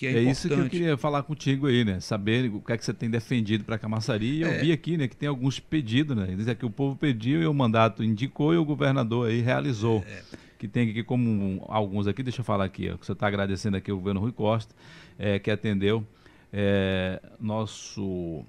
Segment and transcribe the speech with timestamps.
[0.00, 0.32] que é, é importante.
[0.32, 2.00] isso que eu queria falar contigo aí, né?
[2.00, 4.38] Saber o que é que você tem defendido para Camaçari.
[4.38, 4.58] E eu É.
[4.58, 6.34] vi aqui, né, que tem alguns pedidos, né?
[6.36, 10.04] Diz que o povo pediu e o mandato indicou e o governador aí realizou.
[10.08, 10.22] É.
[10.58, 13.26] Que tem aqui como um- alguns aqui, deixa eu falar aqui, ó, que você está
[13.26, 14.74] agradecendo aqui o governo Rui Costa,
[15.18, 16.06] é, que atendeu
[16.52, 18.44] é, nosso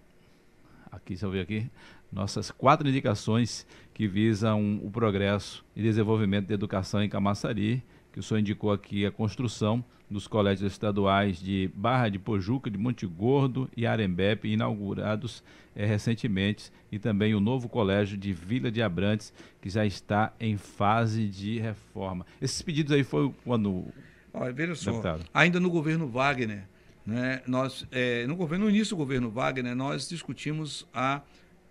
[0.92, 1.68] aqui, deixa eu ver aqui,
[2.12, 8.24] nossas quatro indicações que visam o progresso e desenvolvimento da educação em Camaçari, que o
[8.24, 13.70] senhor indicou aqui a construção dos colégios estaduais de Barra de Pojuca, de Monte Gordo
[13.76, 15.42] e Arembepe, inaugurados
[15.74, 20.58] eh, recentemente, e também o novo colégio de Vila de Abrantes, que já está em
[20.58, 22.26] fase de reforma.
[22.42, 23.86] Esses pedidos aí foi quando,
[24.34, 25.24] Olha, veja só, Deputado.
[25.34, 26.68] ainda no governo Wagner,
[27.06, 31.22] né, nós, é, no, governo, no início do governo Wagner, nós discutimos a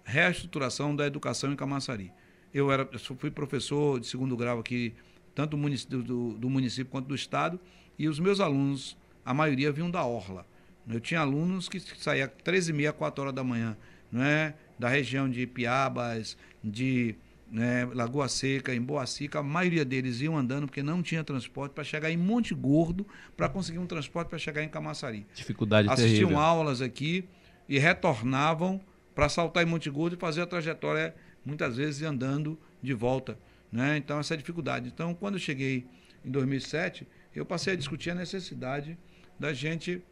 [0.02, 2.10] reestruturação da educação em Camaçari.
[2.52, 4.94] Eu, era, eu fui professor de segundo grau aqui,
[5.34, 7.58] tanto do município, do, do município quanto do estado,
[7.98, 10.46] e os meus alunos, a maioria vinham da Orla.
[10.88, 13.76] Eu tinha alunos que saíam às 13h30, 4 horas da manhã,
[14.10, 17.14] né, da região de Piabas, de
[17.50, 21.82] né, Lagoa Seca, em Boacica, a maioria deles iam andando porque não tinha transporte para
[21.82, 25.26] chegar em Monte Gordo para conseguir um transporte para chegar em Camaçari.
[25.34, 26.38] dificuldade Assistiam terrível.
[26.38, 27.24] aulas aqui
[27.68, 28.80] e retornavam
[29.14, 33.36] para saltar em Monte Gordo e fazer a trajetória, muitas vezes andando de volta.
[33.70, 33.96] Né?
[33.96, 34.88] Então, essa é a dificuldade.
[34.88, 35.86] Então, quando eu cheguei
[36.24, 38.98] em 2007, eu passei a discutir a necessidade
[39.38, 40.02] da gente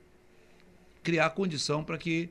[1.02, 2.30] criar condição para que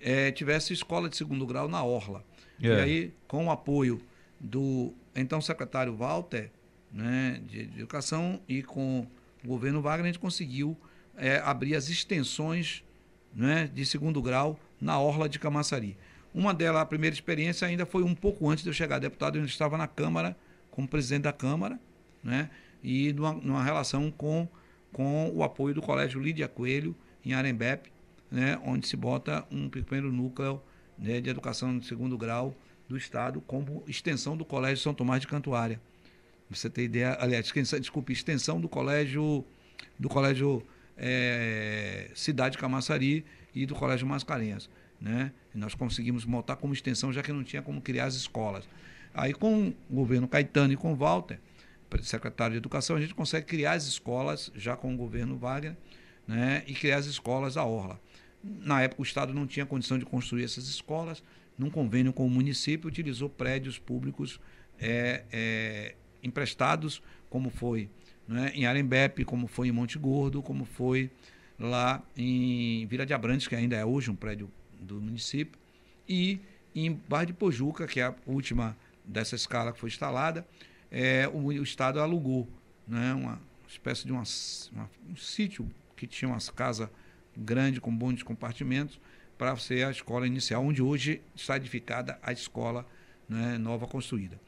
[0.00, 2.24] eh, tivesse escola de segundo grau na Orla.
[2.58, 2.80] E É.
[2.82, 4.00] aí, com o apoio
[4.40, 6.50] do então secretário Walter,
[6.92, 9.06] né, de, Educação, e com
[9.44, 10.76] o governo Wagner, a gente conseguiu
[11.16, 12.84] eh, abrir as extensões
[13.34, 15.96] né, de segundo grau na Orla de Camaçari.
[16.34, 19.44] Uma delas, a primeira experiência, ainda foi um pouco antes de eu chegar deputado, eu
[19.44, 20.36] estava na Câmara,
[20.74, 21.78] como presidente da Câmara,
[22.22, 22.50] né,
[22.82, 24.48] e numa, numa relação com,
[24.92, 27.92] com o apoio do Colégio Lídia Coelho, em Arembepe,
[28.28, 30.60] né, onde se bota um primeiro núcleo
[30.98, 32.54] né, de educação de segundo grau
[32.88, 35.80] do Estado, como extensão do Colégio São Tomás de Cantuária.
[36.50, 39.44] Você tem ideia, aliás, desculpe, extensão do Colégio
[39.98, 40.62] do Colégio
[40.96, 43.24] eh, Cidade Camaçari
[43.54, 44.68] e do Colégio Mascarenhas.
[45.00, 45.32] Né?
[45.54, 48.68] E nós conseguimos montar como extensão, já que não tinha como criar as escolas.
[49.14, 51.38] Aí, com o governo Caetano e com o Walter,
[52.02, 55.76] secretário de Educação, a gente consegue criar as escolas, já com o governo Wagner,
[56.26, 56.64] né?
[56.66, 58.00] e criar as escolas da Orla.
[58.42, 61.22] Na época, o Estado não tinha condição de construir essas escolas,
[61.56, 64.40] num convênio com o município, utilizou prédios públicos
[64.78, 67.88] é, é, emprestados, como foi
[68.26, 71.10] né, em Arembepe, como foi em Monte Gordo, como foi
[71.58, 75.58] lá em Vila de Abrantes, que ainda é hoje um prédio do município,
[76.08, 76.40] e
[76.74, 80.46] em Barra de Pojuca, que é a última dessa escala que foi instalada,
[80.90, 82.48] é, o, o Estado alugou
[82.86, 84.22] né, uma espécie de uma,
[84.72, 86.88] uma- um sítio que tinha umas casas
[87.36, 89.00] grandes com bons compartimentos
[89.36, 92.86] para ser a escola inicial, onde hoje está edificada a escola
[93.28, 94.40] né, nova construída.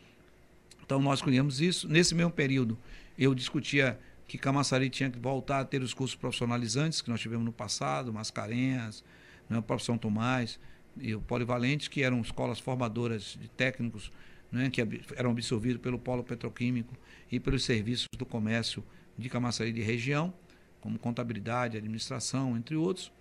[0.84, 1.88] Então nós criamos isso.
[1.88, 2.78] Nesse mesmo período,
[3.18, 7.44] eu discutia que Camaçari tinha que voltar a ter os cursos profissionalizantes que nós tivemos
[7.44, 9.02] no passado, Mascarenhas,
[9.48, 10.58] né, o próprio São Tomás
[10.98, 14.10] e o Polivalente, que eram escolas formadoras de técnicos
[14.50, 14.80] né, que
[15.16, 16.94] eram absorvidos pelo polo petroquímico
[17.30, 18.84] e pelos serviços do comércio
[19.16, 20.32] de Camaçari de região,
[20.80, 23.12] como contabilidade, administração, entre outros,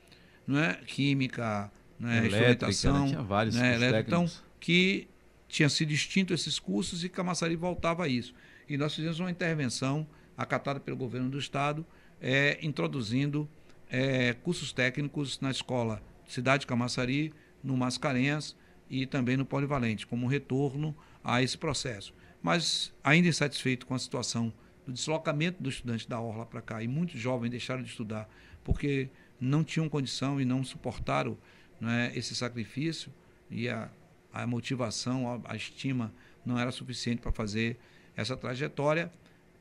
[0.46, 0.76] não é?
[0.86, 4.08] química, né, Elétrica, instrumentação, Tinha vários né, elétrica.
[4.08, 5.08] Então, que
[5.48, 8.34] tinha sido extinto esses cursos e Camaçari voltava a isso.
[8.68, 10.08] E nós fizemos uma intervenção
[10.38, 11.86] acatada pelo governo do estado,
[12.22, 13.48] eh, introduzindo
[13.90, 17.32] eh, cursos técnicos na escola Cidade de Camaçari,
[17.64, 18.56] no Mascarenhas
[18.90, 22.14] e também no Polivalente, como retorno a esse processo.
[22.42, 24.54] Mas ainda insatisfeito com a situação
[24.86, 28.30] do deslocamento dos estudantes da Orla para cá, e muitos jovens deixaram de estudar
[28.64, 29.10] porque
[29.42, 31.36] não tinham condição e não suportaram
[31.82, 33.12] né, esse sacrifício
[33.50, 33.90] e a,
[34.32, 36.14] a motivação, a, a estima
[36.46, 37.78] não era suficiente para fazer
[38.16, 39.12] essa trajetória,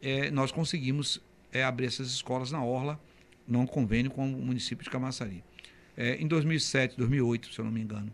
[0.02, 1.20] eh, nós conseguimos
[1.52, 3.00] eh, abrir essas escolas na Orla,
[3.48, 5.42] num convênio com o município de Camaçari.
[5.96, 8.12] Eh, em 2007, 2008, se eu não me engano,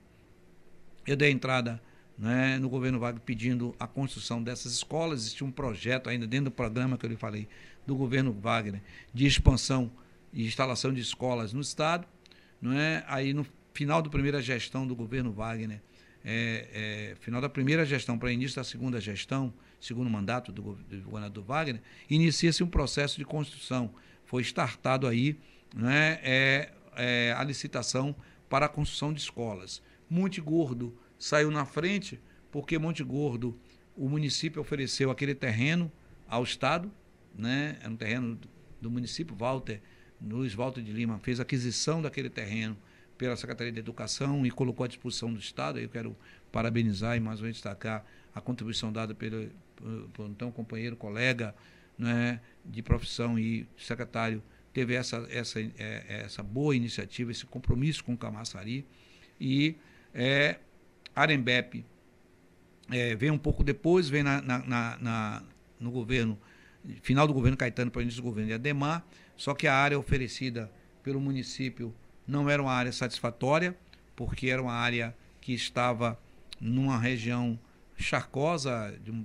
[1.07, 1.83] eu dei entrada
[2.21, 5.23] né, no governo Wagner pedindo a construção dessas escolas.
[5.23, 7.49] Existia um projeto ainda dentro do programa que eu lhe falei,
[7.87, 8.83] do governo Wagner,
[9.13, 9.91] de expansão
[10.31, 12.07] e instalação de escolas no Estado.
[12.61, 13.03] Não é?
[13.09, 15.81] Aí, no final da primeira gestão do governo Wagner,
[16.23, 19.51] é, é, final da primeira gestão para início da segunda gestão,
[19.81, 21.81] segundo mandato do, do governador Wagner,
[22.11, 23.95] inicia-se um processo de construção.
[24.27, 25.39] Foi startado aí
[25.75, 28.15] né, é, a licitação
[28.47, 29.81] para a construção de escolas.
[30.11, 32.19] Monte Gordo saiu na frente
[32.51, 33.57] porque Monte Gordo,
[33.97, 35.93] o município ofereceu aquele terreno
[36.27, 36.91] ao Estado,
[37.33, 37.79] né?
[37.81, 38.41] Era um terreno
[38.81, 39.81] do, município, Walter
[40.21, 42.77] Luiz Walter de Lima fez aquisição daquele terreno
[43.17, 45.79] pela Secretaria de Educação e colocou à disposição do Estado.
[45.79, 46.17] Eu quero
[46.51, 49.51] parabenizar e mais uma vez destacar a contribuição dada pelo,
[50.13, 51.55] pelo então companheiro, colega
[51.99, 58.15] né, de profissão e secretário teve essa, essa, é, essa boa iniciativa, esse compromisso com
[58.15, 58.87] o Camaçari.
[59.41, 59.77] E
[60.15, 60.59] é,
[61.15, 61.85] Arembep
[62.91, 65.43] é, vem um pouco depois, vem na, na, na,
[65.79, 66.39] no governo,
[67.03, 69.05] final do governo Caetano para início do governo de Ademar,
[69.37, 70.71] só que a área oferecida
[71.03, 71.95] pelo município
[72.27, 73.77] não era uma área satisfatória,
[74.15, 76.19] porque era uma área que estava
[76.61, 77.59] numa região
[77.97, 79.25] charcosa, de um,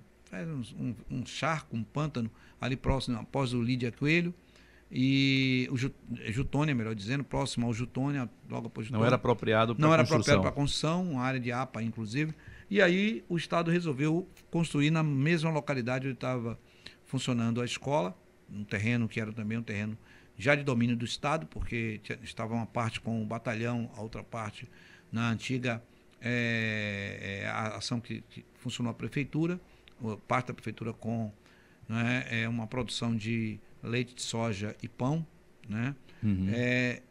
[0.80, 2.30] um, um charco, um pântano,
[2.60, 4.34] ali próximo, após o Lídia Coelho,
[4.98, 5.76] e o
[6.32, 9.02] Jutônia, melhor dizendo, próximo ao Jutônia, logo após Jutônia.
[9.02, 12.34] Não era apropriado para Não era apropriado para construção, uma área de APA, inclusive.
[12.70, 16.58] E aí o Estado resolveu construir na mesma localidade onde estava
[17.04, 18.18] funcionando a escola,
[18.50, 19.98] um terreno que era também um terreno
[20.38, 24.66] já de domínio do Estado, porque estava uma parte com o batalhão, a outra parte
[25.12, 25.84] na antiga
[26.22, 29.60] é, é, a ação que, que, funcionou a prefeitura,
[30.26, 31.34] parte da prefeitura com
[31.86, 35.26] né, é, uma produção de leite de soja e pão,
[35.68, 35.96] né?
[36.24, 36.48] Uhum.
[36.52, 37.02] É,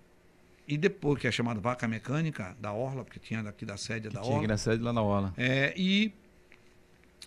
[0.67, 4.15] e depois, que é chamado vaca mecânica da Orla, porque tinha daqui da sede que
[4.15, 4.47] da tinha Orla.
[4.47, 5.35] Tinha sede lá na Orla.
[5.37, 6.13] É, e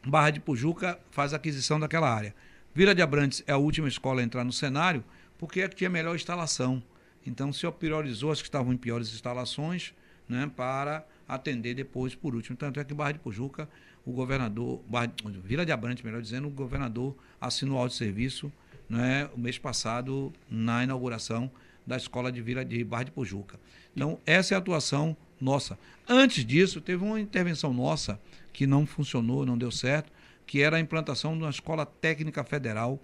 [0.05, 2.33] Barra de Pujuca faz a aquisição daquela área.
[2.73, 5.03] Vila de Abrantes é a última escola a entrar no cenário,
[5.37, 6.81] porque é que tinha melhor instalação.
[7.25, 9.93] Então se priorizou as que estavam em piores instalações,
[10.27, 12.57] né, para atender depois por último.
[12.57, 13.69] Tanto é que Barra de Pujuca,
[14.05, 15.11] o governador, Barra,
[15.43, 18.51] Vila de Abrantes, melhor dizendo, o governador assinou o de serviço
[18.89, 21.51] né, o mês passado na inauguração
[21.85, 23.59] da escola de Vila de Barra de Pujuca.
[23.95, 25.77] Então, essa é a atuação nossa.
[26.07, 28.19] Antes disso, teve uma intervenção nossa
[28.51, 30.11] que não funcionou, não deu certo,
[30.45, 32.99] que era a implantação de uma escola técnica federal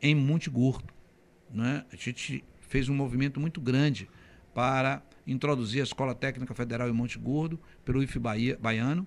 [0.00, 0.92] em Monte Gordo.
[1.52, 1.84] Né?
[1.92, 4.08] A gente fez um movimento muito grande
[4.54, 9.06] para introduzir a Escola Técnica Federal em Monte Gordo pelo IF Baiano,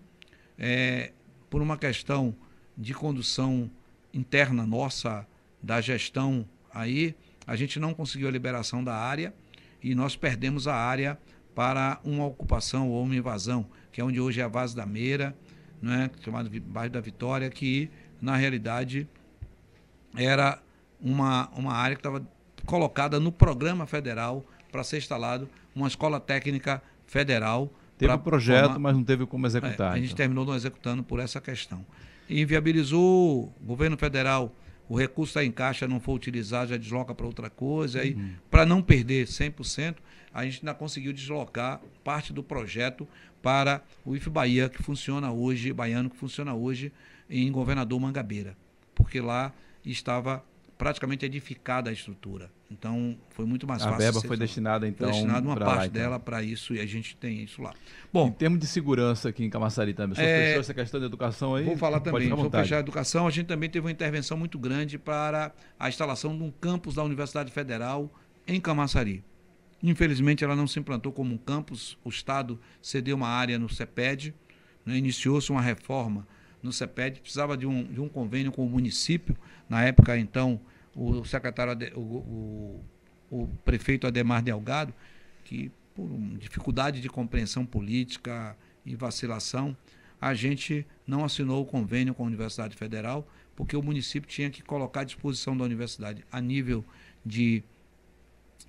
[0.57, 1.11] é,
[1.49, 2.35] por uma questão
[2.77, 3.69] de condução
[4.13, 5.27] interna nossa
[5.63, 7.15] da gestão aí,
[7.47, 9.33] a gente não conseguiu a liberação da área
[9.81, 11.17] e nós perdemos a área
[11.55, 15.35] para uma ocupação ou uma invasão, que é onde hoje é a Vaz da Meira,
[15.81, 17.89] né, chamado bairro da Vitória, que
[18.21, 19.07] na realidade
[20.15, 20.61] era
[20.99, 22.25] uma, uma área que estava
[22.65, 27.71] colocada no programa federal para ser instalado uma escola técnica federal.
[27.97, 28.79] Teve um projeto, formar...
[28.79, 29.91] mas não teve como executar.
[29.91, 30.17] É, a gente então.
[30.17, 31.85] terminou não executando por essa questão.
[32.29, 34.55] E inviabilizou o governo federal
[34.89, 38.01] o recurso está em caixa, não for utilizado, já desloca para outra coisa.
[38.01, 38.33] Aí, uhum.
[38.49, 39.95] para não perder 100%,
[40.33, 43.07] a gente ainda conseguiu deslocar parte do projeto
[43.41, 46.91] para o IF Bahia, que funciona hoje, baiano, que funciona hoje
[47.29, 48.57] em Governador Mangabeira.
[48.95, 49.53] Porque lá
[49.85, 50.43] estava
[50.77, 52.51] praticamente edificada a estrutura.
[52.73, 53.95] Então, foi muito mais a fácil.
[53.95, 56.01] A verba foi destinada, então, foi destinada uma parte lá, então.
[56.01, 57.73] dela para isso e a gente tem isso lá.
[58.11, 60.99] Bom, em termos de segurança aqui em Camaçari também, o senhor é, fechou essa questão
[60.99, 61.63] da educação aí?
[61.63, 62.29] Vou falar também.
[62.29, 63.27] Vou fechar a educação.
[63.27, 67.03] A gente também teve uma intervenção muito grande para a instalação de um campus da
[67.03, 68.11] Universidade Federal
[68.47, 69.23] em Camaçari.
[69.81, 71.97] Infelizmente, ela não se implantou como um campus.
[72.03, 74.33] O Estado cedeu uma área no CEPED,
[74.85, 74.97] né?
[74.97, 76.25] iniciou-se uma reforma
[76.61, 79.35] no CEPED, precisava de um, de um convênio com o município.
[79.69, 80.59] Na época, então,
[80.95, 82.85] o secretário, o, o,
[83.29, 84.93] o prefeito Ademar Delgado,
[85.43, 89.75] que por dificuldade de compreensão política e vacilação,
[90.19, 94.63] a gente não assinou o convênio com a Universidade Federal, porque o município tinha que
[94.63, 96.83] colocar à disposição da universidade, a nível
[97.25, 97.63] de,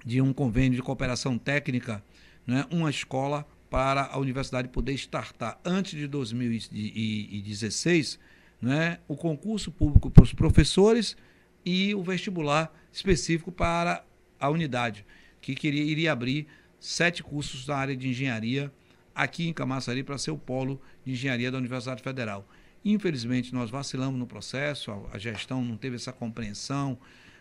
[0.04, 2.02] de um convênio de cooperação técnica,
[2.46, 5.58] né, uma escola para a universidade poder startar.
[5.64, 8.18] Antes de 2016
[8.60, 11.16] né, o concurso público para os professores
[11.64, 14.04] e o vestibular específico para
[14.38, 15.04] a unidade,
[15.40, 16.46] que queria, iria abrir
[16.78, 18.72] sete cursos na área de engenharia
[19.14, 22.46] aqui em Camaçari para ser o polo de engenharia da Universidade Federal.
[22.84, 26.98] Infelizmente, nós vacilamos no processo, a, a gestão não teve essa compreensão,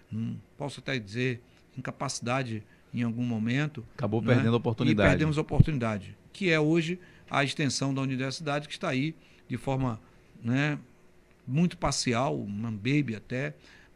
[0.09, 1.41] não, posso até dizer
[1.77, 2.63] incapacidade
[2.93, 3.83] em algum momento.
[3.95, 4.35] Acabou né?
[4.35, 5.07] perdendo a oportunidade.
[5.07, 6.99] E perdemos a oportunidade, que é hoje
[7.29, 9.15] a extensão da universidade que está aí
[9.47, 9.99] de forma
[10.41, 10.77] né,
[11.47, 13.53] muito parcial, uma baby até,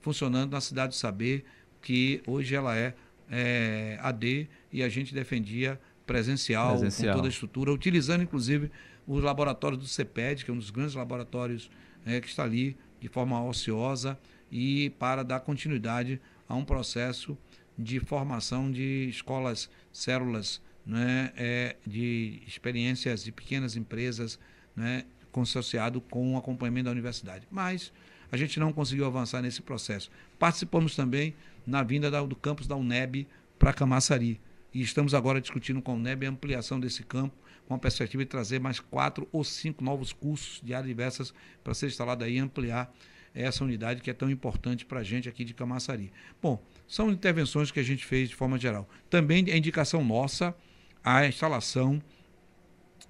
[0.07, 1.43] funcionando na cidade de Saber,
[1.81, 2.93] que hoje ela é,
[3.29, 8.71] é AD e a gente defendia presencial, presencial, com toda a estrutura, utilizando inclusive
[9.05, 11.69] os laboratórios do CEPED, que é um dos grandes laboratórios
[12.05, 14.17] é, que está ali de forma ociosa
[14.49, 17.37] e para dar continuidade a um processo
[17.77, 24.39] de formação de escolas, células, né, é, de experiências de pequenas empresas,
[24.73, 25.03] né,
[25.41, 27.45] associado com o acompanhamento da universidade.
[27.51, 27.91] Mas
[28.31, 30.09] a gente não conseguiu avançar nesse processo.
[30.37, 31.33] Participamos também
[31.65, 34.39] na vinda da, do campus da UNEB para Camaçari.
[34.73, 37.35] E estamos agora discutindo com o NEB a ampliação desse campo,
[37.67, 41.73] com a perspectiva de trazer mais quatro ou cinco novos cursos de áreas diversas para
[41.73, 42.93] ser instalado aí e ampliar
[43.33, 46.11] essa unidade que é tão importante para a gente aqui de Camaçari.
[46.41, 48.87] Bom, são intervenções que a gente fez de forma geral.
[49.09, 50.55] Também é indicação nossa
[51.03, 52.01] a instalação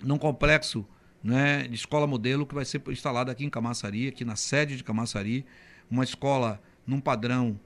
[0.02, 0.86] num complexo
[1.28, 4.84] né, de escola modelo que vai ser instalado aqui em Camaçari, aqui na sede de
[4.84, 5.46] Camaçari,
[5.92, 7.60] uma escola num padrão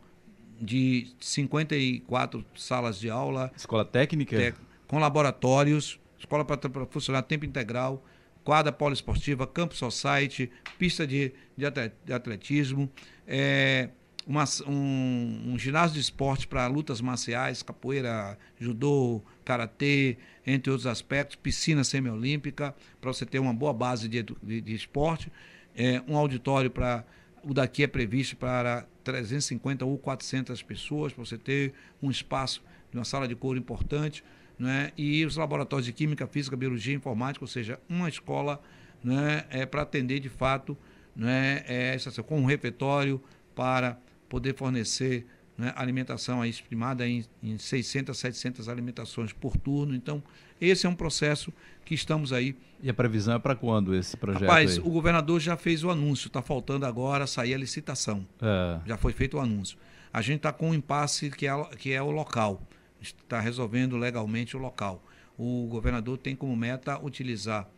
[0.60, 3.52] de 54 salas de aula.
[3.56, 4.56] Escola técnica?
[4.88, 8.04] com laboratórios, escola para funcionar tempo integral,
[8.44, 12.92] quadra poliesportiva, campo society, pista de, de atletismo,
[13.28, 13.90] é,
[14.26, 21.36] uma, um, um, ginásio de esporte para lutas marciais, capoeira, judô, karatê, entre outros aspectos,
[21.36, 25.32] piscina semiolímpica, para você ter uma boa base de, de, de esporte,
[25.76, 27.04] é, um auditório para
[27.44, 32.62] o daqui é previsto para 350 ou 400 pessoas, para você ter um espaço
[32.94, 34.24] uma sala de couro importante,
[34.58, 34.92] né?
[34.98, 38.62] e os laboratórios de Química, Física, Biologia e Informática, ou seja, uma escola
[39.04, 40.78] né, é, para atender de fato
[41.16, 43.22] né, é, essa, com um refeitório
[43.56, 43.98] para
[44.32, 49.94] poder fornecer né, alimentação aí estimada em, em 600, 700 alimentações por turno.
[49.94, 50.24] Então,
[50.60, 51.52] esse é um processo
[51.84, 52.56] que estamos aí.
[52.82, 54.44] E a previsão é para quando esse projeto?
[54.44, 54.80] Rapaz, aí?
[54.80, 58.26] o governador já fez o anúncio, está faltando agora sair a licitação.
[58.42, 58.80] É.
[58.86, 59.78] Já foi feito o anúncio.
[60.14, 62.62] A gente está com um impasse que é, que é o local.
[63.02, 65.04] Está resolvendo legalmente o local.
[65.38, 67.70] O governador tem como meta utilizar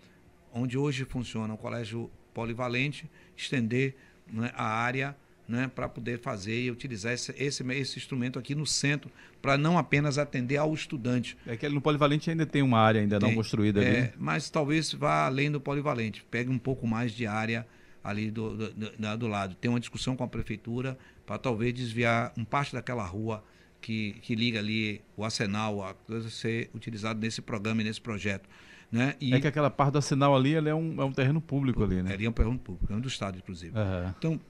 [0.54, 3.96] onde hoje funciona o colégio polivalente, estender
[4.32, 5.16] né, a área
[5.48, 9.78] né, para poder fazer e utilizar esse, esse, esse instrumento aqui no centro, para não
[9.78, 11.38] apenas atender ao estudante.
[11.46, 14.14] É que no polivalente ainda tem uma área ainda tem, não construída é, ali.
[14.18, 17.68] Mas talvez vá além do polivalente, pegue um pouco mais de área
[18.04, 19.56] ali do, do, do, do lado.
[19.56, 23.44] Tem uma discussão com a prefeitura para talvez desviar um parte daquela rua
[23.82, 25.96] que, que liga ali o arsenal a
[26.30, 28.50] ser utilizado nesse programa e nesse projeto.
[28.92, 29.16] Né?
[29.20, 32.04] E, é que aquela parte do arsenal ali é, um, é um terreno público ali,
[32.04, 32.14] né?
[32.14, 33.76] Ali é um terreno público, é um do Estado, inclusive.
[33.76, 34.14] Uhum.
[34.18, 34.42] Então,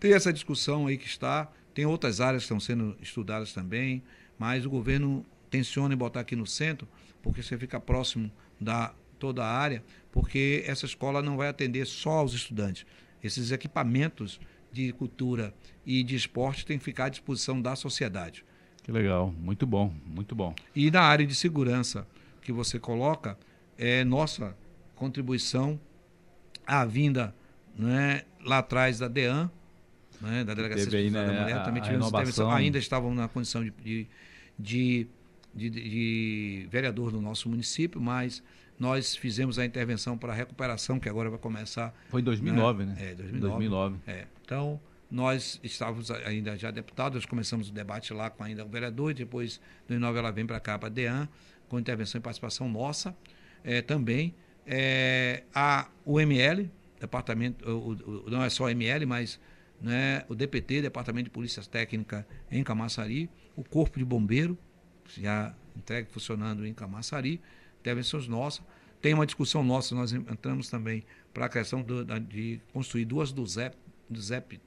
[0.00, 4.02] tem essa discussão aí que está, tem outras áreas que estão sendo estudadas também,
[4.38, 6.86] mas o governo tenciona em botar aqui no centro,
[7.22, 12.10] porque você fica próximo da toda a área, porque essa escola não vai atender só
[12.10, 12.84] aos estudantes.
[13.22, 14.38] Esses equipamentos
[14.70, 15.54] de cultura
[15.86, 18.44] e de esporte têm que ficar à disposição da sociedade.
[18.82, 20.54] Que legal, muito bom, muito bom.
[20.74, 22.06] E na área de segurança
[22.42, 23.38] que você coloca,
[23.76, 24.56] é nossa
[24.94, 25.80] contribuição
[26.66, 27.34] à vinda
[27.76, 29.50] né, lá atrás da DEAN,
[30.20, 32.50] né, da Delegacia né, da Mulher, também tivemos inovação.
[32.50, 33.72] ainda estavam na condição de,
[34.58, 35.06] de,
[35.54, 38.42] de, de, vereador do nosso município, mas
[38.78, 41.94] nós fizemos a intervenção para a recuperação, que agora vai começar.
[42.08, 42.94] Foi em 2009, né?
[42.94, 43.10] né?
[43.10, 43.68] É, 2009.
[43.68, 43.96] 2009.
[44.06, 44.26] É.
[44.44, 44.80] Então,
[45.10, 49.14] nós estávamos ainda já deputados, nós começamos o debate lá com ainda o vereador, e
[49.14, 51.28] depois, em 2009, ela vem para cá, para a DEAN,
[51.68, 53.16] com intervenção e participação nossa
[53.64, 54.34] é, também.
[54.66, 56.70] É, a UML,
[57.00, 57.92] departamento, o,
[58.26, 59.40] o, não é só ML, mas
[59.80, 64.58] né, o DPT, Departamento de Polícia Técnica em Camaçari, o Corpo de Bombeiro,
[65.16, 67.40] já entregue funcionando em Camaçari,
[67.80, 68.64] intervenções nossas.
[69.00, 73.46] Tem uma discussão nossa, nós entramos também para a questão do, de construir duas do
[73.46, 73.76] ZEP,
[74.08, 74.60] do ZEP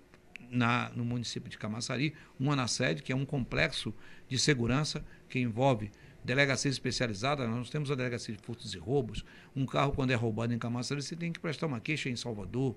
[0.49, 3.93] na, no município de Camaçari, uma na sede, que é um complexo
[4.27, 5.91] de segurança que envolve
[6.23, 9.23] delegacia especializada, nós temos a delegacia de furtos e roubos,
[9.55, 12.75] um carro quando é roubado em Camaçari, você tem que prestar uma queixa em Salvador,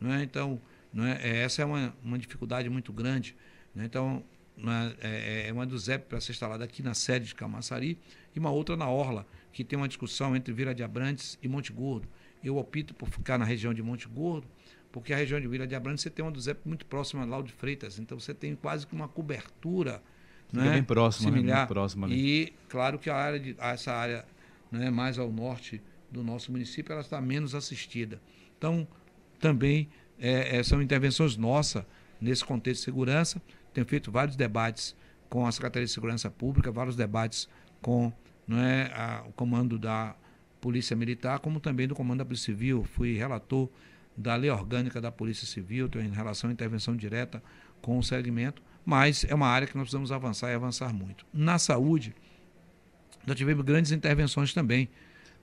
[0.00, 0.22] não é?
[0.22, 0.60] Então,
[0.94, 1.18] né?
[1.20, 3.34] Essa é uma, uma dificuldade muito grande.
[3.74, 3.84] Né?
[3.84, 4.22] Então,
[4.56, 7.98] né, é, é uma do ZEP para ser instalada aqui na sede de Camaçari
[8.34, 11.72] e uma outra na Orla, que tem uma discussão entre Vila de Abrantes e Monte
[11.72, 12.08] Gordo.
[12.42, 14.46] Eu opto por ficar na região de Monte Gordo,
[14.92, 17.46] porque a região de Vila de Abrantes você tem uma do ZEP muito próxima Lauro
[17.46, 20.00] de Freitas, então você tem quase que uma cobertura
[20.52, 21.62] né, bem próxima, similar.
[21.62, 21.66] Né?
[21.66, 22.14] próxima ali.
[22.14, 24.24] E claro que a área de, essa área
[24.70, 28.20] né, mais ao norte do nosso município ela está menos assistida.
[28.56, 28.86] Então,
[29.40, 29.88] também
[30.24, 31.84] é, é, são intervenções nossas
[32.18, 33.42] nesse contexto de segurança.
[33.74, 34.96] Tenho feito vários debates
[35.28, 37.46] com a Secretaria de Segurança Pública, vários debates
[37.82, 38.10] com
[38.46, 40.16] não é, a, o comando da
[40.62, 42.84] Polícia Militar, como também do comando da Polícia Civil.
[42.84, 43.68] Fui relator
[44.16, 47.42] da lei orgânica da Polícia Civil, em relação à intervenção direta
[47.82, 51.26] com o segmento, mas é uma área que nós precisamos avançar e avançar muito.
[51.34, 52.14] Na saúde,
[53.26, 54.88] nós tivemos grandes intervenções também.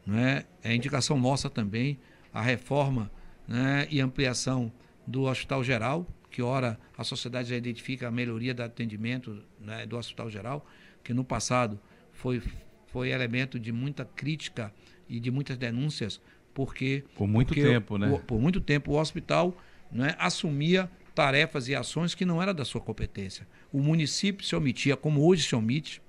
[0.08, 0.44] Não é?
[0.64, 2.00] é indicação nossa também
[2.34, 3.12] a reforma
[3.52, 4.72] né, e ampliação
[5.06, 9.98] do Hospital Geral, que ora a sociedade já identifica a melhoria do atendimento né, do
[9.98, 10.66] Hospital Geral,
[11.04, 11.78] que no passado
[12.14, 12.42] foi,
[12.88, 14.74] foi elemento de muita crítica
[15.10, 16.22] e de muitas denúncias,
[16.54, 17.04] porque...
[17.14, 18.10] Por muito porque tempo, né?
[18.10, 19.58] O, por muito tempo o hospital
[19.92, 23.46] né, assumia tarefas e ações que não eram da sua competência.
[23.70, 26.02] O município se omitia, como hoje se omite,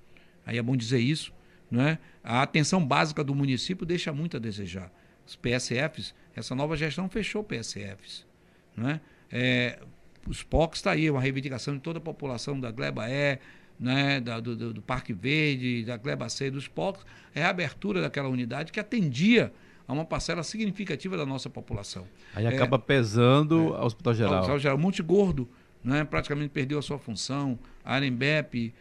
[0.47, 1.33] aí é bom dizer isso,
[1.69, 1.99] né?
[2.23, 4.93] a atenção básica do município deixa muito a desejar.
[5.27, 8.27] Os PSFs, essa nova gestão fechou PSFs.
[8.77, 9.01] Né?
[9.31, 9.79] É,
[10.27, 13.39] os POCs está aí, uma reivindicação de toda a população da Gleba E,
[13.79, 18.29] né, da, do, do, Parque Verde, da Gleba C, dos POCs, é a abertura daquela
[18.29, 19.53] unidade que atendia
[19.87, 22.07] a uma parcela significativa da nossa população.
[22.35, 24.33] Aí acaba é, pesando é, ao Hospital Geral.
[24.35, 24.79] Ao Hospital Geral.
[24.79, 25.49] Monte Gordo
[25.83, 28.73] né, praticamente perdeu a sua função, a Arembep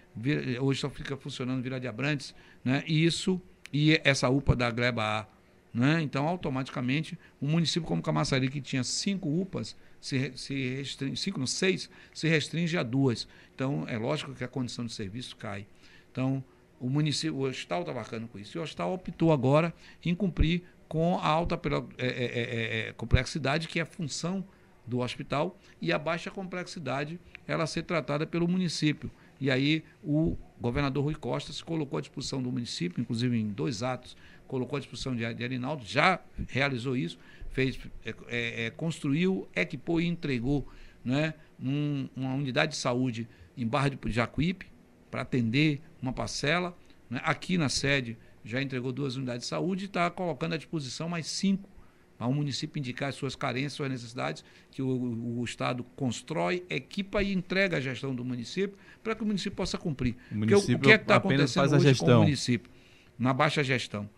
[0.60, 3.42] hoje só fica funcionando Vila de Abrantes, né, e isso,
[3.74, 5.26] e essa UPA da Gleba A.
[5.74, 11.40] Né, então, automaticamente, um município como Camaçari, que tinha cinco UPAs, se, se restringe, cinco,
[11.40, 13.26] não, seis, se restringe a duas.
[13.56, 15.66] Então, é lógico que a condição de serviço cai.
[16.12, 16.44] Então,
[16.78, 18.58] o município, o hospital está marcando com isso.
[18.58, 19.74] E o hospital optou agora
[20.04, 21.58] em cumprir com a alta
[21.98, 24.44] é, é, é, é, complexidade, que é a função
[24.86, 29.10] do hospital, e a baixa complexidade ela ser tratada pelo município.
[29.40, 33.84] E aí o governador Rui Costa se colocou à disposição do município, inclusive em dois
[33.84, 34.18] atos,
[34.52, 37.18] colocou à disposição de, de Arinaldo, já realizou isso,
[37.52, 40.68] fez, é, é, é, construiu, equipou e entregou
[41.06, 44.66] né, um, uma unidade de saúde em Barra de Jacuípe
[45.10, 46.78] para atender uma parcela.
[47.10, 51.08] Né, aqui na sede já entregou duas unidades de saúde e está colocando à disposição
[51.08, 51.70] mais cinco
[52.18, 57.24] para o município indicar as suas carências, suas necessidades, que o, o, Estado constrói, equipa
[57.24, 60.18] e entrega a gestão do município para que o município possa cumprir.
[60.30, 62.70] O, município o que é que está acontecendo hoje com o município?
[63.18, 64.10] Na baixa gestão.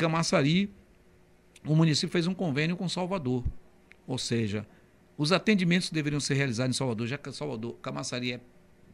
[0.00, 0.70] Camaçari
[1.66, 3.44] o município fez um convênio com Salvador.
[4.06, 4.66] Ou seja,
[5.16, 8.40] os atendimentos deveriam ser realizados em Salvador, já que Salvador, Camaçari é,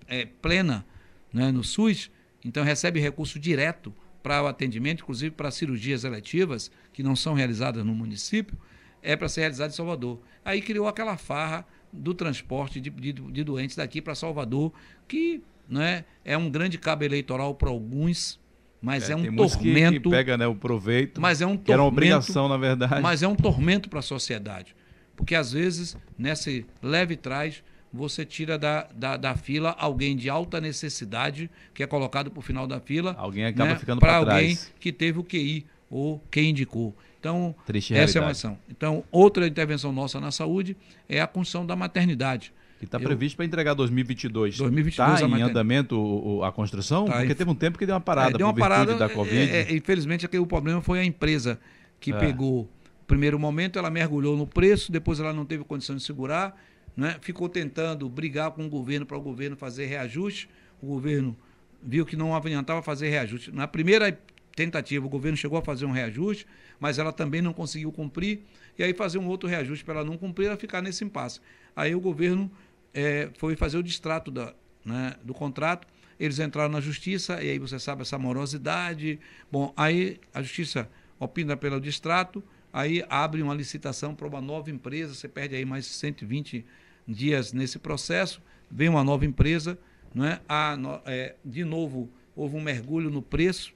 [0.09, 0.85] é plena
[1.33, 2.11] né, no SUS,
[2.45, 7.85] então recebe recurso direto para o atendimento, inclusive para cirurgias eletivas, que não são realizadas
[7.85, 8.59] no município,
[9.01, 10.21] é para ser realizado em Salvador.
[10.45, 14.73] Aí criou aquela farra do transporte de, de, de doentes daqui para Salvador,
[15.07, 18.41] que né, é um grande cabo eleitoral para alguns,
[18.81, 20.03] mas é, é um tormento.
[20.03, 21.21] Que pega né, o proveito.
[21.21, 21.73] Mas é um tormento.
[21.73, 23.01] era uma obrigação, na verdade.
[23.01, 24.75] Mas é um tormento para a sociedade.
[25.17, 27.63] Porque às vezes, nesse leve trás,
[27.93, 32.43] você tira da, da, da, fila alguém de alta necessidade, que é colocado para o
[32.43, 33.15] final da fila.
[33.19, 36.95] Alguém acaba né, ficando para alguém que teve o QI ou quem indicou.
[37.19, 38.19] Então, Triste essa realidade.
[38.19, 38.59] é uma ação.
[38.69, 40.77] Então, outra intervenção nossa na saúde
[41.09, 42.53] é a construção da maternidade.
[42.79, 44.59] Que está previsto para entregar 2022.
[44.59, 47.07] 2022 Está em andamento a construção?
[47.07, 49.51] Tá, Porque teve um tempo que deu uma parada é, deu uma parada, da Covid.
[49.51, 51.59] É, é, infelizmente, aqui, o problema foi a empresa
[51.99, 52.19] que é.
[52.19, 52.71] pegou.
[53.07, 56.61] Primeiro momento, ela mergulhou no preço, depois ela não teve condição de segurar,
[56.97, 57.17] né?
[57.21, 60.49] ficou tentando brigar com o governo para o governo fazer reajuste.
[60.83, 61.37] O governo
[61.83, 63.53] viu que não adiantava fazer reajuste.
[63.53, 64.19] Na primeira
[64.57, 66.47] tentativa, o governo chegou a fazer um reajuste,
[66.81, 68.41] mas ela também não conseguiu cumprir,
[68.79, 71.41] e aí fazer um outro reajuste para ela não cumprir, ela ficar nesse impasse.
[71.77, 72.51] Aí o governo
[72.97, 75.87] é, foi fazer o distrato da, né, do contrato.
[76.19, 79.21] Eles entraram na justiça, e aí você sabe essa morosidade.
[79.53, 80.89] Bom, aí a justiça
[81.21, 85.85] opina pelo distrato, aí abre uma licitação para uma nova empresa, você perde aí mais
[85.87, 86.65] 120
[87.07, 89.79] dias nesse processo, vem uma nova empresa,
[90.15, 90.41] não é?
[90.49, 93.75] A, é, de novo, houve um mergulho no preço,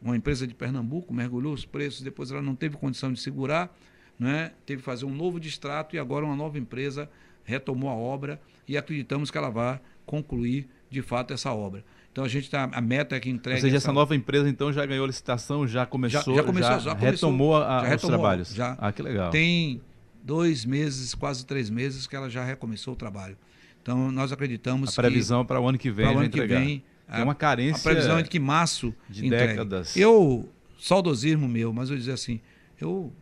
[0.00, 3.74] uma empresa de Pernambuco mergulhou os preços, depois ela não teve condição de segurar,
[4.22, 4.52] é?
[4.66, 7.08] teve que fazer um novo distrato e agora uma nova empresa
[7.44, 11.84] retomou a obra e acreditamos que ela vai concluir de fato essa obra.
[12.12, 13.58] Então a gente tá, a meta é que entregue.
[13.58, 16.70] Ou seja, essa, essa nova empresa então já ganhou licitação, já começou, já, já, começou,
[16.72, 18.54] já, já retomou, a, já retomou os trabalhos.
[18.54, 18.76] Já.
[18.80, 19.30] Ah, que legal.
[19.30, 19.80] Tem
[20.22, 23.36] dois meses, quase três meses que ela já recomeçou o trabalho.
[23.80, 24.98] Então nós acreditamos.
[24.98, 26.06] A previsão para o ano que vem.
[26.06, 26.82] Para o ano que vem.
[27.12, 27.80] Tem uma carência.
[27.80, 29.48] A previsão é de que março de entregue.
[29.48, 29.96] décadas.
[29.96, 30.48] Eu
[30.78, 32.40] saudosismo meu, mas eu dizer assim,
[32.80, 33.12] eu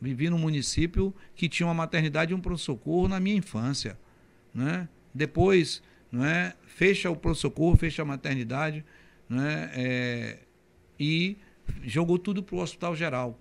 [0.00, 3.98] vivi num município que tinha uma maternidade e um pronto-socorro na minha infância.
[4.54, 4.88] Né?
[5.14, 8.84] Depois, não é, fecha o pronto-socorro, fecha a maternidade
[9.28, 9.70] né?
[9.74, 10.38] É,
[10.98, 11.36] e
[11.84, 13.38] jogou tudo para o Hospital Geral.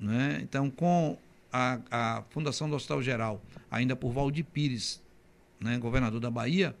[0.00, 0.40] Né?
[0.42, 1.18] Então, com
[1.52, 5.02] a, a, fundação do Hospital Geral, ainda por Valdir Pires,
[5.60, 6.74] né, governador da Bahia,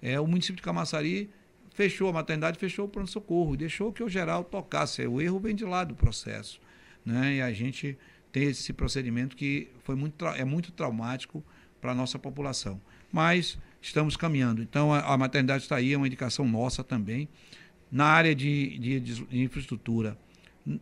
[0.00, 1.28] é, o município de Camaçari
[1.74, 5.06] fechou a maternidade, fechou o pronto-socorro, deixou que o geral tocasse.
[5.06, 6.60] O erro vem de lá do processo
[7.04, 7.36] né?
[7.36, 7.96] E a gente
[8.32, 11.44] tem esse procedimento que foi muito, é muito traumático
[11.80, 12.80] para a nossa população.
[13.12, 14.62] Mas estamos caminhando.
[14.62, 17.28] Então, a, a maternidade está aí, é uma indicação nossa também.
[17.90, 20.16] Na área de, de, de infraestrutura,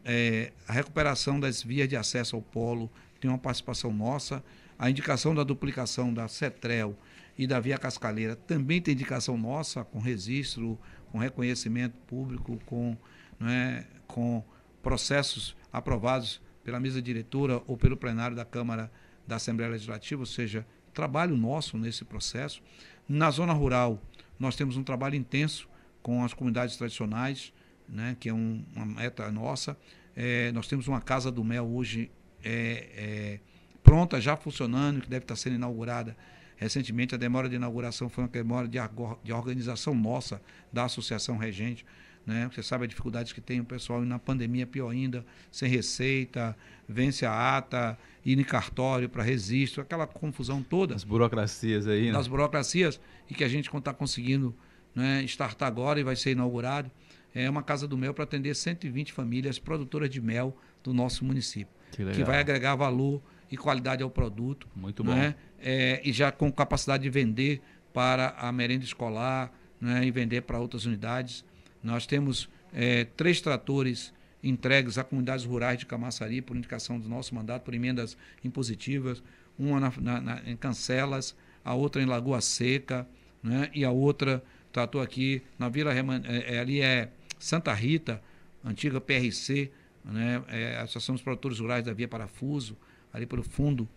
[0.04, 4.44] é, a recuperação das vias de acesso ao polo tem uma participação nossa.
[4.78, 6.96] A indicação da duplicação da CETREL
[7.37, 10.78] e da Via Cascaleira também tem indicação nossa, com registro,
[11.11, 12.96] com reconhecimento público, com,
[13.40, 14.44] né, com
[14.83, 18.91] processos aprovados pela mesa diretora ou pelo plenário da Câmara
[19.27, 22.62] da Assembleia Legislativa, ou seja, trabalho nosso nesse processo.
[23.09, 24.03] Na zona rural,
[24.38, 25.69] nós temos um trabalho intenso
[26.03, 27.53] com as comunidades tradicionais,
[27.88, 29.77] né, que é um, uma meta nossa.
[30.14, 32.11] É, nós temos uma Casa do Mel hoje
[32.45, 33.41] é, é,
[33.83, 36.17] pronta, já funcionando, que deve estar sendo inaugurada
[36.57, 37.14] recentemente.
[37.14, 38.79] A demora de inauguração foi uma demora de,
[39.23, 40.41] de organização nossa,
[40.73, 41.87] da Associação Regente.
[42.29, 42.47] Né?
[42.53, 46.55] Você sabe a dificuldade que tem o pessoal e na pandemia pior ainda, sem receita,
[46.87, 50.95] vence a ata, ir em cartório para registro, aquela confusão toda.
[50.95, 52.12] As burocracias aí, né?
[52.12, 54.55] Das burocracias e que a gente está conseguindo
[54.95, 56.91] né, startar agora e vai ser inaugurado.
[57.35, 61.73] É uma casa do mel para atender 120 famílias produtoras de mel do nosso município.
[61.93, 64.69] Que, que vai agregar valor e qualidade ao produto.
[64.77, 65.14] Muito bom.
[65.14, 65.35] Né?
[65.59, 67.62] É, e já com capacidade de vender
[67.95, 71.43] para a merenda escolar né, e vender para outras unidades.
[71.83, 74.12] Nós temos é, três tratores
[74.43, 79.23] entregues a comunidades rurais de Camaçari por indicação do nosso mandato, por emendas impositivas,
[79.59, 83.07] uma na, na, na, em Cancelas, a outra em Lagoa Seca,
[83.43, 88.23] né, e a outra tratou aqui na Vila Reman, é, é, ali é Santa Rita,
[88.64, 89.71] antiga PRC,
[90.05, 92.77] né, é, Associação dos Produtores Rurais da Via Parafuso,
[93.12, 93.88] ali pelo fundo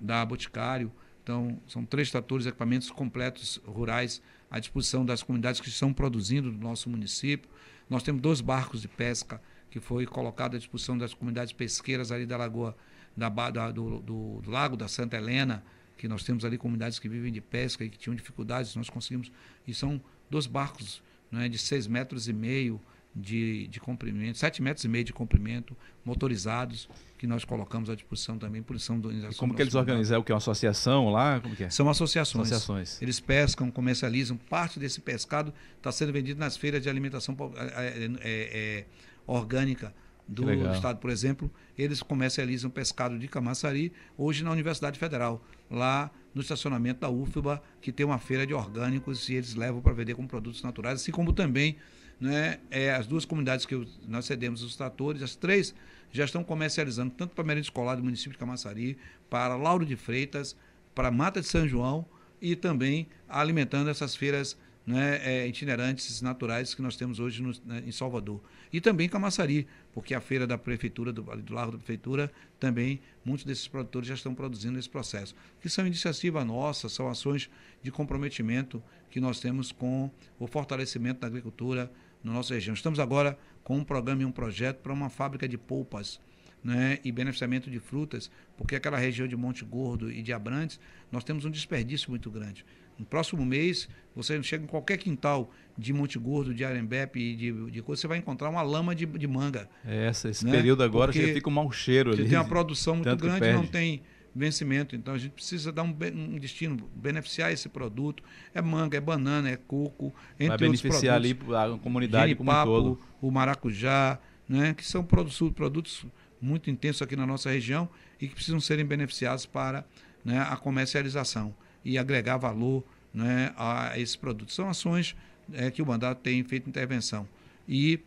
[0.00, 0.92] da Boticário.
[1.30, 6.58] Então, são três tratores, equipamentos completos rurais à disposição das comunidades que estão produzindo no
[6.58, 7.48] nosso município.
[7.88, 9.40] Nós temos dois barcos de pesca
[9.70, 12.76] que foi colocado à disposição das comunidades pesqueiras ali da Lagoa,
[13.16, 15.62] da, da do, do, Lago da Santa Helena,
[15.96, 19.30] que nós temos ali comunidades que vivem de pesca e que tinham dificuldades, nós conseguimos.
[19.68, 22.80] E são dois barcos né, de seis metros e meio
[23.14, 28.38] de, de comprimento, sete metros e meio de comprimento, motorizados, que nós colocamos à disposição
[28.38, 30.16] também por lição do e Como que eles organizam?
[30.16, 30.32] É o que?
[30.32, 31.40] Uma associação lá?
[31.40, 31.70] Como que é?
[31.70, 32.52] São associações.
[32.52, 33.02] associações.
[33.02, 34.36] Eles pescam, comercializam.
[34.36, 38.84] Parte desse pescado está sendo vendido nas feiras de alimentação é, é, é,
[39.26, 39.92] orgânica
[40.26, 41.50] do estado, por exemplo.
[41.76, 47.90] Eles comercializam pescado de camaçari hoje na Universidade Federal, lá no estacionamento da UFBA, que
[47.90, 51.32] tem uma feira de orgânicos e eles levam para vender como produtos naturais, assim como
[51.32, 51.76] também
[52.20, 55.74] né, é, as duas comunidades que nós cedemos os tratores, as três
[56.12, 59.96] já estão comercializando, tanto para a merenda escolar do município de Camaçari, para Lauro de
[59.96, 60.56] Freitas,
[60.94, 62.04] para Mata de São João
[62.42, 64.56] e também alimentando essas feiras
[64.86, 68.40] né, é, itinerantes naturais que nós temos hoje no, né, em Salvador.
[68.72, 73.44] E também Camaçari, porque a feira da prefeitura, do, do Largo da Prefeitura, também muitos
[73.44, 75.34] desses produtores já estão produzindo esse processo.
[75.60, 77.48] Que são iniciativa nossa, são ações
[77.82, 81.90] de comprometimento que nós temos com o fortalecimento da agricultura,
[82.22, 82.74] na nossa região.
[82.74, 86.20] Estamos agora com um programa e um projeto para uma fábrica de polpas
[86.62, 90.78] né, e beneficiamento de frutas, porque aquela região de Monte Gordo e de Abrantes,
[91.10, 92.64] nós temos um desperdício muito grande.
[92.98, 97.70] No próximo mês, você chega em qualquer quintal de Monte Gordo, de Arembepe e de,
[97.70, 99.70] de coisa, você vai encontrar uma lama de, de manga.
[99.86, 100.52] É essa, esse né?
[100.52, 102.24] período agora já fica um mau cheiro ali.
[102.24, 104.02] Você tem uma produção muito grande, não tem
[104.34, 104.94] vencimento.
[104.94, 108.22] Então a gente precisa dar um, um, destino, beneficiar esse produto.
[108.54, 112.98] É manga, é banana, é coco, entre Vai beneficiar ali a comunidade como um todo.
[113.20, 116.06] O maracujá, né, que são produtos, produtos
[116.40, 117.88] muito intensos aqui na nossa região
[118.20, 119.84] e que precisam serem beneficiados para
[120.24, 124.54] né, a comercialização e agregar valor né, a esses produtos.
[124.54, 125.16] São ações
[125.52, 127.28] é, que o mandato tem feito intervenção.
[127.68, 128.00] E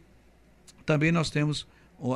[0.85, 1.67] também nós temos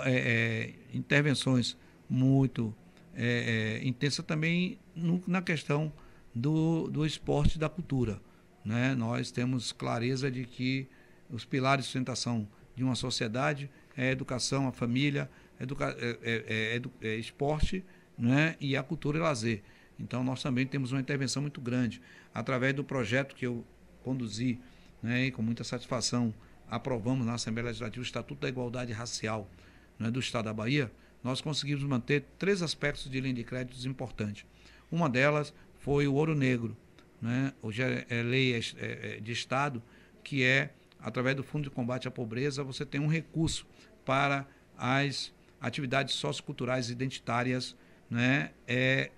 [0.04, 1.78] é, é, intervenções
[2.10, 2.74] muito
[3.20, 5.92] é, é, intensa também no, na questão
[6.34, 8.22] do, do esporte e da cultura.
[8.64, 8.94] Né?
[8.94, 10.88] Nós temos clareza de que
[11.30, 16.78] os pilares de sustentação de uma sociedade é a educação, a família, educa é, é,
[16.78, 17.84] é, é, esporte
[18.16, 18.56] né?
[18.60, 19.64] e a cultura e lazer.
[20.00, 22.00] Então, nós também temos uma intervenção muito grande.
[22.32, 23.66] Através do projeto que eu
[24.04, 24.60] conduzi
[25.02, 25.26] né?
[25.26, 26.32] e com muita satisfação
[26.70, 29.50] aprovamos na Assembleia Legislativa o Estatuto da Igualdade Racial
[29.98, 30.12] né?
[30.12, 30.92] do Estado da Bahia,
[31.24, 34.46] nós conseguimos manter três aspectos de linha de créditos importantes.
[34.92, 36.76] Uma delas foi o ouro negro,
[37.22, 37.54] né?
[37.62, 39.82] hoje é, é lei é, é, de Estado,
[40.24, 43.66] que é, através do Fundo de Combate à Pobreza, você tem um recurso
[44.06, 47.76] para as atividades socioculturais identitárias
[48.10, 48.52] né?
[48.68, 49.12] é,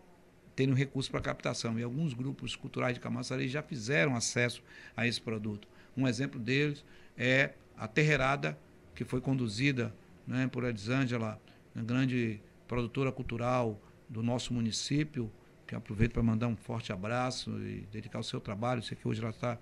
[0.55, 1.79] terem um recurso para captação.
[1.79, 4.63] E alguns grupos culturais de Camaçari já fizeram acesso
[4.95, 5.67] a esse produto.
[5.95, 6.83] Um exemplo deles
[7.17, 8.57] é a Terreirada,
[8.93, 9.93] que foi conduzida
[10.27, 11.41] né, por Elisângela
[11.75, 15.31] uma grande produtora cultural do nosso município,
[15.67, 18.81] que aproveito para mandar um forte abraço e dedicar o seu trabalho.
[18.81, 19.57] Sei que hoje ela está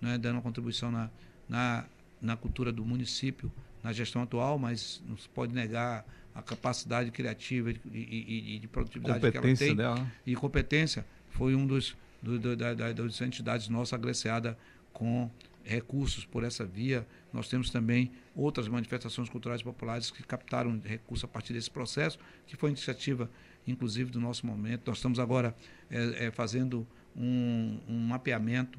[0.00, 1.10] né, dando uma contribuição na,
[1.48, 1.84] na,
[2.20, 7.70] na cultura do município, na gestão atual, mas não se pode negar a capacidade criativa
[7.70, 9.76] e, e, e de produtividade que ela tem.
[9.76, 10.06] Dela.
[10.26, 11.06] E competência.
[11.30, 14.56] Foi um dos do, do, da, das entidades nossas agraciada
[14.92, 15.30] com
[15.64, 17.06] recursos por essa via.
[17.32, 22.56] Nós temos também outras manifestações culturais populares que captaram recursos a partir desse processo, que
[22.56, 23.30] foi iniciativa,
[23.66, 24.82] inclusive, do nosso momento.
[24.86, 25.54] Nós estamos agora
[25.90, 28.78] é, é, fazendo um, um, mapeamento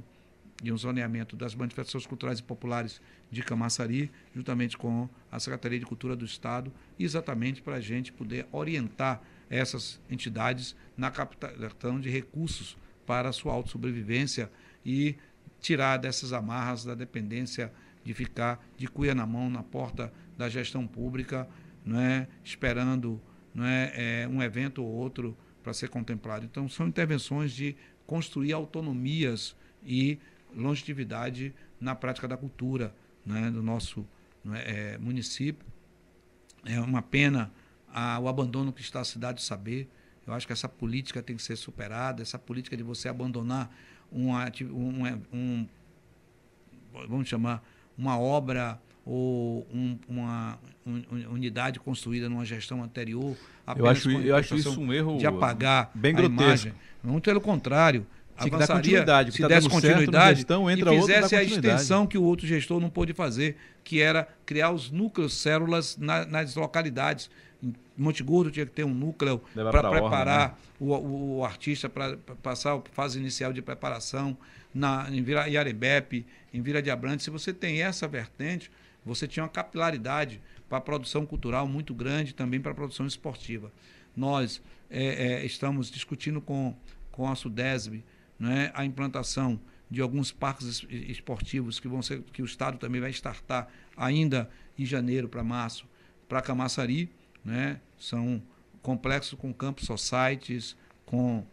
[0.61, 5.85] de um zoneamento das manifestações culturais e populares de Camaçari, juntamente com a Secretaria de
[5.85, 12.77] Cultura do Estado, exatamente para a gente poder orientar essas entidades na captação de recursos
[13.05, 14.49] para a sua autossobrevivência
[14.85, 15.15] e
[15.63, 17.71] tirar dessas amarras da dependência
[18.03, 21.47] de ficar de cuia na mão na porta da gestão pública,
[21.85, 23.19] não é, esperando
[23.55, 26.43] não é, é um evento ou outro para ser contemplado.
[26.43, 30.19] Então, são intervenções de construir autonomias e
[30.53, 32.93] longevidade na prática da cultura
[33.25, 34.05] né, do nosso
[34.51, 35.65] é, é, município.
[36.65, 37.51] É uma pena
[37.87, 39.89] a, o abandono que está a cidade de saber.
[40.27, 43.73] Eu acho que essa política tem que ser superada, essa política de você abandonar
[44.13, 45.67] um, um, um
[47.07, 47.63] vamos chamar,
[47.97, 50.57] uma obra ou um, uma
[51.29, 53.35] unidade construída numa gestão anterior.
[53.75, 56.43] Eu acho, eu acho isso um erro de apagar bem grotesco.
[56.43, 56.73] Imagem.
[57.03, 58.05] Muito pelo contrário.
[58.37, 59.31] Tinha que dar continuidade.
[59.31, 62.89] Se tá desse continuidade gestão, entra e fizesse a extensão que o outro gestor não
[62.89, 67.29] pôde fazer, que era criar os núcleos células na, nas localidades.
[67.63, 70.55] Em Monte Gordo tinha que ter um núcleo para preparar né?
[70.79, 74.37] o, o, artista para passar a fase inicial de preparação
[74.73, 77.23] na, em Vila Iarebepe, em Vila de Abrantes.
[77.23, 78.69] Se você tem essa vertente,
[79.05, 83.71] você tinha uma capilaridade para a produção cultural muito grande, também para a produção esportiva.
[84.15, 86.75] Nós é, é, estamos discutindo com,
[87.11, 88.03] com a Sudesb
[88.37, 93.11] né, a implantação de alguns parques esportivos que vão ser que o estado também vai
[93.11, 95.85] startar ainda em janeiro para março
[96.27, 97.11] para Camaçari,
[97.43, 97.79] né?
[97.99, 98.41] São
[98.81, 100.75] complexos com campos societies,
[101.05, 101.45] com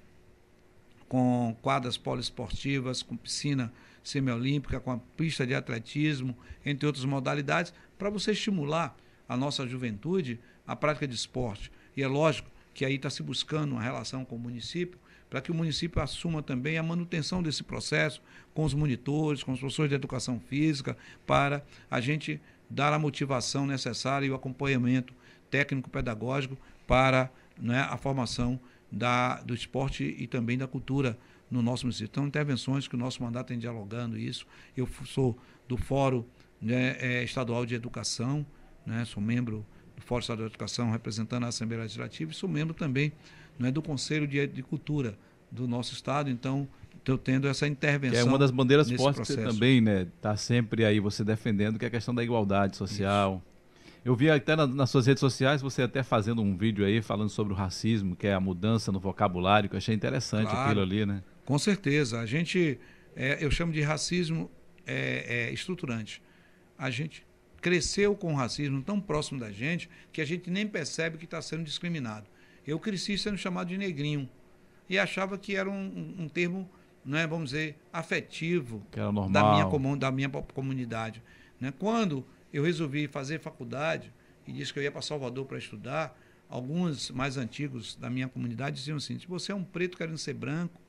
[1.09, 8.09] com quadras poliesportivas, com piscina semiolímpica, com a pista de atletismo, entre outras modalidades, para
[8.09, 8.97] você estimular
[9.29, 11.73] a nossa juventude à prática de esporte.
[11.97, 15.51] E é lógico que aí está se buscando uma relação com o município para que
[15.51, 18.23] o município assuma também a manutenção desse processo
[18.53, 23.67] com os monitores, com os professores de educação física, para a gente dar a motivação
[23.67, 25.15] necessária e o acompanhamento
[25.51, 28.59] técnico-pedagógico para né, a formação
[28.91, 31.19] da, do esporte e também da cultura
[31.51, 32.09] no nosso município.
[32.11, 34.47] Então, intervenções que o nosso mandato tem dialogando isso.
[34.77, 35.37] Eu sou
[35.69, 36.25] do Fórum
[36.61, 38.47] né, é, Estadual de Educação,
[38.87, 39.65] né, sou membro
[39.97, 43.13] do Fórum Estadual de Educação representando a Assembleia Legislativa e sou membro também
[43.63, 45.15] é do Conselho de, de Cultura
[45.51, 48.23] do nosso estado, então estou tendo essa intervenção.
[48.23, 51.79] Que é uma das bandeiras fortes que você também né, está sempre aí você defendendo,
[51.79, 53.43] que é a questão da igualdade social.
[53.45, 53.50] Isso.
[54.05, 57.29] Eu vi até na, nas suas redes sociais você até fazendo um vídeo aí falando
[57.29, 60.81] sobre o racismo, que é a mudança no vocabulário, que eu achei interessante claro, aquilo
[60.81, 61.23] ali, né?
[61.45, 62.21] Com certeza.
[62.21, 62.79] A gente,
[63.15, 64.51] é, eu chamo de racismo
[64.87, 66.23] é, é, estruturante.
[66.79, 67.27] A gente
[67.61, 71.43] cresceu com o racismo tão próximo da gente que a gente nem percebe que está
[71.43, 72.27] sendo discriminado.
[72.67, 74.29] Eu cresci sendo chamado de negrinho
[74.89, 76.69] e achava que era um, um termo,
[77.05, 81.23] né, vamos dizer, afetivo da minha, da minha comunidade.
[81.61, 81.73] Né?
[81.79, 84.13] Quando eu resolvi fazer faculdade
[84.47, 88.77] e disse que eu ia para Salvador para estudar, alguns mais antigos da minha comunidade
[88.77, 90.81] diziam assim: se você é um preto querendo ser branco,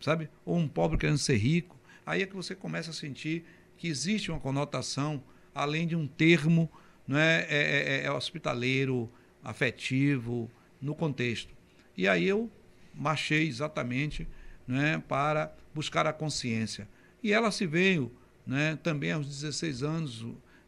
[0.00, 0.28] sabe?
[0.44, 3.44] Ou um pobre querendo ser rico, aí é que você começa a sentir
[3.76, 5.22] que existe uma conotação
[5.54, 6.70] além de um termo
[7.06, 9.10] não é, é, é, é hospitaleiro,
[9.42, 11.52] afetivo, no contexto.
[11.96, 12.50] E aí eu
[12.94, 14.26] marchei exatamente
[14.66, 16.88] né, para buscar a consciência.
[17.22, 18.10] E ela se veio
[18.46, 20.24] né, também aos 16 anos,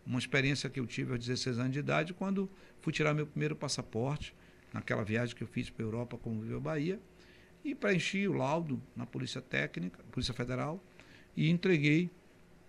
[0.07, 3.57] uma experiência que eu tive aos 16 anos de idade, quando fui tirar meu primeiro
[3.57, 4.35] passaporte,
[4.73, 7.01] naquela viagem que eu fiz para a Europa como Viva Bahia,
[7.64, 10.83] e preenchi o laudo na Polícia Técnica, Polícia Federal,
[11.37, 12.11] e entreguei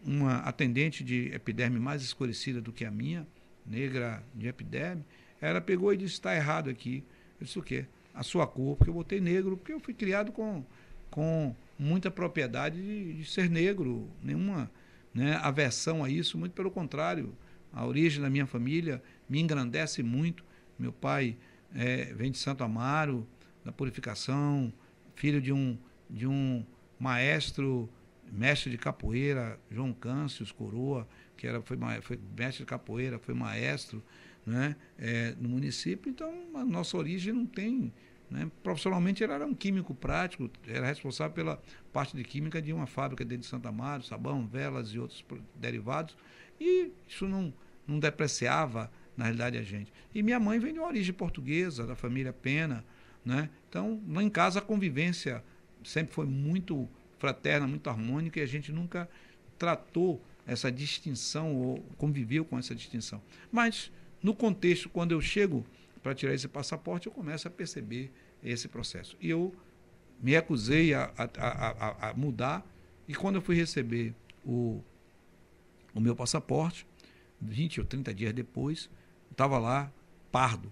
[0.03, 3.27] uma atendente de epiderme mais escurecida do que a minha,
[3.65, 5.03] negra de epiderme,
[5.41, 7.03] ela pegou e disse, está errado aqui,
[7.39, 7.85] eu disse o quê?
[8.13, 10.63] A sua cor, porque eu botei negro, porque eu fui criado com,
[11.09, 14.71] com muita propriedade de, de ser negro, nenhuma
[15.15, 17.33] né, aversão a isso, muito pelo contrário.
[17.71, 20.43] A origem da minha família me engrandece muito.
[20.77, 21.37] Meu pai
[21.73, 23.25] é, vem de Santo Amaro,
[23.63, 24.71] da purificação,
[25.15, 25.77] filho de um,
[26.09, 26.65] de um
[26.99, 27.89] maestro,
[28.29, 34.03] mestre de capoeira, João Câncio Coroa, que era, foi, foi mestre de capoeira, foi maestro
[34.45, 37.93] né, é, no município, então a nossa origem não tem.
[38.29, 38.49] Né?
[38.63, 41.61] Profissionalmente ele era um químico prático, era responsável pela
[41.93, 45.23] parte de química de uma fábrica dentro de Santa Maria, sabão, velas e outros
[45.55, 46.17] derivados,
[46.59, 47.53] e isso não,
[47.87, 49.93] não depreciava, na realidade, a gente.
[50.13, 52.83] E minha mãe vem de uma origem portuguesa, da família Pena,
[53.23, 53.49] né?
[53.69, 55.43] então lá em casa a convivência
[55.83, 59.09] sempre foi muito fraterna, muito harmônica, e a gente nunca
[59.57, 63.21] tratou essa distinção ou conviveu com essa distinção.
[63.51, 65.65] Mas no contexto, quando eu chego
[66.05, 68.11] para tirar esse passaporte, eu começo a perceber
[68.43, 69.17] esse processo.
[69.19, 69.55] E eu
[70.21, 72.63] me acusei a, a, a, a mudar
[73.07, 74.13] E quando eu fui receber
[74.45, 74.83] o,
[75.95, 76.85] o meu passaporte,
[77.41, 78.87] 20 ou 30 dias depois,
[79.31, 79.91] estava lá,
[80.31, 80.71] pardo.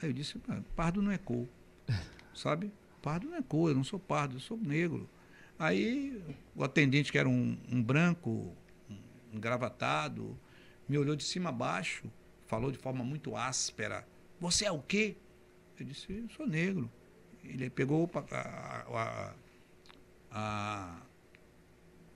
[0.00, 0.40] Aí eu disse,
[0.74, 1.46] pardo não é cor,
[2.34, 2.72] sabe?
[3.02, 5.06] Pardo não é cor, eu não sou pardo, eu sou negro.
[5.58, 6.24] Aí
[6.56, 8.56] o atendente, que era um, um branco,
[8.88, 10.38] um engravatado,
[10.88, 12.10] me olhou de cima a baixo,
[12.46, 14.08] falou de forma muito áspera,
[14.40, 15.16] você é o quê?
[15.78, 16.90] Eu disse, eu sou negro.
[17.44, 19.34] Ele pegou a, a, a,
[20.30, 21.02] a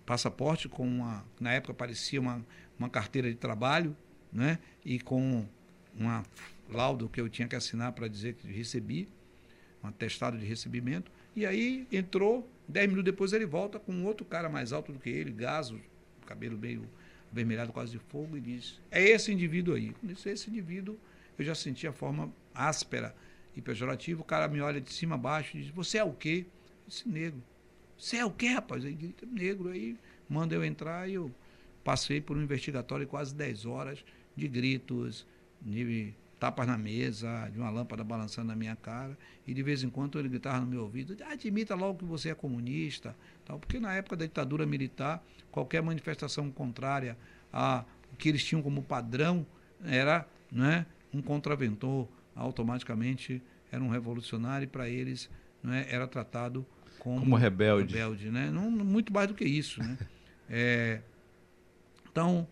[0.05, 2.45] passaporte com uma, na época parecia uma,
[2.79, 3.97] uma carteira de trabalho,
[4.33, 4.59] né?
[4.85, 5.47] E com
[5.99, 6.23] um
[6.69, 9.09] laudo que eu tinha que assinar para dizer que recebi,
[9.83, 11.11] um atestado de recebimento.
[11.37, 15.11] E aí entrou, dez minutos depois ele volta com outro cara mais alto do que
[15.11, 15.81] ele, gaso,
[16.27, 16.89] cabelo meio
[17.31, 19.93] avermelhado, quase de fogo, e diz: É esse indivíduo aí.
[19.93, 20.99] Quando disse esse indivíduo,
[21.39, 23.15] eu já senti a forma áspera
[23.57, 24.21] e pejorativa.
[24.21, 26.47] O cara me olha de cima a baixo e diz: Você é o quê?
[26.47, 27.43] Eu disse: Negro.
[27.97, 28.85] Você é o quê, rapaz?
[28.85, 29.71] Aí grita: Negro.
[29.71, 29.97] Aí
[30.29, 31.31] manda eu entrar e eu
[31.83, 34.05] passei por um investigatório de quase 10 horas
[34.37, 35.27] de gritos,
[35.61, 39.17] de tapas na mesa, de uma lâmpada balançando na minha cara,
[39.47, 42.35] e de vez em quando ele gritava no meu ouvido, admita logo que você é
[42.35, 43.17] comunista,
[43.47, 47.17] tal, porque na época da ditadura militar, qualquer manifestação contrária
[47.53, 49.47] a o que eles tinham como padrão
[49.85, 55.31] era né, um contraventor, automaticamente era um revolucionário e para eles
[55.63, 56.67] né, era tratado
[56.99, 57.95] como, como rebelde.
[57.95, 58.51] rebelde né?
[58.51, 59.81] Não, muito mais do que isso.
[59.83, 59.99] Né?
[60.51, 61.01] é,
[62.11, 62.47] então,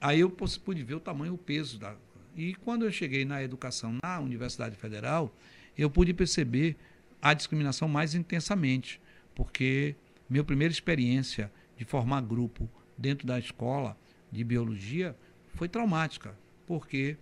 [0.00, 1.94] aí eu pude ver o tamanho, o peso da,
[2.36, 5.34] e quando eu cheguei na educação na Universidade Federal,
[5.76, 6.76] eu pude perceber
[7.20, 9.00] a discriminação mais intensamente,
[9.34, 9.96] porque
[10.28, 13.96] minha primeira experiência de formar grupo dentro da escola
[14.30, 15.16] de biologia
[15.54, 16.36] foi traumática.
[16.66, 17.16] Por quê?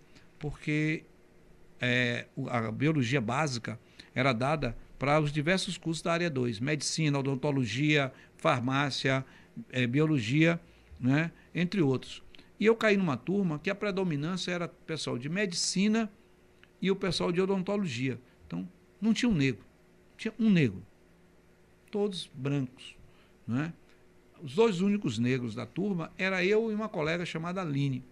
[0.45, 1.03] Porque
[1.81, 3.79] é, a biologia básica
[4.13, 9.25] era dada para os diversos cursos da área 2, medicina, odontologia, farmácia,
[9.71, 10.61] é, biologia,
[10.99, 12.21] né, entre outros.
[12.59, 16.11] E eu caí numa turma que a predominância era pessoal de medicina
[16.79, 18.19] e o pessoal de odontologia.
[18.45, 18.69] Então,
[19.01, 19.65] não tinha um negro.
[20.15, 20.83] Tinha um negro.
[21.89, 22.95] Todos brancos.
[23.47, 23.73] Né?
[24.43, 28.03] Os dois únicos negros da turma era eu e uma colega chamada Aline.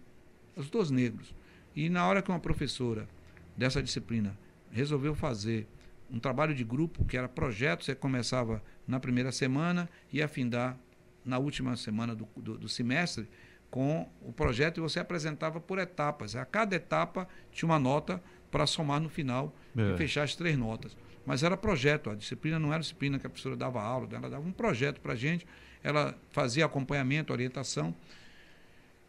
[0.56, 1.32] Os dois negros.
[1.74, 3.08] E na hora que uma professora
[3.56, 4.36] dessa disciplina
[4.70, 5.66] resolveu fazer
[6.10, 10.78] um trabalho de grupo, que era projeto, você começava na primeira semana e afindar
[11.24, 13.28] na última semana do, do, do semestre,
[13.70, 16.36] com o projeto e você apresentava por etapas.
[16.36, 19.94] A cada etapa tinha uma nota para somar no final é.
[19.94, 20.96] e fechar as três notas.
[21.26, 24.46] Mas era projeto, a disciplina não era disciplina que a professora dava aula, ela dava
[24.46, 25.44] um projeto para a gente,
[25.82, 27.94] ela fazia acompanhamento, orientação.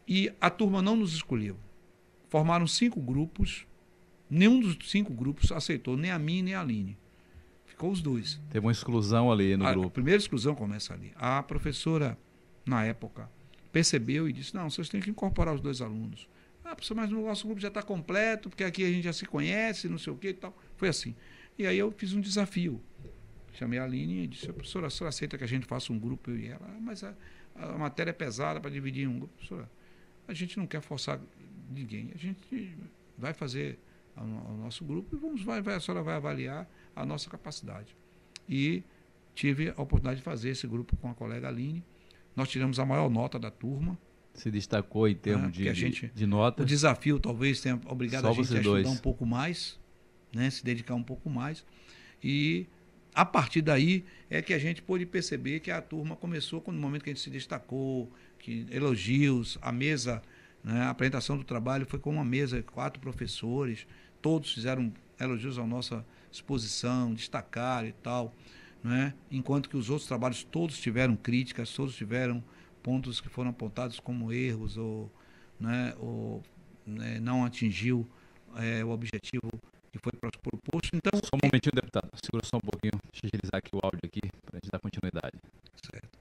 [0.08, 1.56] E a turma não nos escolheu.
[2.28, 3.66] Formaram cinco grupos,
[4.28, 6.98] nenhum dos cinco grupos aceitou, nem a mim nem a Aline.
[7.64, 8.40] Ficou os dois.
[8.50, 9.88] Teve uma exclusão ali no a, grupo.
[9.88, 11.12] A primeira exclusão começa ali.
[11.14, 12.18] A professora,
[12.64, 13.30] na época,
[13.70, 16.28] percebeu e disse: não, vocês têm que incorporar os dois alunos.
[16.64, 19.24] Ah, professor, mas o nosso grupo já está completo, porque aqui a gente já se
[19.24, 20.56] conhece, não sei o quê e tal.
[20.76, 21.14] Foi assim.
[21.58, 22.80] E aí eu fiz um desafio.
[23.52, 26.30] Chamei a Aline e disse: professora, a senhora aceita que a gente faça um grupo,
[26.30, 26.66] eu e ela?
[26.66, 27.14] Ah, mas a,
[27.54, 29.34] a matéria é pesada para dividir em um grupo.
[29.34, 29.70] Professora,
[30.26, 31.20] a gente não quer forçar
[31.68, 32.10] ninguém.
[32.14, 32.76] A gente
[33.16, 33.78] vai fazer
[34.16, 37.94] o nosso grupo e vamos, vai, vai, a senhora vai avaliar a nossa capacidade.
[38.48, 38.82] E
[39.34, 41.84] tive a oportunidade de fazer esse grupo com a colega Aline
[42.36, 43.98] nós tiramos a maior nota da turma.
[44.34, 45.72] Se destacou em termos né?
[45.72, 46.62] de, gente, de nota.
[46.62, 48.86] O desafio talvez tenha obrigado Só a gente a estudar dois.
[48.86, 49.80] um pouco mais,
[50.34, 50.50] né?
[50.50, 51.64] se dedicar um pouco mais.
[52.22, 52.66] E
[53.14, 57.04] a partir daí é que a gente pôde perceber que a turma começou no momento
[57.04, 60.22] que a gente se destacou, que elogios, a mesa,
[60.66, 60.82] né?
[60.82, 63.86] a apresentação do trabalho foi com uma mesa, quatro professores,
[64.20, 68.34] todos fizeram elogios à nossa exposição, destacaram e tal
[68.86, 69.14] né?
[69.30, 72.42] enquanto que os outros trabalhos todos tiveram críticas, todos tiveram
[72.82, 75.10] pontos que foram apontados como erros ou,
[75.58, 76.42] né, ou
[76.86, 78.08] né, não atingiu
[78.56, 79.50] é, o objetivo
[79.90, 80.94] que foi proposto.
[80.94, 82.08] Então, só um momentinho, deputado.
[82.22, 82.92] Segura só um pouquinho.
[83.10, 85.36] Deixa eu agilizar aqui o áudio aqui para a gente dar continuidade.
[85.90, 86.15] Certo.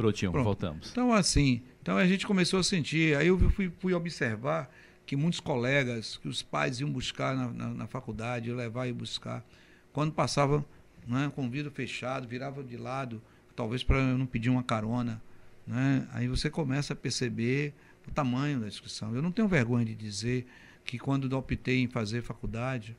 [0.00, 0.44] Prontinho, Pronto.
[0.44, 0.90] voltamos.
[0.90, 4.74] Então, assim, então a gente começou a sentir, aí eu fui, fui observar
[5.04, 9.44] que muitos colegas, que os pais iam buscar na, na, na faculdade, levar e buscar,
[9.92, 10.64] quando passavam
[11.06, 13.20] né, com o vidro fechado, viravam de lado,
[13.54, 15.20] talvez para eu não pedir uma carona,
[15.66, 16.08] né?
[16.12, 17.74] aí você começa a perceber
[18.08, 19.14] o tamanho da discussão.
[19.14, 20.46] Eu não tenho vergonha de dizer
[20.84, 22.96] que quando optei em fazer faculdade,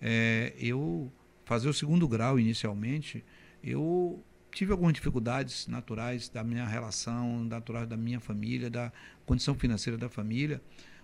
[0.00, 1.10] é, eu
[1.44, 3.24] fazer o segundo grau inicialmente,
[3.64, 4.22] eu
[4.52, 8.92] tive algumas dificuldades naturais da minha relação, natural da minha família, da
[9.26, 10.60] condição financeira da família.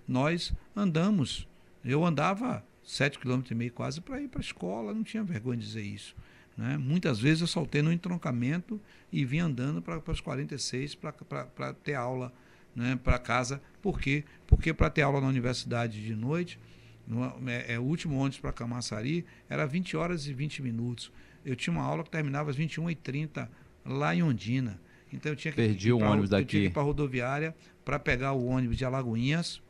[0.07, 1.49] Nós andamos.
[1.85, 5.59] Eu andava sete quilômetros e meio quase para ir para a escola, não tinha vergonha
[5.59, 6.15] de dizer isso.
[6.57, 6.77] Né?
[6.77, 8.81] Muitas vezes eu saltei no entroncamento
[9.13, 12.33] e vim andando para os 46 para ter aula
[12.75, 13.63] né, para casa.
[13.81, 14.25] Por quê?
[14.47, 16.59] Porque para ter aula na universidade de noite,
[17.07, 21.13] no, é, é, o último ônibus para Camaçari era 20 horas e 20 minutos.
[21.49, 23.49] Eu tinha uma aula que terminava às 21h30
[23.85, 24.81] lá em Ondina.
[25.13, 26.43] Então eu tinha que Perdi ir o ônibus daqui.
[26.43, 29.63] Eu tinha que ir para a rodoviária para pegar o ônibus de Alagoinhas,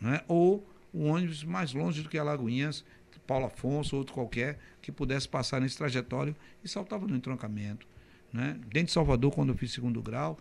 [0.00, 0.22] né?
[0.26, 2.84] ou o ônibus mais longe do que Alagoinhas,
[3.30, 7.86] Paulo Afonso, outro qualquer, que pudesse passar nesse trajetório e saltava no entroncamento.
[8.32, 8.56] Né?
[8.66, 10.36] Dentro de Salvador, quando eu fiz segundo grau.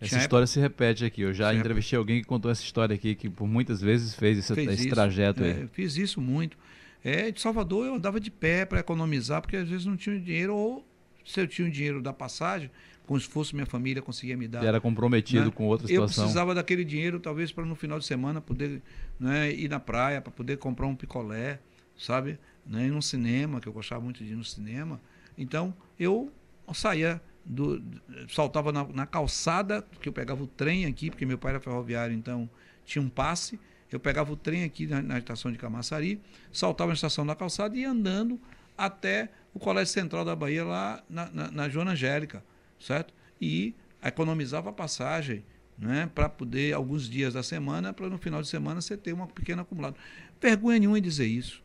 [0.00, 0.46] Essa história época...
[0.48, 1.20] se repete aqui.
[1.20, 4.52] Eu já entrevistei alguém que contou essa história aqui, que por muitas vezes fez esse,
[4.54, 5.68] fez esse trajeto é, aí.
[5.68, 6.56] Fiz isso muito.
[7.04, 10.54] É, de Salvador eu andava de pé para economizar, porque às vezes não tinha dinheiro,
[10.54, 10.86] ou
[11.24, 12.70] se eu tinha o dinheiro da passagem,
[13.06, 14.64] com esforço minha família conseguia me dar.
[14.64, 15.50] era comprometido né?
[15.50, 16.24] com outra situação.
[16.24, 18.80] Eu precisava daquele dinheiro, talvez, para no final de semana poder
[19.18, 21.58] né, ir na praia, para poder comprar um picolé,
[21.98, 22.38] sabe?
[22.64, 25.00] Né, ir no cinema, que eu gostava muito de ir no cinema.
[25.36, 26.32] Então, eu
[26.72, 27.82] saía do,
[28.28, 32.14] saltava na, na, calçada, que eu pegava o trem aqui, porque meu pai era ferroviário,
[32.14, 32.48] então
[32.84, 33.58] tinha um passe.
[33.94, 36.20] Eu pegava o trem aqui na, na estação de Camaçari,
[36.52, 38.40] saltava na estação da calçada e ia andando
[38.76, 42.42] até o Colégio Central da Bahia, lá na, na, na Joana Angélica,
[42.80, 43.12] certo?
[43.40, 45.44] E economizava a passagem
[45.78, 49.26] né, para poder, alguns dias da semana, para no final de semana você ter uma
[49.26, 49.96] pequena acumulada.
[50.40, 51.62] Vergonha nenhuma em dizer isso.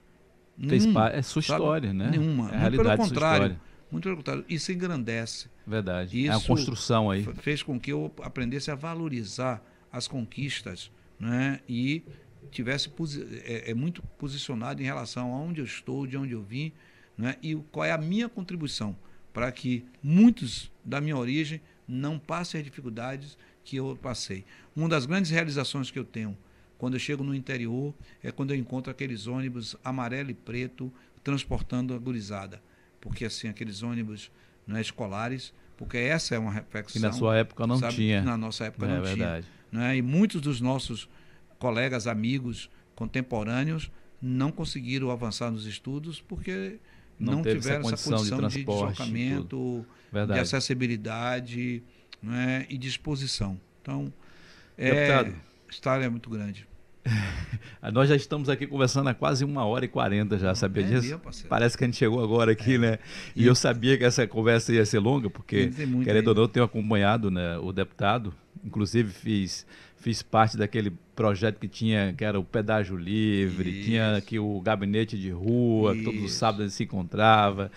[0.57, 1.99] Nenhum, é sua história, sabe?
[1.99, 2.09] né?
[2.11, 2.49] Nenhuma.
[2.49, 3.59] É a realidade pelo contrário.
[3.91, 4.43] Muito pelo contrário.
[4.49, 5.47] Isso engrandece.
[5.65, 6.19] Verdade.
[6.19, 7.23] Isso é uma construção aí.
[7.41, 11.59] Fez com que eu aprendesse a valorizar as conquistas né?
[11.67, 12.03] e
[12.51, 12.89] tivesse
[13.43, 16.71] é, é, muito posicionado em relação a onde eu estou, de onde eu vim
[17.17, 17.35] né?
[17.41, 18.95] e qual é a minha contribuição
[19.33, 24.45] para que muitos da minha origem não passem as dificuldades que eu passei.
[24.75, 26.37] Uma das grandes realizações que eu tenho
[26.77, 27.93] quando eu chego no interior
[28.23, 30.91] é quando eu encontro aqueles ônibus amarelo e preto
[31.23, 32.61] transportando a gurizada.
[33.01, 34.31] Porque assim, aqueles ônibus
[34.65, 36.93] né, escolares, porque essa é uma reflexão.
[36.93, 38.21] Que na sua época não sabe, tinha.
[38.21, 39.45] Na nossa época é, não verdade.
[39.45, 39.56] tinha.
[39.71, 39.97] Né?
[39.97, 41.09] E muitos dos nossos
[41.59, 43.91] colegas, amigos, contemporâneos
[44.21, 46.79] não conseguiram avançar nos estudos porque
[47.19, 51.83] não, não tiveram essa condição, essa condição de, de deslocamento, de acessibilidade
[52.21, 53.59] né, e disposição.
[53.81, 54.11] Então,
[54.77, 55.31] é, a
[55.69, 56.66] história é muito grande.
[57.93, 61.07] Nós já estamos aqui conversando há quase uma hora e quarenta já, sabia é disso?
[61.07, 62.77] Meu, Parece que a gente chegou agora aqui, é.
[62.77, 62.99] né?
[63.35, 65.71] E, e, eu sabia que essa conversa ia ser longa, porque,
[66.03, 68.33] querendo ou não, eu tenho acompanhado né, o deputado,
[68.63, 69.65] inclusive fiz
[70.07, 73.89] fiz parte daquele projeto que tinha, que era o pedágio livre, Isso.
[73.89, 75.99] tinha aqui o gabinete de rua, Isso.
[75.99, 77.69] que todos os sábados se encontrava.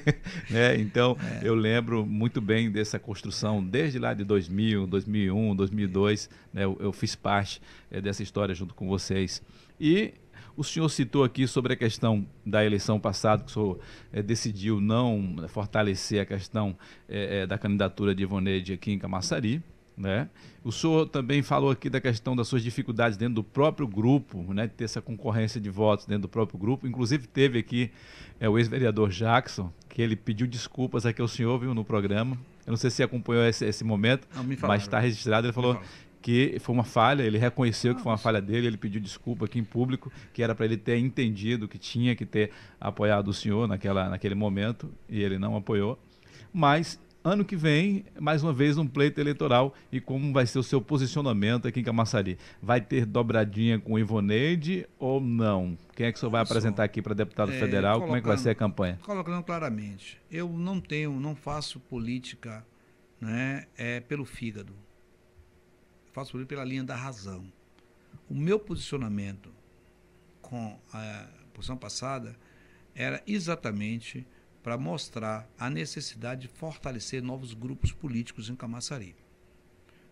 [0.50, 0.76] né?
[0.78, 1.48] Então, é.
[1.48, 6.64] eu lembro muito bem dessa construção, desde lá de 2000, 2001, 2002, né?
[6.66, 9.42] eu, eu fiz parte é, dessa história junto com vocês.
[9.80, 10.12] E
[10.54, 13.80] o senhor citou aqui sobre a questão da eleição passada, que o senhor
[14.12, 16.76] é, decidiu não fortalecer a questão
[17.08, 19.62] é, da candidatura de Ivoneide aqui em Camaçari.
[19.98, 20.28] Né?
[20.62, 24.68] O senhor também falou aqui da questão das suas dificuldades dentro do próprio grupo, né?
[24.68, 26.86] de ter essa concorrência de votos dentro do próprio grupo.
[26.86, 27.90] Inclusive teve aqui
[28.38, 32.38] é, o ex-vereador Jackson, que ele pediu desculpas aqui ao senhor, viu, no programa.
[32.64, 35.46] Eu não sei se acompanhou esse, esse momento, não, mas está registrado.
[35.46, 35.80] Ele falou
[36.22, 39.58] que foi uma falha, ele reconheceu que foi uma falha dele, ele pediu desculpa aqui
[39.58, 43.66] em público, que era para ele ter entendido que tinha que ter apoiado o senhor
[43.66, 45.98] naquela, naquele momento, e ele não apoiou.
[46.52, 50.62] Mas ano que vem, mais uma vez, um pleito eleitoral e como vai ser o
[50.62, 52.38] seu posicionamento aqui em Camaçari?
[52.62, 55.76] Vai ter dobradinha com o Ivoneide ou não?
[55.94, 58.00] Quem é que o senhor vai apresentar aqui para deputado é, federal?
[58.00, 58.98] Como é que vai ser a campanha?
[59.02, 62.66] Colocando claramente, eu não tenho, não faço política
[63.20, 64.74] né, é, pelo fígado.
[66.12, 67.44] faço política pela linha da razão.
[68.28, 69.50] O meu posicionamento
[70.40, 72.36] com a posição passada
[72.94, 74.26] era exatamente
[74.62, 79.14] para mostrar a necessidade de fortalecer novos grupos políticos em Camaçari.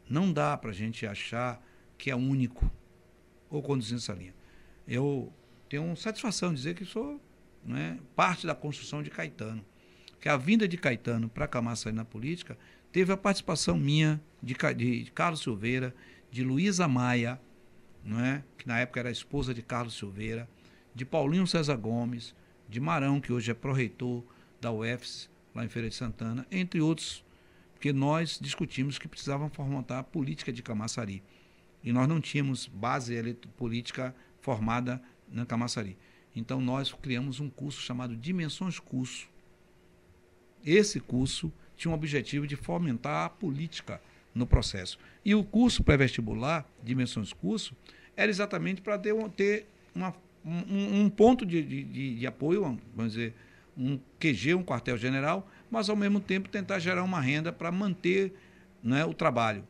[0.09, 1.61] Não dá para a gente achar
[1.99, 2.71] que é único
[3.51, 4.35] ou conduzindo essa linha.
[4.87, 5.33] Eu
[5.69, 7.21] tenho satisfação de dizer que sou
[7.65, 9.65] né, parte da construção de Caetano.
[10.21, 12.57] Que a vinda de Caetano para Camaçari na política
[12.93, 15.95] teve a participação minha, de, de Carlos Silveira,
[16.31, 17.41] de Luísa Maia,
[18.05, 18.45] não é?
[18.57, 20.49] que na época era esposa de Carlos Silveira,
[20.95, 22.35] de Paulinho César Gomes,
[22.69, 24.25] de Marão, que hoje é pró-reitor
[24.61, 27.25] da UFS, lá em Feira de Santana, entre outros,
[27.75, 31.23] porque nós discutimos que precisavam formatar a política de Camaçari.
[31.83, 35.01] E nós não tínhamos base política formada
[35.31, 35.97] na Camaçari.
[36.35, 39.29] Então nós criamos um curso chamado Dimensões Curso.
[40.65, 44.01] Esse curso tinha o objetivo de fomentar a política
[44.35, 44.99] no processo.
[45.25, 47.75] E o curso pré-vestibular, dimensões curso,
[48.17, 53.35] era exatamente para ter, ter uma, um, um, ponto de, de, de, apoio, vamos dizer,
[53.77, 58.33] um QG, um quartel-general, mas ao mesmo tempo tentar gerar uma renda para manter
[58.83, 59.67] né, o trabalho.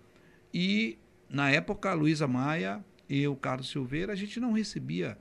[0.52, 0.98] E,
[1.28, 5.18] na época, a Luísa Maia e o Carlos Silveira, a gente não recebia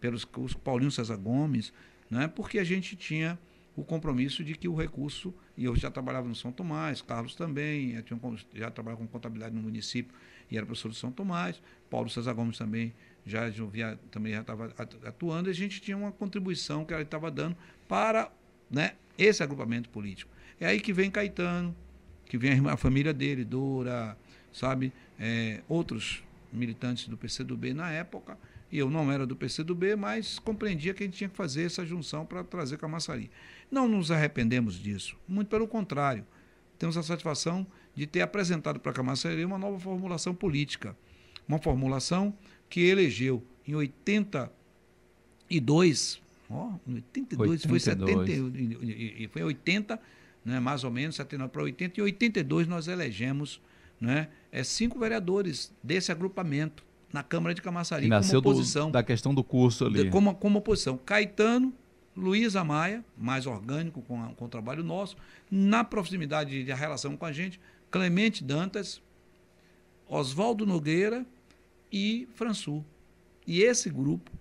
[0.00, 1.72] pelos os Paulinho César Gomes,
[2.10, 3.38] né, porque a gente tinha
[3.76, 8.00] o compromisso de que o recurso, e eu já trabalhava no São Tomás, Carlos também,
[8.02, 8.20] tinha,
[8.54, 10.14] já trabalhava com contabilidade no município
[10.50, 11.60] e era professor de São Tomás,
[11.90, 12.94] Paulo César Gomes também
[13.26, 14.66] já, já também já estava
[15.04, 17.56] atuando, e a gente tinha uma contribuição que ele estava dando
[17.88, 18.30] para
[18.70, 20.30] né, esse agrupamento político.
[20.60, 21.74] É aí que vem Caetano,
[22.26, 24.16] que vem a família dele, Dora,
[24.52, 26.22] sabe, é, outros
[26.52, 28.38] militantes do PCdoB na época,
[28.70, 31.84] e eu não era do PCdoB, mas compreendia que a gente tinha que fazer essa
[31.84, 33.30] junção para trazer Camaçari.
[33.70, 36.26] Não nos arrependemos disso, muito pelo contrário.
[36.78, 40.96] Temos a satisfação de ter apresentado para Camaçari uma nova formulação política,
[41.46, 42.34] uma formulação
[42.68, 46.22] que elegeu em 82,
[46.54, 47.66] ó, em 82, 82.
[47.66, 48.32] foi 70,
[49.22, 50.00] e foi 80,
[50.44, 53.60] né, mais ou menos, 79 para 80, e 82 nós elegemos
[54.00, 58.86] né, é, cinco vereadores desse agrupamento na Câmara de Camaçari nasceu como oposição.
[58.86, 60.02] Do, da questão do curso ali.
[60.02, 60.98] De, como, como oposição.
[60.98, 61.72] Caetano,
[62.16, 65.16] Luiz Maia, mais orgânico com, com o trabalho nosso,
[65.48, 69.00] na proximidade da relação com a gente, Clemente Dantas,
[70.08, 71.24] Oswaldo Nogueira
[71.92, 72.84] e Françu.
[73.46, 74.32] E esse grupo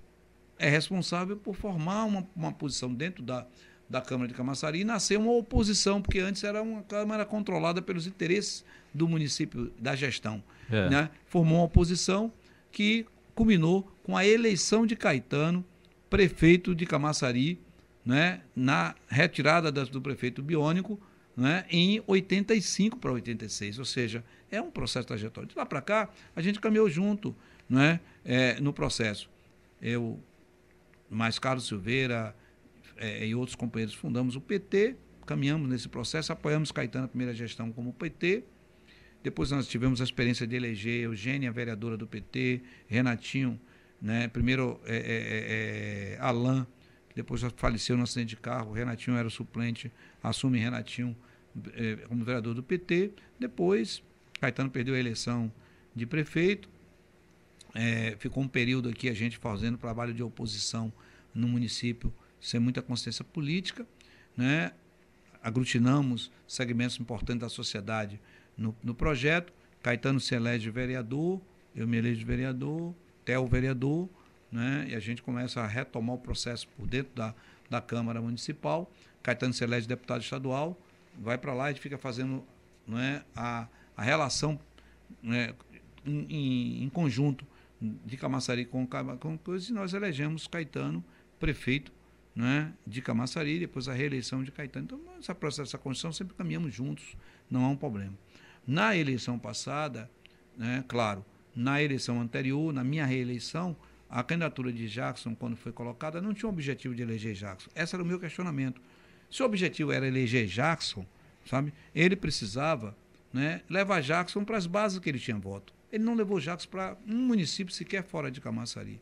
[0.63, 3.45] é responsável por formar uma, uma posição dentro da,
[3.89, 8.07] da Câmara de Camaçari e nascer uma oposição, porque antes era uma Câmara controlada pelos
[8.07, 10.41] interesses do município, da gestão.
[10.71, 10.89] É.
[10.89, 11.09] Né?
[11.25, 12.31] Formou uma oposição
[12.71, 13.05] que
[13.35, 15.65] culminou com a eleição de Caetano,
[16.09, 17.59] prefeito de Camaçari,
[18.05, 18.41] né?
[18.55, 20.99] na retirada do prefeito biônico,
[21.35, 25.49] né, em 85 para 86, ou seja, é um processo trajetório.
[25.49, 27.35] De lá para cá, a gente caminhou junto
[27.67, 29.27] né, é, no processo.
[29.81, 30.19] Eu,
[31.13, 32.35] mais Carlos Silveira
[32.97, 34.95] é, e outros companheiros fundamos o PT,
[35.25, 38.43] caminhamos nesse processo, apoiamos Caetano na primeira gestão como PT.
[39.23, 43.59] Depois nós tivemos a experiência de eleger Eugênia, vereadora do PT, Renatinho,
[44.01, 46.67] né, primeiro é, é, é, é Alain,
[47.07, 49.91] que depois faleceu no acidente de carro, Renatinho era o suplente,
[50.21, 51.15] assume Renatinho
[51.75, 53.11] eh, como vereador do PT.
[53.39, 54.03] Depois,
[54.41, 55.51] Caetano perdeu a eleição
[55.95, 56.69] de prefeito.
[57.75, 60.93] Eh, ficou um período aqui a gente fazendo trabalho de oposição
[61.33, 63.85] no município sem muita consciência política.
[64.35, 64.71] Né?
[65.41, 68.19] Aglutinamos segmentos importantes da sociedade
[68.57, 69.53] no, no projeto.
[69.81, 71.41] Caetano se elege vereador,
[71.75, 72.93] eu me elejo vereador,
[73.25, 74.09] Theo vereador,
[74.51, 74.85] né?
[74.89, 77.33] e a gente começa a retomar o processo por dentro da,
[77.69, 78.91] da Câmara Municipal.
[79.21, 80.79] Caetano se elege deputado estadual,
[81.17, 82.43] vai para lá e fica fazendo
[82.85, 84.59] não é, a, a relação
[85.21, 85.53] né,
[86.05, 87.45] em, em, conjunto
[88.05, 88.87] de Camaçari com,
[89.19, 91.03] com coisas e nós elegemos Caetano
[91.39, 91.91] prefeito
[92.35, 94.85] né, de Camaçari, depois a reeleição de Caetano.
[94.85, 97.15] Então, essa processo, essa Constituição sempre caminhamos juntos,
[97.49, 98.13] não há um problema.
[98.65, 100.09] Na eleição passada,
[100.57, 101.23] né, claro,
[101.55, 103.75] na eleição anterior, na minha reeleição,
[104.09, 107.69] a candidatura de Jackson, quando foi colocada, não tinha o objetivo de eleger Jackson.
[107.75, 108.81] Esse era o meu questionamento.
[109.29, 111.05] Se o objetivo era eleger Jackson,
[111.45, 112.95] sabe, ele precisava
[113.31, 115.73] né, levar Jackson para as bases que ele tinha voto.
[115.93, 118.99] Ele não levou Jackson para um município sequer fora de Camaçari.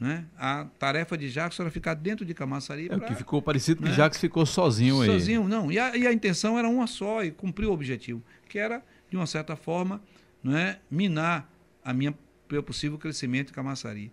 [0.00, 0.24] Né?
[0.38, 2.88] A tarefa de Jackson era ficar dentro de Camaçari.
[2.90, 3.90] É o que ficou parecido né?
[3.90, 5.08] que Jackson ficou sozinho aí.
[5.08, 5.70] Sozinho, não.
[5.70, 9.16] E a, e a, intenção era uma só e cumpriu o objetivo, que era, de
[9.16, 10.02] uma certa forma,
[10.42, 11.52] né, minar
[11.84, 12.14] a minha
[12.50, 14.12] meu possível crescimento em Camaçari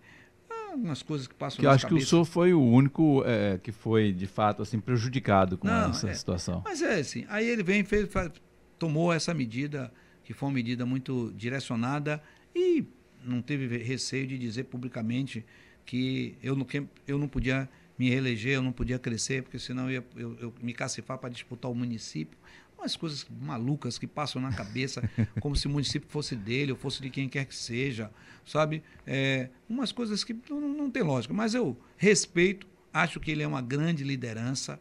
[0.70, 4.12] algumas coisas que passam que acho que o senhor foi o único é, que foi
[4.12, 7.84] de fato assim prejudicado com Não, essa é, situação mas é assim aí ele vem
[7.84, 8.30] fez, faz,
[8.78, 9.92] tomou essa medida
[10.30, 12.22] que foi uma medida muito direcionada
[12.54, 12.84] e
[13.24, 15.44] não teve receio de dizer publicamente
[15.84, 17.68] que eu não, que eu não podia
[17.98, 21.30] me reeleger, eu não podia crescer, porque senão eu ia eu, eu me cacifar para
[21.30, 22.38] disputar o município
[22.78, 25.02] umas coisas malucas que passam na cabeça,
[25.40, 28.08] como se o município fosse dele ou fosse de quem quer que seja,
[28.46, 28.84] sabe?
[29.04, 31.34] É, umas coisas que não, não tem lógica.
[31.34, 34.80] Mas eu respeito, acho que ele é uma grande liderança,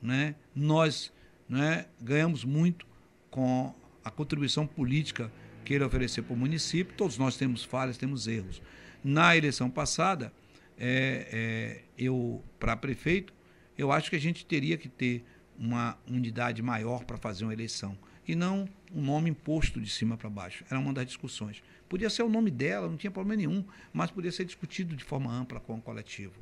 [0.00, 0.34] né?
[0.54, 1.12] Nós
[1.46, 2.86] né, ganhamos muito
[3.30, 3.74] com
[4.06, 5.32] a contribuição política
[5.64, 6.94] que ele ofereceu para o município.
[6.96, 8.62] Todos nós temos falhas, temos erros.
[9.02, 10.32] Na eleição passada,
[10.78, 13.34] é, é, eu para prefeito,
[13.76, 15.24] eu acho que a gente teria que ter
[15.58, 17.98] uma unidade maior para fazer uma eleição
[18.28, 20.64] e não um nome imposto de cima para baixo.
[20.70, 21.60] Era uma das discussões.
[21.88, 25.32] Podia ser o nome dela, não tinha problema nenhum, mas podia ser discutido de forma
[25.32, 26.34] ampla com o coletivo.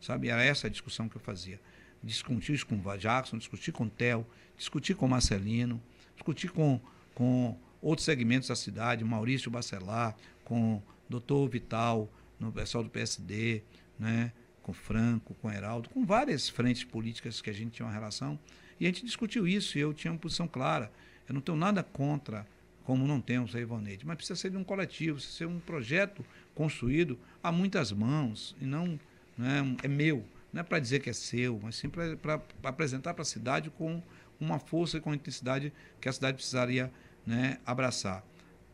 [0.00, 0.28] Sabe?
[0.28, 1.60] Era essa a discussão que eu fazia.
[2.02, 5.80] discuti isso com o Jackson, discuti com o Theo, discuti com o Marcelino,
[6.16, 6.80] discuti com,
[7.14, 12.08] com outros segmentos da cidade, Maurício Bacelar, com o doutor Vital,
[12.38, 13.62] no pessoal do PSD,
[13.98, 14.32] né,
[14.62, 18.38] com Franco, com Heraldo, com várias frentes políticas que a gente tinha uma relação.
[18.78, 20.90] E a gente discutiu isso e eu tinha uma posição clara.
[21.28, 22.46] Eu não tenho nada contra,
[22.84, 26.24] como não temos a Ivonete, mas precisa ser de um coletivo, precisa ser um projeto
[26.54, 28.98] construído a muitas mãos e não
[29.36, 30.24] né, é meu.
[30.52, 34.02] Não é para dizer que é seu, mas sim para apresentar para a cidade com
[34.42, 36.92] uma força e com a intensidade que a cidade precisaria
[37.26, 38.24] né, abraçar.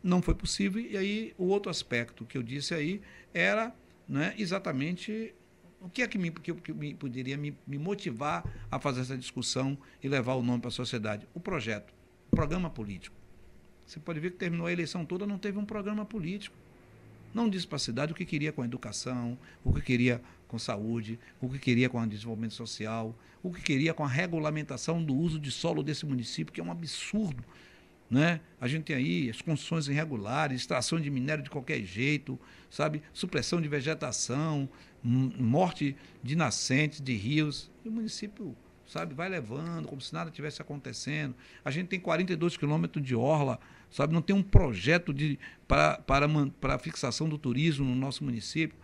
[0.02, 3.02] Não foi possível, e aí o outro aspecto que eu disse aí
[3.34, 3.74] era
[4.08, 5.34] né, exatamente
[5.80, 9.16] o que é que me, que, que me poderia me, me, motivar a fazer essa
[9.16, 11.26] discussão e levar o nome para a sociedade?
[11.34, 11.92] O projeto,
[12.32, 13.16] o programa político.
[13.86, 16.56] Você pode ver que terminou a eleição toda, não teve um programa político.
[17.32, 20.58] Não disse para a cidade o que queria com a educação, o que queria com
[20.58, 25.14] saúde, o que queria com o desenvolvimento social, o que queria com a regulamentação do
[25.14, 27.44] uso de solo desse município, que é um absurdo.
[28.10, 28.40] Né?
[28.58, 32.40] A gente tem aí as construções irregulares, extração de minério de qualquer jeito,
[32.70, 33.02] sabe?
[33.12, 34.68] Supressão de vegetação,
[35.02, 37.70] morte de nascentes, de rios.
[37.84, 41.34] E o município, sabe, vai levando como se nada tivesse acontecendo.
[41.62, 44.14] A gente tem 42 quilômetros de orla, sabe?
[44.14, 46.26] Não tem um projeto de, para, para,
[46.58, 48.78] para fixação do turismo no nosso município.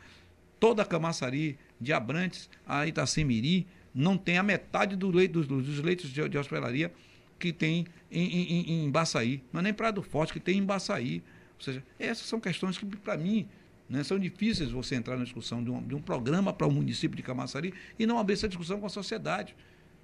[0.64, 5.78] Toda a Camaçari, de Abrantes a Itacemiri, não tem a metade do leito, dos, dos
[5.80, 6.90] leitos de, de hospedalaria
[7.38, 10.64] que tem em, em, em Baçaí, não é nem Praia do Forte, que tem em
[10.64, 11.22] Baçaí.
[11.58, 13.46] Ou seja, essas são questões que, para mim,
[13.90, 17.14] né, são difíceis você entrar na discussão de um, de um programa para o município
[17.14, 19.54] de Camaçari e não abrir essa discussão com a sociedade.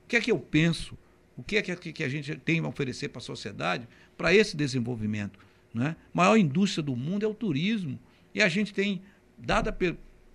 [0.04, 0.94] O que é que eu penso?
[1.38, 4.54] O que é que, que a gente tem a oferecer para a sociedade para esse
[4.54, 5.38] desenvolvimento?
[5.72, 5.96] Né?
[6.12, 7.98] A maior indústria do mundo é o turismo.
[8.34, 9.00] E a gente tem,
[9.38, 9.74] dada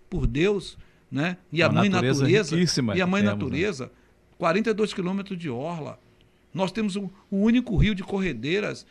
[0.10, 0.78] por, Deus,
[1.12, 1.38] né?
[1.52, 2.56] e a, a mãe natureza, natureza
[2.96, 3.44] e a mãe temos, né?
[3.44, 3.92] natureza, né?
[4.38, 6.00] 42 quilômetros de orla,
[6.54, 8.86] nós temos o, o único rio de corredeiras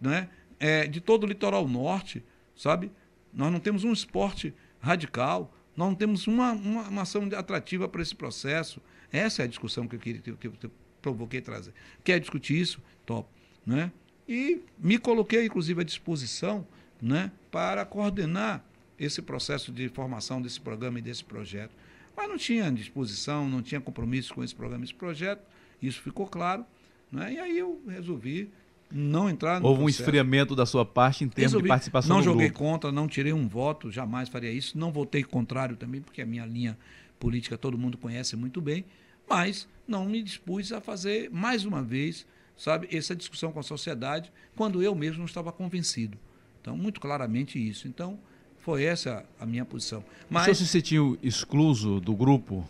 [0.00, 2.24] né, é, de todo o litoral norte,
[2.56, 2.90] sabe?
[3.32, 8.02] Nós não temos um esporte radical, nós não temos uma, uma, uma ação atrativa para
[8.02, 8.80] esse processo.
[9.12, 10.70] Essa é a discussão que eu, queria, que eu, que eu
[11.02, 11.72] provoquei trazer.
[12.02, 12.80] Quer discutir isso?
[13.04, 13.28] Top.
[13.66, 13.90] Né?
[14.28, 16.66] E me coloquei, inclusive, à disposição
[17.00, 18.64] né, para coordenar
[18.98, 21.72] esse processo de formação desse programa e desse projeto.
[22.16, 25.42] Mas não tinha disposição, não tinha compromisso com esse programa e esse projeto,
[25.82, 26.64] isso ficou claro.
[27.10, 27.34] Né?
[27.34, 28.50] E aí eu resolvi
[28.90, 30.02] não entrar no Houve processo.
[30.02, 32.64] um esfriamento da sua parte em termos resolvi, de participação Não joguei grupo.
[32.64, 34.78] contra, não tirei um voto, jamais faria isso.
[34.78, 36.78] Não votei contrário também, porque a minha linha
[37.18, 38.84] política todo mundo conhece muito bem.
[39.28, 42.26] Mas não me dispus a fazer mais uma vez,
[42.56, 46.16] sabe, essa discussão com a sociedade, quando eu mesmo não estava convencido.
[46.60, 47.88] Então, muito claramente isso.
[47.88, 48.18] Então,
[48.64, 50.02] foi essa a minha posição.
[50.30, 52.66] Mas, o senhor se sentiu excluso do grupo?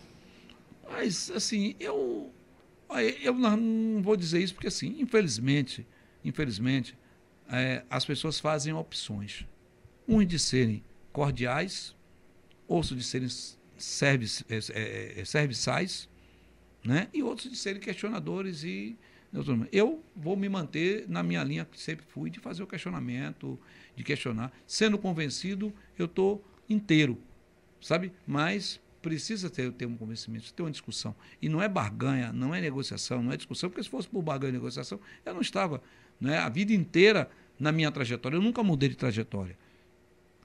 [0.91, 2.31] Mas, assim, eu
[3.23, 5.85] eu não vou dizer isso porque, assim, infelizmente,
[6.23, 6.97] infelizmente,
[7.49, 9.45] é, as pessoas fazem opções.
[10.07, 11.95] Uns de serem cordiais,
[12.67, 13.27] outros de serem
[13.77, 16.09] service, é, é, é, serviçais,
[16.83, 17.07] né?
[17.13, 18.97] e outros de serem questionadores e
[19.71, 23.59] eu vou me manter na minha linha que sempre fui de fazer o questionamento,
[23.95, 24.51] de questionar.
[24.65, 27.17] Sendo convencido, eu estou inteiro,
[27.81, 28.11] sabe?
[28.25, 31.15] Mas precisa ter, ter um convencimento, ter uma discussão.
[31.41, 34.49] E não é barganha, não é negociação, não é discussão, porque se fosse por barganha
[34.49, 35.81] e negociação, eu não estava
[36.19, 37.29] né, a vida inteira
[37.59, 38.37] na minha trajetória.
[38.37, 39.57] Eu nunca mudei de trajetória.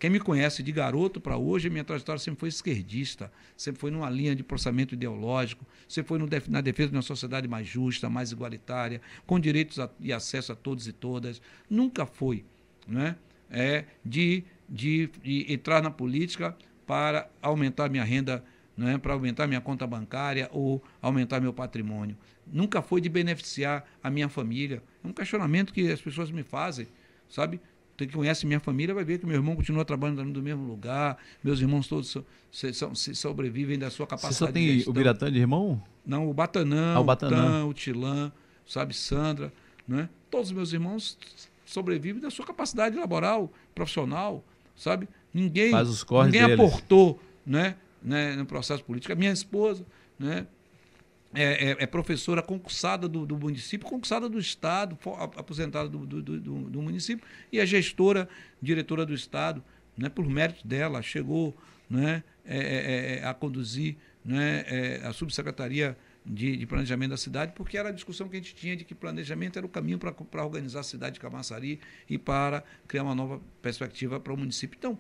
[0.01, 4.09] Quem me conhece de garoto para hoje, minha trajetória sempre foi esquerdista, sempre foi numa
[4.09, 8.33] linha de processamento ideológico, sempre foi no, na defesa de uma sociedade mais justa, mais
[8.33, 11.43] igualitária, com direitos e acesso a todos e todas.
[11.69, 12.47] Nunca foi
[12.89, 13.15] né,
[13.51, 18.43] é, de, de, de entrar na política para aumentar minha renda,
[18.75, 22.17] né, para aumentar minha conta bancária ou aumentar meu patrimônio.
[22.47, 24.83] Nunca foi de beneficiar a minha família.
[25.05, 26.89] É um questionamento que as pessoas me fazem,
[27.29, 27.61] sabe?
[28.07, 31.61] Quem conhece minha família vai ver que meu irmão continua trabalhando no mesmo lugar, meus
[31.61, 34.35] irmãos todos so, se, se sobrevivem da sua capacidade.
[34.35, 35.83] Você só tem o Biratã de irmão?
[36.05, 37.37] Não, o Batanã, ah, o, Batanã.
[37.37, 38.33] o Tan, o Tilã,
[38.67, 39.53] sabe, Sandra,
[39.87, 40.09] né?
[40.31, 41.19] Todos os meus irmãos
[41.65, 44.45] sobrevivem da sua capacidade laboral, profissional,
[44.77, 45.09] sabe?
[45.33, 45.73] Ninguém,
[46.25, 49.13] ninguém aportou né, né, no processo político.
[49.13, 49.85] A minha esposa
[50.19, 50.47] né,
[51.35, 54.99] é, é, é professora concursada do, do, município, concursada do Estado,
[55.37, 58.29] aposentada do, do, do, município, e a gestora,
[58.61, 59.63] diretora do Estado,
[59.97, 61.57] né, por mérito dela, chegou
[61.89, 64.65] né, é, é, é a conduzir né,
[65.05, 68.77] a subsecretaria de, de, planejamento da cidade, porque era a discussão que a gente tinha
[68.77, 73.05] de que planejamento era o caminho para organizar a cidade de Camaçari e para criar
[73.05, 74.77] uma nova perspectiva para o município.
[74.77, 74.99] Então,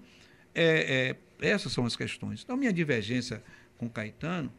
[0.55, 2.43] é, é, essas são as questões.
[2.43, 3.43] Então, minha divergência
[3.76, 4.53] com Caetano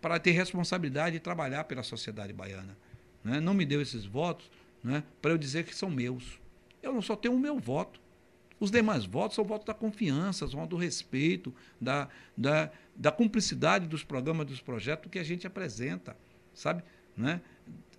[0.00, 2.76] Para ter responsabilidade de trabalhar pela sociedade baiana.
[3.22, 3.40] Né?
[3.40, 4.50] Não me deu esses votos
[4.82, 6.40] né, para eu dizer que são meus.
[6.82, 8.00] Eu não só tenho o meu voto.
[8.60, 14.02] Os demais votos são votos da confiança, são do respeito, da, da, da cumplicidade dos
[14.02, 16.16] programas, dos projetos que a gente apresenta,
[16.52, 16.82] sabe?
[17.16, 17.40] Né?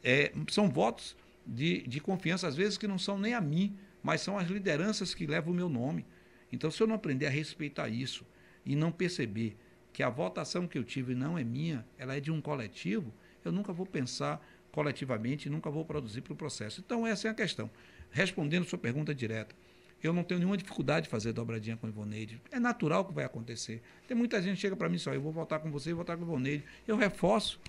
[0.03, 4.21] É, são votos de, de confiança, às vezes, que não são nem a mim, mas
[4.21, 6.05] são as lideranças que levam o meu nome.
[6.51, 8.25] Então, se eu não aprender a respeitar isso
[8.65, 9.55] e não perceber
[9.93, 13.51] que a votação que eu tive não é minha, ela é de um coletivo, eu
[13.51, 16.81] nunca vou pensar coletivamente, nunca vou produzir para o processo.
[16.85, 17.69] Então, essa é a questão.
[18.11, 19.55] Respondendo sua pergunta direta,
[20.01, 22.41] eu não tenho nenhuma dificuldade de fazer dobradinha com o Ivoneide.
[22.51, 23.81] É natural que vai acontecer.
[24.07, 26.05] Tem muita gente que chega para mim só, eu vou votar com você, eu vou
[26.05, 26.63] votar com o Ivoneide.
[26.87, 27.59] Eu reforço.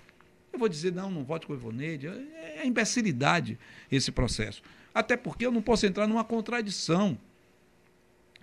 [0.53, 2.07] Eu vou dizer, não, não vote com o Ivoneide.
[2.07, 3.59] É, é imbecilidade
[3.91, 4.61] esse processo.
[4.93, 7.17] Até porque eu não posso entrar numa contradição,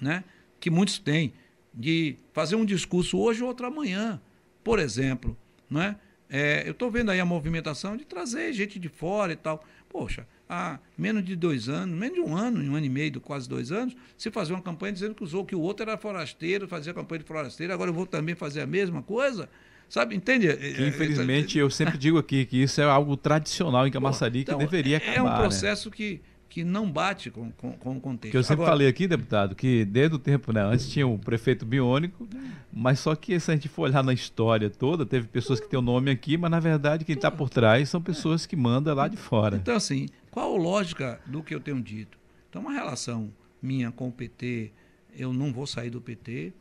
[0.00, 0.24] né?
[0.60, 1.32] Que muitos têm,
[1.72, 4.20] de fazer um discurso hoje ou outro amanhã.
[4.64, 5.36] Por exemplo,
[5.70, 5.96] né?
[6.30, 9.64] É, eu estou vendo aí a movimentação de trazer gente de fora e tal.
[9.88, 13.48] Poxa, há menos de dois anos, menos de um ano, um ano e meio, quase
[13.48, 16.92] dois anos, se fazia uma campanha dizendo que, usou, que o outro era forasteiro, fazia
[16.92, 19.48] campanha de forasteiro, agora eu vou também fazer a mesma coisa.
[19.88, 20.54] Sabe, entende?
[20.54, 24.64] Que, infelizmente, eu sempre digo aqui que isso é algo tradicional em Camaçari então, que
[24.66, 25.16] deveria acabar.
[25.16, 25.36] É um né?
[25.38, 25.96] processo né?
[25.96, 28.32] que que não bate com, com, com o contexto.
[28.32, 31.18] Que eu sempre Agora, falei aqui, deputado, que desde o tempo, né, antes tinha o
[31.18, 32.26] prefeito biônico,
[32.72, 35.78] mas só que se a gente for olhar na história toda, teve pessoas que têm
[35.78, 39.08] o nome aqui, mas na verdade quem está por trás são pessoas que mandam lá
[39.08, 39.56] de fora.
[39.56, 42.18] Então, assim, qual a lógica do que eu tenho dito?
[42.48, 43.30] Então, uma relação
[43.60, 44.72] minha com o PT,
[45.14, 46.52] eu não vou sair do PT,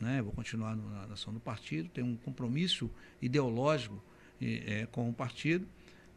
[0.00, 2.90] né, vou continuar na ação do partido, tenho um compromisso
[3.20, 4.02] ideológico
[4.40, 5.66] é, com o partido,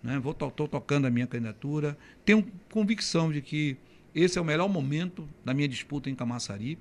[0.01, 0.19] né?
[0.19, 1.97] Vou tô, tocando a minha candidatura.
[2.23, 3.77] Tenho convicção de que
[4.13, 6.77] esse é o melhor momento da minha disputa em Camaçari.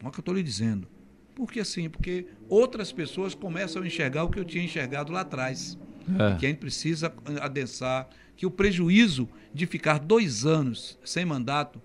[0.00, 0.88] Olha o que eu estou lhe dizendo.
[1.34, 1.88] Por que assim?
[1.88, 5.78] Porque outras pessoas começam a enxergar o que eu tinha enxergado lá atrás.
[6.08, 6.36] É.
[6.36, 11.80] Que a gente precisa adensar, que o prejuízo de ficar dois anos sem mandato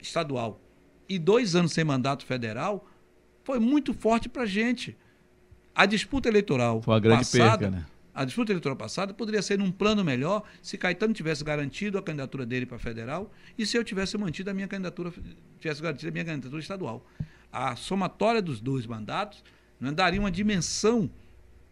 [0.00, 0.60] estadual
[1.08, 2.88] e dois anos sem mandato federal
[3.44, 4.96] foi muito forte para a gente.
[5.74, 7.86] A disputa eleitoral foi uma grande passada, perca, né?
[8.14, 12.44] A disputa eleitoral passada poderia ser num plano melhor se Caetano tivesse garantido a candidatura
[12.44, 15.12] dele para federal e se eu tivesse mantido a minha candidatura,
[15.58, 17.06] tivesse garantido a minha candidatura estadual.
[17.50, 19.42] A somatória dos dois mandatos
[19.80, 21.10] né, daria uma dimensão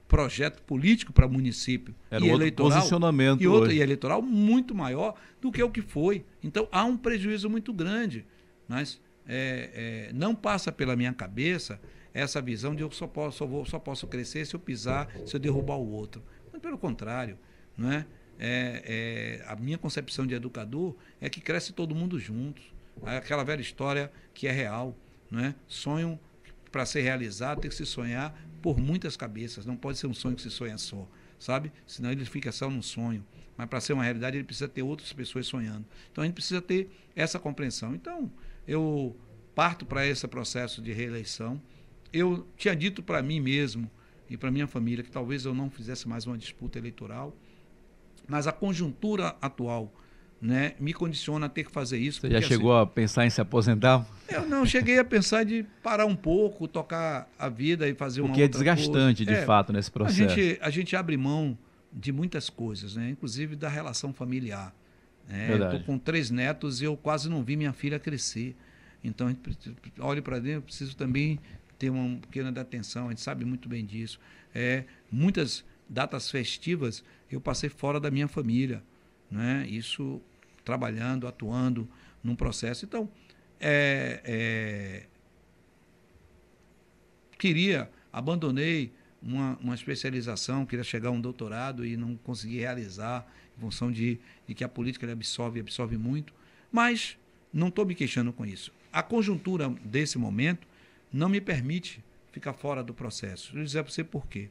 [0.08, 5.14] projeto político para o município Era e eleitoral posicionamento e, outro, e eleitoral muito maior
[5.40, 6.24] do que o que foi.
[6.42, 8.26] Então há um prejuízo muito grande,
[8.66, 11.80] mas é, é, não passa pela minha cabeça
[12.12, 15.34] essa visão de eu só posso, só, vou, só posso crescer se eu pisar, se
[15.34, 16.22] eu derrubar o outro.
[16.52, 17.38] Mas pelo contrário,
[17.76, 18.06] não é?
[18.42, 22.62] É, é, a minha concepção de educador é que cresce todo mundo junto.
[23.04, 24.96] É aquela velha história que é real.
[25.30, 25.54] Não é?
[25.68, 26.18] Sonho,
[26.72, 29.66] para ser realizado, tem que se sonhar por muitas cabeças.
[29.66, 31.06] Não pode ser um sonho que se sonha só,
[31.38, 31.70] sabe?
[31.86, 33.24] Senão ele fica só num sonho.
[33.56, 35.84] Mas para ser uma realidade, ele precisa ter outras pessoas sonhando.
[36.10, 37.94] Então a gente precisa ter essa compreensão.
[37.94, 38.32] Então,
[38.66, 39.14] eu
[39.54, 41.60] parto para esse processo de reeleição
[42.12, 43.90] eu tinha dito para mim mesmo
[44.28, 47.34] e para minha família que talvez eu não fizesse mais uma disputa eleitoral,
[48.28, 49.92] mas a conjuntura atual
[50.40, 52.20] né, me condiciona a ter que fazer isso.
[52.20, 54.06] Você porque, já chegou assim, a pensar em se aposentar?
[54.28, 58.28] Eu não, cheguei a pensar de parar um pouco, tocar a vida e fazer uma
[58.28, 59.38] Porque é desgastante, coisa.
[59.38, 60.22] de é, fato, nesse processo.
[60.22, 61.58] A gente, a gente abre mão
[61.92, 64.74] de muitas coisas, né, inclusive da relação familiar.
[65.28, 65.52] Né?
[65.52, 68.56] Estou com três netos e eu quase não vi minha filha crescer.
[69.02, 69.34] Então,
[69.98, 71.38] olho para dentro, eu preciso também
[71.80, 74.20] ter uma pequena atenção, a gente sabe muito bem disso.
[74.54, 78.82] É, muitas datas festivas eu passei fora da minha família,
[79.30, 79.66] né?
[79.66, 80.20] isso
[80.62, 81.88] trabalhando, atuando
[82.22, 82.84] num processo.
[82.84, 83.08] Então,
[83.58, 85.06] é, é,
[87.38, 93.26] queria, abandonei uma, uma especialização, queria chegar a um doutorado e não consegui realizar,
[93.56, 96.34] em função de, de que a política absorve, absorve muito,
[96.70, 97.16] mas
[97.50, 98.70] não estou me queixando com isso.
[98.92, 100.68] A conjuntura desse momento
[101.12, 103.52] não me permite ficar fora do processo.
[103.52, 104.48] Vou dizer para você por quê.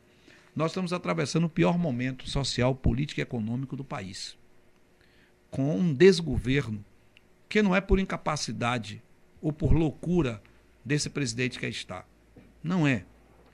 [0.55, 4.37] Nós estamos atravessando o pior momento social, político e econômico do país.
[5.49, 6.83] Com um desgoverno
[7.47, 9.01] que não é por incapacidade
[9.41, 10.41] ou por loucura
[10.83, 12.05] desse presidente que está.
[12.63, 13.05] Não é.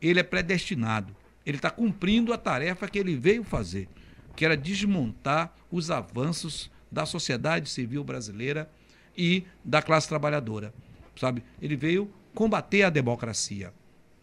[0.02, 1.16] Ele é predestinado.
[1.46, 3.88] Ele está cumprindo a tarefa que ele veio fazer,
[4.36, 8.70] que era desmontar os avanços da sociedade civil brasileira
[9.16, 10.74] e da classe trabalhadora.
[11.16, 11.44] Sabe?
[11.62, 13.74] Ele veio combater a democracia.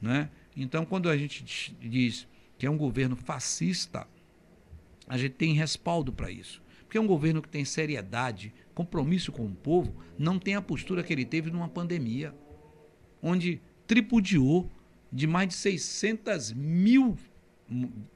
[0.01, 0.31] Né?
[0.57, 1.45] Então, quando a gente
[1.81, 4.07] diz que é um governo fascista,
[5.09, 6.63] a gente tem respaldo para isso.
[6.83, 11.03] Porque é um governo que tem seriedade, compromisso com o povo, não tem a postura
[11.03, 12.35] que ele teve numa pandemia,
[13.21, 14.71] onde tripudiou
[15.11, 17.17] de mais de 600 mil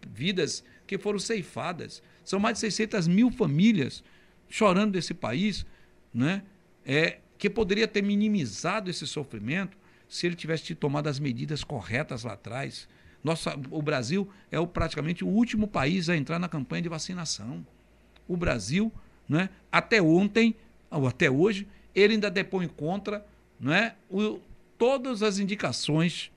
[0.08, 2.02] vidas que foram ceifadas.
[2.24, 4.04] São mais de 600 mil famílias
[4.48, 5.66] chorando desse país,
[6.12, 6.42] né?
[6.84, 9.76] É, que poderia ter minimizado esse sofrimento
[10.08, 12.88] se ele tivesse tomado as medidas corretas lá atrás.
[13.22, 17.66] Nossa, o Brasil é o, praticamente o último país a entrar na campanha de vacinação.
[18.28, 18.92] O Brasil,
[19.28, 20.54] né, até ontem,
[20.90, 23.26] ou até hoje, ele ainda depõe contra
[23.58, 24.38] né, o,
[24.78, 26.30] todas as indicações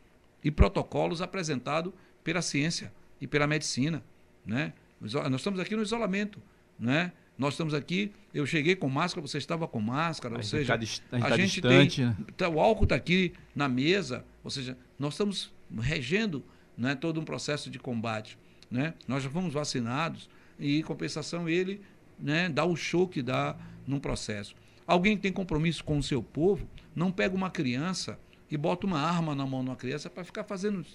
[0.44, 1.94] e protocolos apresentados
[2.24, 4.04] pela ciência e pela medicina.
[4.46, 4.74] Né?
[5.00, 6.42] Nós estamos aqui no isolamento.
[6.80, 7.12] Né?
[7.40, 11.26] Nós estamos aqui, eu cheguei com máscara, você estava com máscara, ou seja, tá, a,
[11.28, 12.18] a gente tá distante, tem, né?
[12.36, 16.44] Tá, o álcool está aqui na mesa, ou seja, nós estamos regendo
[16.78, 18.38] né, todo um processo de combate.
[18.70, 18.94] Né?
[19.08, 20.30] Nós já fomos vacinados
[20.60, 21.82] e, em compensação, ele
[22.20, 23.56] né, dá o show que dá
[23.88, 24.54] num processo.
[24.86, 28.20] Alguém que tem compromisso com o seu povo, não pega uma criança
[28.52, 30.86] e bota uma arma na mão de uma criança para ficar fazendo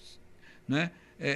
[0.69, 1.33] né, é, é,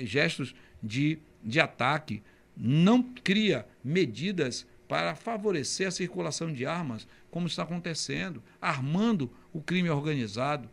[0.00, 2.22] é, é, gestos de, de ataque,
[2.56, 9.88] não cria medidas para favorecer a circulação de armas, como está acontecendo, armando o crime
[9.88, 10.68] organizado,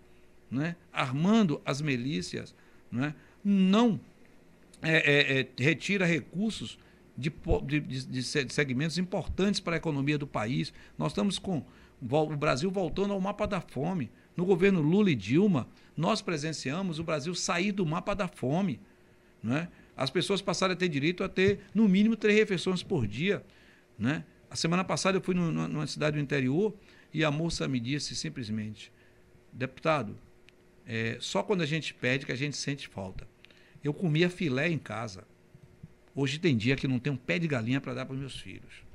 [0.52, 0.76] né?
[0.92, 2.54] armando as milícias,
[2.92, 3.16] né?
[3.44, 4.00] não
[4.82, 6.78] é, é, é, retira recursos
[7.18, 7.32] de,
[7.66, 10.74] de, de, segmentos importantes para a economia do país.
[10.98, 11.64] Nós estamos com
[12.02, 14.10] o Brasil voltando ao mapa da fome.
[14.38, 15.68] No governo Lula e Dilma,
[15.98, 18.80] nós presenciamos o Brasil sair do mapa da fome.
[19.44, 19.68] Né?
[20.00, 23.44] As pessoas passaram a ter direito a ter, no mínimo, três refeições por dia.
[23.98, 24.24] Né?
[24.50, 26.74] A semana passada eu fui numa cidade do interior
[27.14, 28.94] e a moça me disse simplesmente:
[29.52, 30.18] deputado,
[30.88, 33.28] é, só quando a gente pede que a gente sente falta.
[33.84, 35.26] Eu comia filé em casa.
[36.16, 38.86] Hoje tem dia que não tem um pé de galinha para dar para meus filhos.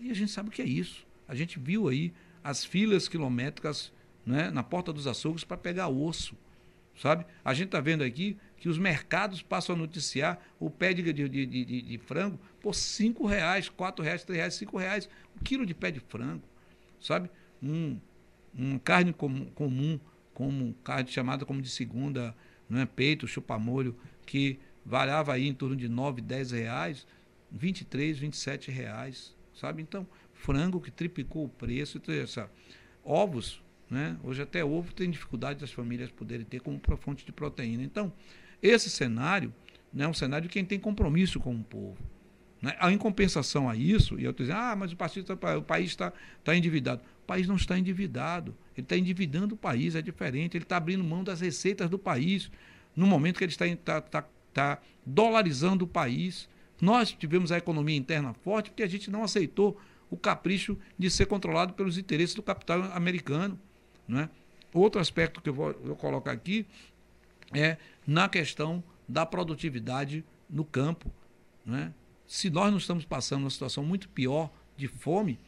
[0.00, 1.06] E a gente sabe o que é isso.
[1.28, 2.10] A gente viu aí
[2.42, 3.92] as filas quilométricas
[4.24, 6.34] né, na porta dos açougues para pegar osso.
[6.96, 7.26] Sabe?
[7.44, 11.28] A gente está vendo aqui que os mercados passam a noticiar o pé de, de,
[11.28, 15.74] de, de, frango por cinco reais, quatro reais, três reais, cinco reais, o quilo de
[15.74, 16.44] pé de frango,
[17.00, 17.28] sabe?
[17.60, 17.98] Um,
[18.56, 19.98] um carne com, comum,
[20.32, 22.36] como carne chamada como de segunda,
[22.68, 27.04] não é peito, chupa-molho, que variava aí em torno de nove, dez reais,
[27.50, 29.82] 23, 27 reais, sabe?
[29.82, 32.48] Então, frango que triplicou o preço, então, essa,
[33.02, 33.60] ovos,
[33.90, 34.16] né?
[34.22, 37.82] Hoje até ovo tem dificuldade das famílias poderem ter como fonte de proteína.
[37.82, 38.12] Então,
[38.62, 39.52] esse cenário
[39.92, 41.98] né, é um cenário de quem tem compromisso com o povo.
[42.62, 42.76] Né?
[42.90, 46.12] Em compensação a isso, e eu estou dizendo, ah, mas o, tá, o país está
[46.44, 47.02] tá endividado.
[47.24, 48.54] O país não está endividado.
[48.76, 50.56] Ele está endividando o país, é diferente.
[50.56, 52.50] Ele está abrindo mão das receitas do país
[52.94, 56.48] no momento que ele está, está, está, está dolarizando o país.
[56.80, 59.78] Nós tivemos a economia interna forte porque a gente não aceitou
[60.10, 63.58] o capricho de ser controlado pelos interesses do capital americano.
[64.06, 64.28] Né?
[64.72, 66.66] Outro aspecto que eu vou, eu colocar aqui
[67.52, 67.76] é
[68.06, 71.10] na questão da produtividade no campo.
[71.64, 71.92] Né?
[72.26, 75.38] Se nós não estamos passando uma situação muito pior de fome,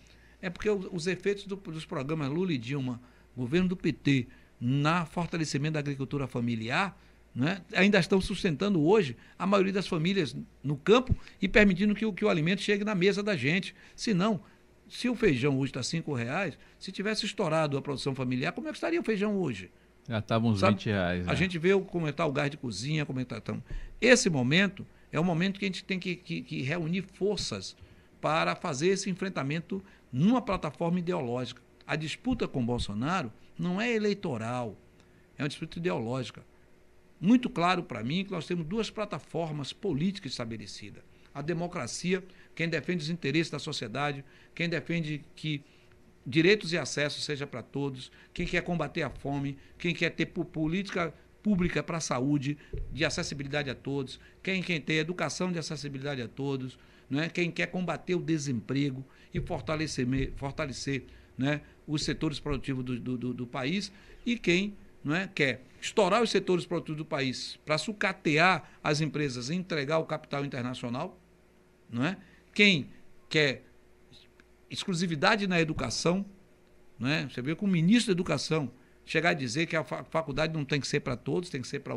[0.41, 3.01] é porque os efeitos do, dos programas Lula e Dilma,
[3.37, 4.29] governo do PT,
[4.61, 6.99] na fortalecimento da agricultura familiar,
[7.35, 12.13] né, ainda estão sustentando hoje a maioria das famílias no campo e permitindo que o,
[12.13, 13.75] que o alimento chegue na mesa da gente.
[13.97, 14.41] Se não,
[14.89, 18.71] se o feijão hoje está R$ reais, se tivesse estourado a produção familiar, como é
[18.71, 19.71] que estaria o feijão hoje?
[20.09, 20.75] Já estavam uns Sabe?
[20.75, 21.29] 20 reais.
[21.29, 21.37] A né?
[21.37, 23.39] gente vê como está o gás de cozinha, como está.
[23.39, 23.63] Então,
[24.01, 27.77] esse momento é o momento que a gente tem que, que, que reunir forças
[28.21, 29.83] para fazer esse enfrentamento
[30.13, 31.63] numa plataforma ideológica.
[31.87, 34.77] A disputa com Bolsonaro não é eleitoral,
[35.39, 36.43] é uma disputa ideológica.
[37.21, 41.03] Muito claro para mim que nós temos duas plataformas políticas estabelecidas.
[41.33, 42.23] A democracia,
[42.55, 44.25] quem defende os interesses da sociedade,
[44.55, 45.63] quem defende que
[46.27, 51.13] direitos e acesso seja para todos, quem quer combater a fome, quem quer ter política
[51.43, 52.57] pública para a saúde,
[52.91, 56.79] de acessibilidade a todos, quem quer ter educação de acessibilidade a todos,
[57.13, 61.05] é quem quer combater o desemprego e fortalecer, fortalecer
[61.37, 63.93] né, os setores produtivos do, do, do país,
[64.25, 69.51] e quem não é, quer estourar os setores produtivos do país para sucatear as empresas
[69.51, 71.21] e entregar o capital internacional,
[71.91, 72.17] não é?
[72.55, 72.89] quem
[73.29, 73.63] quer
[74.71, 76.25] exclusividade na educação.
[76.99, 77.29] Né?
[77.31, 78.71] Você vê que o ministro da Educação
[79.05, 81.81] chegar a dizer que a faculdade não tem que ser para todos, tem que ser
[81.81, 81.95] para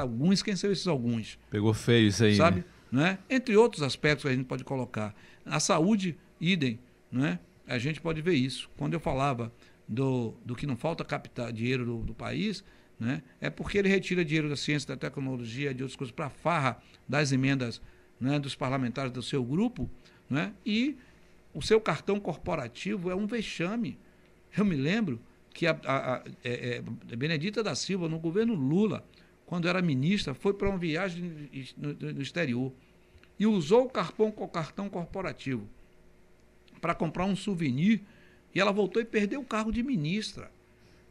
[0.00, 1.38] alguns, quem são esses alguns?
[1.50, 2.36] Pegou feio isso aí.
[2.36, 2.58] Sabe?
[2.58, 2.64] Né?
[2.90, 3.18] Né?
[3.28, 5.14] Entre outros aspectos que a gente pode colocar.
[5.46, 6.78] A saúde, idem,
[7.10, 7.38] né?
[7.66, 8.68] a gente pode ver isso.
[8.76, 9.52] Quando eu falava
[9.86, 12.64] do, do que não falta captar dinheiro do, do país,
[12.98, 13.22] né?
[13.40, 17.30] é porque ele retira dinheiro da ciência, da tecnologia, de outras coisas, para farra das
[17.32, 17.80] emendas
[18.20, 19.88] né, dos parlamentares do seu grupo,
[20.28, 20.52] né?
[20.66, 20.96] e
[21.52, 23.98] o seu cartão corporativo é um vexame.
[24.56, 25.20] Eu me lembro
[25.52, 29.04] que a, a, a, é, é, Benedita da Silva, no governo Lula,
[29.46, 32.72] quando era ministra, foi para uma viagem no, no, exterior
[33.38, 35.68] e usou o cartão, o cartão corporativo
[36.80, 38.00] para comprar um souvenir
[38.54, 40.50] e ela voltou e perdeu o cargo de ministra.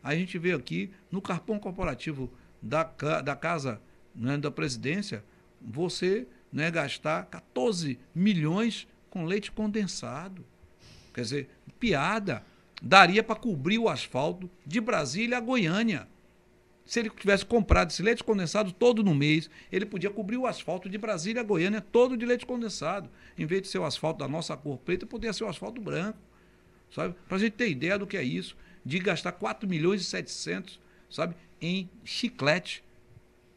[0.02, 2.32] A gente vê aqui no cartão corporativo
[2.62, 2.84] da,
[3.22, 3.82] da casa
[4.16, 5.24] né, da presidência,
[5.62, 10.46] você né, gastar 14 milhões com leite condensado.
[11.14, 11.50] Quer dizer,
[11.80, 12.44] piada.
[12.82, 16.08] Daria para cobrir o asfalto de Brasília a Goiânia.
[16.86, 20.90] Se ele tivesse comprado esse leite condensado todo no mês, ele podia cobrir o asfalto
[20.90, 23.10] de Brasília a Goiânia todo de leite condensado.
[23.38, 26.18] Em vez de ser o asfalto da nossa cor preta, poderia ser o asfalto branco.
[26.90, 27.16] Sabe?
[27.28, 30.80] Para a gente ter ideia do que é isso, de gastar 4 milhões e 700,
[31.10, 32.84] sabe, em chiclete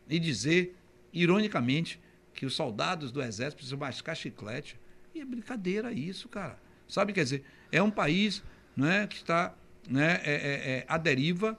[0.08, 0.76] e dizer,
[1.12, 1.98] ironicamente,
[2.34, 4.78] que os soldados do exército precisam mascar chiclete.
[5.22, 6.58] É brincadeira isso, cara.
[6.88, 8.42] Sabe, quer dizer, é um país
[8.76, 9.54] né, que está
[9.88, 11.56] né, é, é, é, à deriva,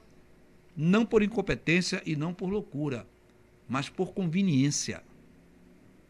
[0.76, 3.06] não por incompetência e não por loucura,
[3.66, 5.02] mas por conveniência.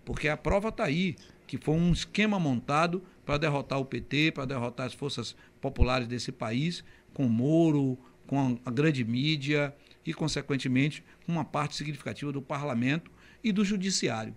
[0.05, 1.15] Porque a prova está aí,
[1.47, 6.33] que foi um esquema montado para derrotar o PT, para derrotar as forças populares desse
[6.33, 6.83] país,
[7.13, 7.97] com Moro,
[8.27, 9.73] com a grande mídia
[10.05, 13.13] e, consequentemente, uma parte significativa do parlamento
[13.45, 14.35] e do judiciário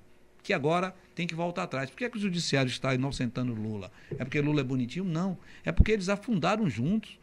[0.47, 1.89] que agora tem que voltar atrás.
[1.89, 3.91] Por que, é que o judiciário está inocentando Lula?
[4.11, 5.03] É porque Lula é bonitinho?
[5.03, 5.37] Não.
[5.65, 7.19] É porque eles afundaram juntos.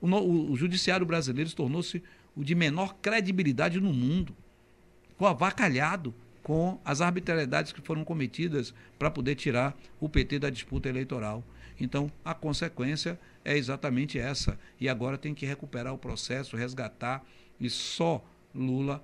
[0.00, 2.00] O, o, o judiciário brasileiro tornou-se
[2.36, 4.32] o de menor credibilidade no mundo.
[5.08, 10.88] Ficou avacalhado com as arbitrariedades que foram cometidas para poder tirar o PT da disputa
[10.88, 11.42] eleitoral.
[11.80, 14.56] Então, a consequência é exatamente essa.
[14.78, 17.26] E agora tem que recuperar o processo, resgatar,
[17.58, 18.24] e só
[18.54, 19.02] Lula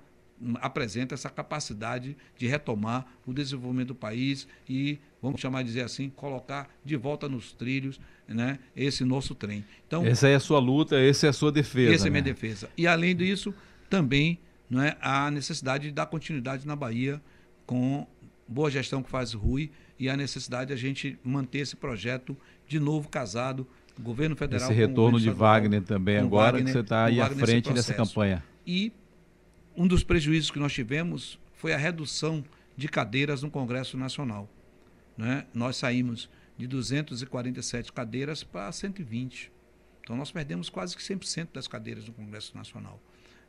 [0.61, 6.09] apresenta essa capacidade de retomar o desenvolvimento do país e, vamos chamar de dizer assim,
[6.09, 9.63] colocar de volta nos trilhos né, esse nosso trem.
[9.87, 11.93] Então, essa é a sua luta, essa é a sua defesa.
[11.93, 12.07] Essa né?
[12.07, 12.29] é a minha né?
[12.29, 12.69] defesa.
[12.77, 13.53] E, além disso,
[13.89, 17.21] também não é, a necessidade de dar continuidade na Bahia
[17.65, 18.05] com
[18.47, 22.79] boa gestão que faz Rui e a necessidade de a gente manter esse projeto de
[22.79, 23.65] novo casado,
[23.99, 24.69] governo federal.
[24.69, 28.43] Esse retorno de Wagner também agora, Wagner, que você está aí à frente dessa campanha.
[28.67, 28.91] E
[29.75, 32.43] um dos prejuízos que nós tivemos foi a redução
[32.77, 34.49] de cadeiras no Congresso Nacional.
[35.17, 35.45] Né?
[35.53, 39.51] Nós saímos de 247 cadeiras para 120.
[40.01, 43.01] Então, nós perdemos quase que 100% das cadeiras no Congresso Nacional.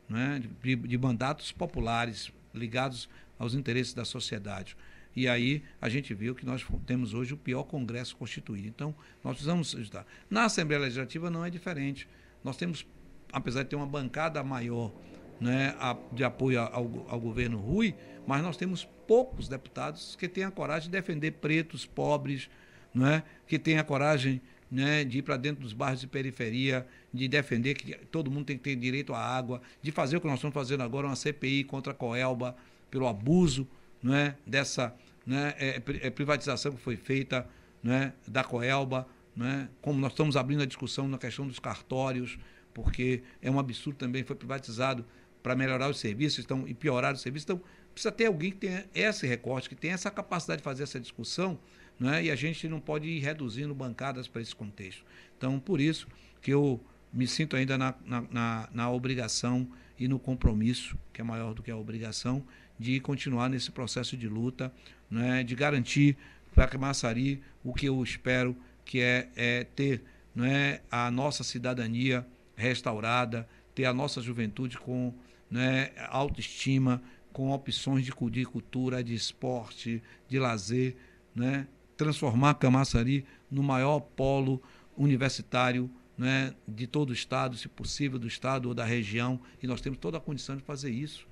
[0.09, 0.41] Né?
[0.61, 4.75] De, de, mandatos populares ligados aos interesses da sociedade.
[5.15, 8.67] E aí a gente viu que nós temos hoje o pior Congresso constituído.
[8.67, 10.05] Então, nós precisamos ajudar.
[10.29, 12.07] Na Assembleia Legislativa não é diferente.
[12.43, 12.85] Nós temos,
[13.31, 14.93] apesar de ter uma bancada maior
[15.39, 15.75] né,
[16.11, 20.89] de apoio ao, ao governo Rui, mas nós temos poucos deputados que têm a coragem
[20.89, 22.49] de defender pretos, pobres,
[22.93, 27.27] né, que têm a coragem né, de ir para dentro dos bairros de periferia, de
[27.27, 30.35] defender que todo mundo tem que ter direito à água, de fazer o que nós
[30.35, 32.55] estamos fazendo agora, uma CPI contra a Coelba,
[32.91, 33.67] pelo abuso
[34.01, 34.93] né, dessa
[35.25, 37.47] né, é, é, privatização que foi feita
[37.81, 42.37] né, da Coelba, né, como nós estamos abrindo a discussão na questão dos cartórios,
[42.73, 45.05] porque é um absurdo também, foi privatizado
[45.47, 47.45] para melhorar os serviços então, e piorar os serviços.
[47.45, 47.61] Então,
[47.93, 51.57] precisa ter alguém que tenha esse recorte, que tenha essa capacidade de fazer essa discussão,
[51.97, 52.25] né?
[52.25, 55.05] e a gente não pode ir reduzindo bancadas para esse contexto.
[55.37, 56.05] Então, por isso
[56.41, 56.83] que eu
[57.13, 59.65] me sinto ainda na, na, na, na obrigação
[59.97, 62.43] e no compromisso, que é maior do que a obrigação,
[62.77, 64.69] de continuar nesse processo de luta,
[65.09, 65.45] né?
[65.45, 66.17] de garantir
[66.53, 70.03] para a Massari o que eu espero, que é, é ter
[70.35, 72.27] né, a nossa cidadania
[72.57, 75.13] restaurada, ter a nossa juventude com
[75.49, 80.95] né, autoestima, com opções de, cultura, de esporte, de lazer,
[81.35, 84.61] né, transformar Camaçari no maior polo
[84.97, 89.81] universitário né, de todo o estado, se possível do estado ou da região, e nós
[89.81, 91.27] temos toda a condição de fazer isso.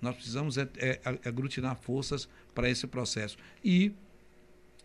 [0.00, 3.92] Nós precisamos é, é, aglutinar forças para esse processo e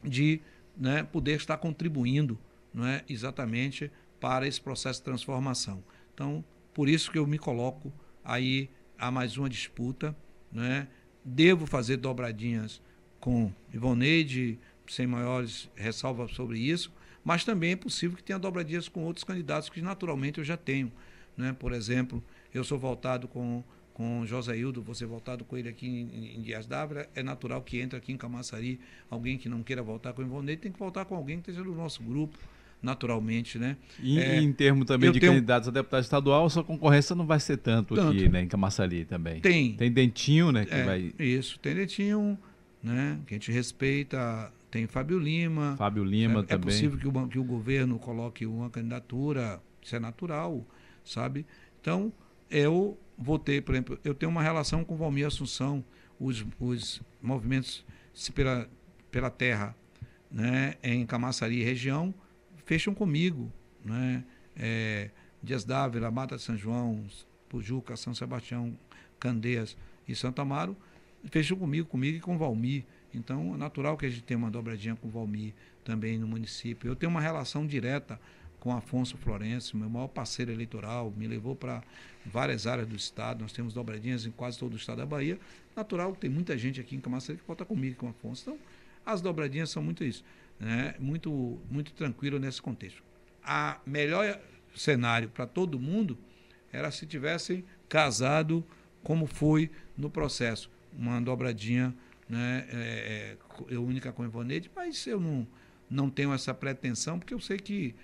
[0.04, 0.42] de
[0.76, 2.38] né, poder estar contribuindo
[2.74, 5.84] né, exatamente para esse processo de transformação.
[6.14, 7.94] Então, por isso que eu me coloco
[8.24, 10.16] aí há mais uma disputa,
[10.52, 10.88] né?
[11.24, 12.82] Devo fazer dobradinhas
[13.20, 16.92] com Ivoneide, sem maiores ressalvas sobre isso,
[17.24, 20.92] mas também é possível que tenha dobradinhas com outros candidatos que naturalmente eu já tenho,
[21.38, 21.56] né?
[21.58, 23.64] Por exemplo, eu sou voltado com
[23.94, 27.98] com José Hildo, você voltado com ele aqui em, Dias Dávila, é natural que entre
[27.98, 31.16] aqui em Camaçari alguém que não queira voltar com o Ivonei, tem que voltar com
[31.16, 32.38] alguém que esteja no nosso grupo,
[32.84, 33.78] naturalmente, né?
[34.02, 35.32] E é, em termos também de tenho...
[35.32, 38.12] candidatos a deputado estadual, sua concorrência não vai ser tanto, tanto.
[38.12, 39.40] aqui, né, em Camaçari também.
[39.40, 39.74] Tem.
[39.76, 41.14] Tem Dentinho, né, que é, vai...
[41.18, 42.38] Isso, tem Dentinho,
[42.84, 45.76] né, que a gente respeita, tem Fábio Lima.
[45.78, 46.56] Fábio Lima é, também.
[46.56, 50.68] É possível que o, que o governo coloque uma candidatura, isso é natural,
[51.06, 51.46] sabe?
[51.80, 52.12] Então,
[52.52, 55.84] eu votei, por exemplo, eu tenho uma relação com Valmir Assunção,
[56.20, 57.86] os, os movimentos
[58.36, 58.70] pela,
[59.10, 59.74] pela terra
[60.30, 62.14] né, em Camaçari região
[62.66, 63.52] fecham comigo.
[63.84, 64.24] Né?
[64.56, 65.10] É,
[65.42, 67.06] Dias Dávila, Mata de São João,
[67.50, 68.78] Pujuca, São Sebastião,
[69.20, 69.76] Candeias
[70.08, 70.76] e Santo Amaro
[71.30, 72.84] fecham comigo, comigo e com Valmir.
[73.14, 75.54] Então, é natural que a gente tenha uma dobradinha com Valmir
[75.84, 76.90] também no município.
[76.90, 78.20] Eu tenho uma relação direta
[78.60, 81.84] com Afonso Florencio, meu maior parceiro eleitoral, me levou para
[82.26, 85.38] várias áreas do estado, nós temos dobradinhas em quase todo o estado da Bahia.
[85.76, 88.44] Natural que tem muita gente aqui em Camaçari que volta comigo com Afonso.
[88.44, 88.58] Então,
[89.06, 90.24] as dobradinhas são muito isso,
[90.64, 90.96] né?
[91.00, 93.04] muito, muito tranquilo nesse contexto.
[93.44, 94.40] A melhor
[94.76, 96.18] cenário para todo mundo
[96.72, 98.66] era se tivessem casado
[99.04, 100.72] como foi no processo.
[100.98, 101.94] Uma dobradinha
[102.28, 103.38] né, é,
[103.70, 105.48] é, única com Ivonete, mas eu não,
[105.90, 107.96] não tenho essa pretensão, porque eu sei que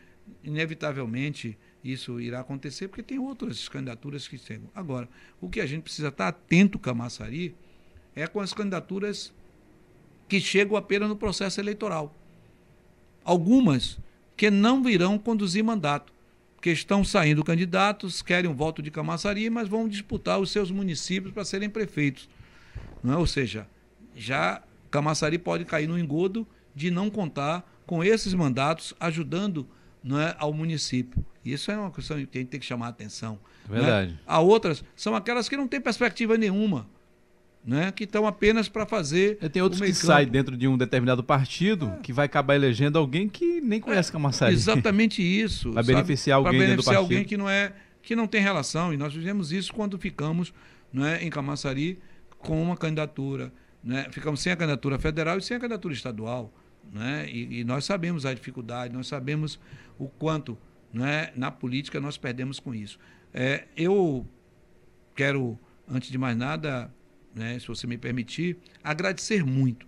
[0.44, 4.70] inevitavelmente isso irá acontecer, porque tem outras candidaturas que chegam.
[4.76, 5.08] Agora,
[5.40, 7.56] o que a gente precisa estar atento, Camaçari,
[8.16, 9.34] é com as candidaturas
[10.28, 12.16] que chegam apenas no processo eleitoral.
[13.30, 14.00] Algumas
[14.36, 16.12] que não virão conduzir mandato,
[16.56, 21.32] porque estão saindo candidatos, querem um voto de Camaçari, mas vão disputar os seus municípios
[21.32, 22.28] para serem prefeitos.
[23.04, 23.18] Não é?
[23.18, 23.68] Ou seja,
[24.16, 29.68] já Camaçari pode cair no engodo de não contar com esses mandatos ajudando
[30.04, 31.24] é, ao município.
[31.46, 33.34] Isso é uma questão que a gente tem que chamar a atenção.
[33.68, 33.78] Né?
[33.78, 34.12] Verdade.
[34.14, 34.20] Né?
[34.26, 36.88] A outras são aquelas que não têm perspectiva nenhuma.
[37.66, 39.38] Né, que estão apenas para fazer.
[39.42, 42.02] E tem outros que saem dentro de um determinado partido é.
[42.02, 44.54] que vai acabar elegendo alguém que nem conhece é, Camaçari.
[44.54, 45.74] Exatamente isso.
[45.74, 48.94] Vai beneficiar alguém Para beneficiar alguém que não é que não tem relação.
[48.94, 50.54] E nós fizemos isso quando ficamos
[50.92, 52.00] né, em Camaçari
[52.40, 53.52] com uma candidatura.
[53.84, 56.54] Né, ficamos sem a candidatura federal e sem a candidatura estadual.
[56.92, 59.60] Né, e, e nós sabemos a dificuldade, nós sabemos
[60.00, 60.58] o quanto
[60.92, 63.00] né, na política nós perdemos com isso.
[63.34, 64.26] É, eu
[65.16, 65.58] quero,
[65.88, 66.92] antes de mais nada,
[67.40, 69.88] né, se você me permitir, agradecer muito.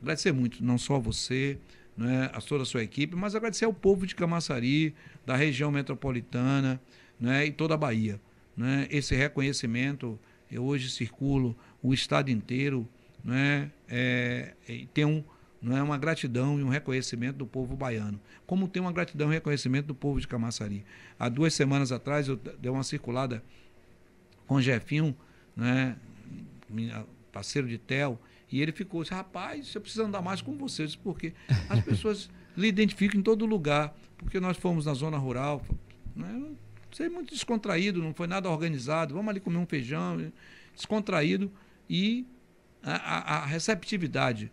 [0.00, 1.58] Agradecer muito, não só você,
[1.96, 4.94] né, a toda a sua equipe, mas agradecer ao povo de Camaçari,
[5.26, 6.80] da região metropolitana
[7.18, 8.20] né, e toda a Bahia.
[8.56, 10.18] Né, esse reconhecimento,
[10.50, 12.88] eu hoje circulo o estado inteiro,
[13.24, 14.54] né, é,
[14.94, 15.24] tem um
[15.60, 19.34] não é uma gratidão e um reconhecimento do povo baiano, como tem uma gratidão e
[19.34, 20.84] reconhecimento do povo de Camaçari.
[21.16, 23.44] Há duas semanas atrás eu dei uma circulada
[24.44, 25.16] com o Jefinho,
[25.54, 25.96] né,
[27.30, 28.20] parceiro de Tel,
[28.50, 31.32] e ele ficou assim, rapaz, eu preciso andar mais com vocês, porque
[31.68, 35.62] as pessoas lhe identificam em todo lugar, porque nós fomos na zona rural,
[36.14, 36.52] né,
[36.92, 40.32] sei, muito descontraído, não foi nada organizado, vamos ali comer um feijão,
[40.74, 41.50] descontraído,
[41.88, 42.26] e
[42.82, 44.50] a, a, a receptividade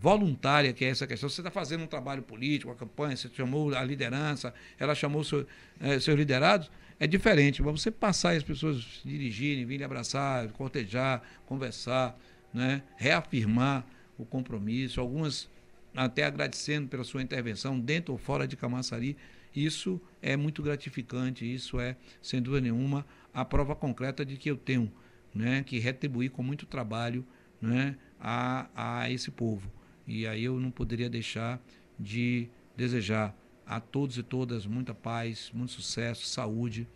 [0.00, 1.28] voluntária, que é essa questão.
[1.28, 5.46] Você está fazendo um trabalho político, uma campanha, você chamou a liderança, ela chamou seu,
[5.80, 7.62] é, seus liderados, é diferente.
[7.62, 12.18] Mas você passar e as pessoas se dirigirem, virem abraçar, cortejar, conversar,
[12.52, 12.82] né?
[12.96, 13.86] reafirmar
[14.16, 15.48] o compromisso, algumas
[15.94, 19.16] até agradecendo pela sua intervenção dentro ou fora de Camaçari,
[19.54, 24.56] isso é muito gratificante, isso é, sem dúvida nenhuma, a prova concreta de que eu
[24.56, 24.92] tenho
[25.34, 27.24] né, que retribuir com muito trabalho
[27.60, 29.70] né, a, a esse povo.
[30.06, 31.60] E aí eu não poderia deixar
[31.98, 33.36] de desejar
[33.68, 36.88] a todos e todas muita paz, muito sucesso, saúde,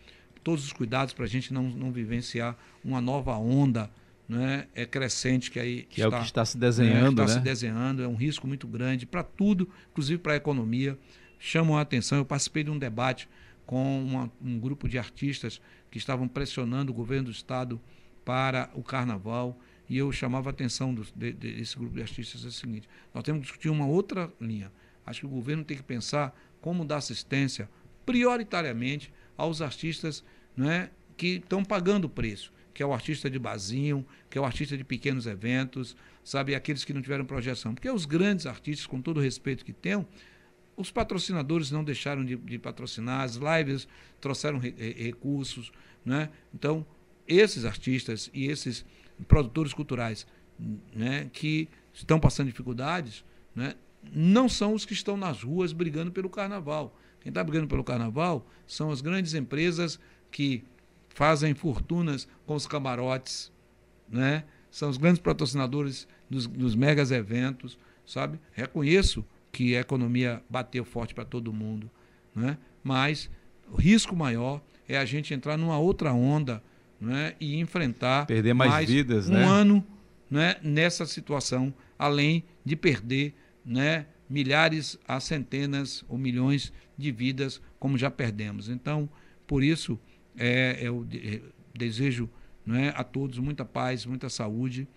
[0.43, 3.91] todos os cuidados para a gente não, não vivenciar uma nova onda
[4.29, 7.35] né, é crescente que aí que está, é o que está se desenhando, né, está
[7.35, 7.41] né?
[7.41, 10.99] se desenhando, é um risco muito grande para tudo, inclusive para a economia.
[11.39, 12.19] Chamam a atenção.
[12.19, 13.29] Eu participei de um debate
[13.67, 17.81] com uma, um grupo de artistas que estavam pressionando o governo do estado
[18.25, 19.59] para o carnaval
[19.89, 23.23] e eu chamava a atenção do, de, desse grupo de artistas é o seguinte: nós
[23.25, 24.73] temos que discutir uma outra linha.
[25.05, 27.69] Acho que o governo tem que pensar como dar assistência
[28.07, 30.25] prioritariamente aos artistas
[30.57, 34.45] né, que estão pagando o preço, que é o artista de basinho, que é o
[34.45, 35.95] artista de pequenos eventos,
[36.25, 37.75] sabe, aqueles que não tiveram projeção.
[37.75, 40.07] Porque os grandes artistas, com todo o respeito que têm,
[40.77, 43.87] os patrocinadores não deixaram de, de patrocinar, as lives
[44.21, 45.71] trouxeram re, recursos,
[46.05, 46.31] né?
[46.55, 46.87] Então,
[47.29, 48.85] esses artistas e esses
[49.29, 50.27] produtores culturais
[50.95, 53.25] né, que estão passando dificuldades,
[53.55, 53.75] né,
[54.11, 56.97] não são os que estão nas ruas brigando pelo carnaval.
[57.21, 60.01] Quem está brigando pelo carnaval são as grandes empresas
[60.31, 60.65] que
[61.11, 63.53] fazem fortunas com os camarotes,
[64.09, 64.45] né?
[64.71, 68.41] São os grandes patrocinadores dos, dos megas eventos, sabe?
[68.53, 71.91] Reconheço que a economia bateu forte para todo mundo,
[72.35, 72.57] né?
[72.83, 73.31] Mas
[73.71, 76.63] o risco maior é a gente entrar numa outra onda,
[77.01, 77.35] né?
[77.39, 79.45] E enfrentar perder mais, mais vidas, um né?
[79.45, 79.87] ano,
[80.31, 80.57] né?
[80.63, 84.07] Nessa situação, além de perder, né?
[84.29, 88.69] Milhares a centenas ou milhões de vidas, como já perdemos.
[88.69, 89.09] Então,
[89.47, 89.99] por isso,
[90.37, 91.07] é, eu
[91.75, 92.31] desejo
[92.65, 94.89] né, a todos muita paz, muita saúde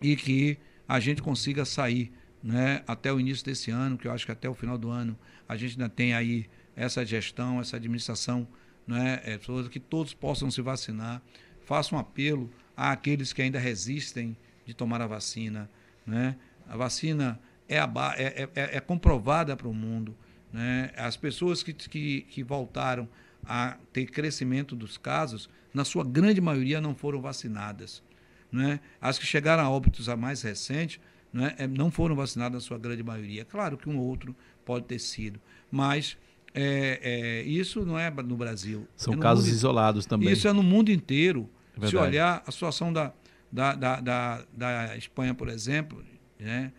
[0.00, 0.58] e que
[0.88, 2.12] a gente consiga sair
[2.42, 5.16] né, até o início desse ano, que eu acho que até o final do ano
[5.48, 8.48] a gente ainda tem aí essa gestão, essa administração,
[8.86, 9.38] né, é,
[9.70, 11.22] que todos possam se vacinar.
[11.64, 15.70] Faço um apelo àqueles que ainda resistem de tomar a vacina.
[16.06, 16.36] Né?
[16.68, 17.38] A vacina
[17.70, 20.16] é, a, é, é, é comprovada para o mundo.
[20.52, 20.90] Né?
[20.96, 23.08] As pessoas que, que, que voltaram
[23.44, 28.02] a ter crescimento dos casos, na sua grande maioria não foram vacinadas.
[28.50, 28.80] Né?
[29.00, 31.00] As que chegaram a óbitos a mais recente
[31.32, 33.44] né, não foram vacinadas na sua grande maioria.
[33.44, 34.34] Claro que um ou outro
[34.64, 35.40] pode ter sido,
[35.70, 36.18] mas
[36.52, 38.88] é, é, isso não é no Brasil.
[38.96, 40.32] São é casos mundo, isolados também.
[40.32, 41.48] Isso é no mundo inteiro.
[41.80, 43.12] É Se olhar a situação da,
[43.50, 46.04] da, da, da, da Espanha, por exemplo,
[46.38, 46.72] né,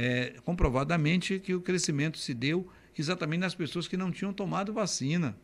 [0.00, 5.36] é comprovadamente que o crescimento se deu exatamente nas pessoas que não tinham tomado vacina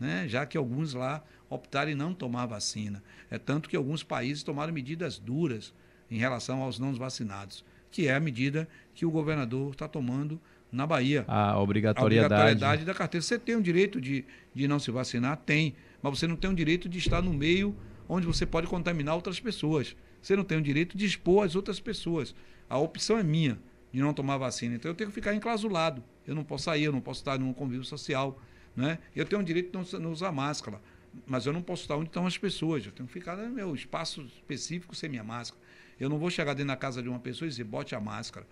[0.00, 0.24] né?
[0.26, 3.02] já que alguns lá optaram em não tomar vacina.
[3.30, 5.74] É tanto que alguns países tomaram medidas duras
[6.10, 10.40] em relação aos não vacinados, que é a medida que o governador está tomando
[10.72, 11.24] na Bahia.
[11.28, 12.32] A obrigatoriedade.
[12.32, 13.22] A obrigatoriedade da carteira.
[13.22, 14.24] Você tem o direito de,
[14.54, 15.36] de não se vacinar?
[15.36, 15.74] Tem.
[16.00, 17.76] Mas você não tem o direito de estar no meio
[18.08, 19.94] onde você pode contaminar outras pessoas.
[20.22, 22.34] Você não tem o direito de expor as outras pessoas.
[22.68, 23.58] A opção é minha
[23.92, 24.74] de não tomar vacina.
[24.74, 26.02] Então eu tenho que ficar enclausulado.
[26.26, 28.40] Eu não posso sair, eu não posso estar num convívio social.
[28.76, 28.98] Né?
[29.14, 30.80] Eu tenho o direito de não, usar máscara,
[31.26, 32.86] mas eu não posso estar onde estão as pessoas.
[32.86, 35.60] Eu tenho que ficar no meu espaço específico sem minha máscara.
[35.98, 38.46] Eu não vou chegar dentro da casa de uma pessoa e dizer, bote a máscara.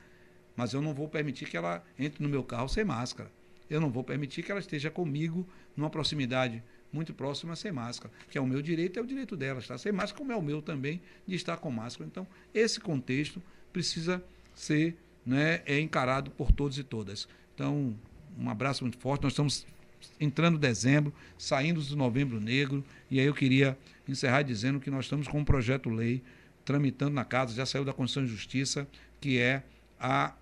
[0.56, 3.30] Mas eu não vou permitir que ela entre no meu carro sem máscara.
[3.70, 5.46] Eu não vou permitir que ela esteja comigo
[5.76, 6.62] numa proximidade
[6.92, 8.12] muito próxima sem máscara.
[8.28, 10.42] Que é o meu direito, é o direito dela estar sem máscara, como é o
[10.42, 12.08] meu também de estar com máscara.
[12.10, 13.42] Então, esse contexto
[13.72, 14.22] precisa
[14.54, 14.96] ser
[15.28, 17.28] né, é encarado por todos e todas.
[17.54, 17.94] Então,
[18.38, 19.24] um abraço muito forte.
[19.24, 19.66] Nós estamos
[20.18, 23.76] entrando dezembro, saindo do novembro negro, e aí eu queria
[24.08, 26.22] encerrar dizendo que nós estamos com um projeto-lei
[26.64, 28.88] tramitando na casa, já saiu da Constituição de Justiça,
[29.20, 29.62] que é
[30.00, 30.34] a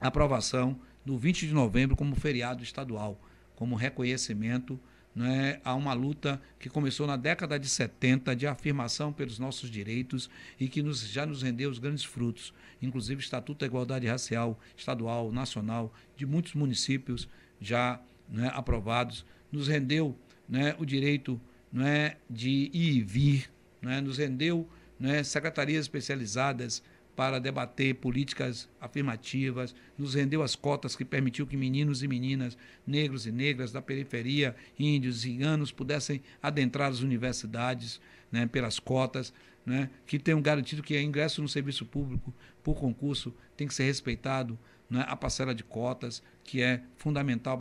[0.00, 3.20] aprovação do 20 de novembro como feriado estadual,
[3.54, 4.78] como reconhecimento
[5.20, 10.30] né, a uma luta que começou na década de 70 de afirmação pelos nossos direitos
[10.58, 14.58] e que nos, já nos rendeu os grandes frutos, inclusive o Estatuto da Igualdade Racial
[14.74, 17.28] estadual, nacional, de muitos municípios
[17.60, 20.16] já né, aprovados, nos rendeu
[20.48, 21.38] né, o direito
[21.70, 23.50] né, de ir e vir,
[23.82, 24.66] né, nos rendeu
[24.98, 26.82] né, secretarias especializadas
[27.20, 32.56] para debater políticas afirmativas, nos rendeu as cotas que permitiu que meninos e meninas,
[32.86, 38.00] negros e negras da periferia, índios e ciganos pudessem adentrar as universidades
[38.32, 39.34] né, pelas cotas,
[39.66, 42.32] né, que tenham garantido que o ingresso no serviço público
[42.64, 47.58] por concurso tem que ser respeitado né, a parcela de cotas, que é fundamental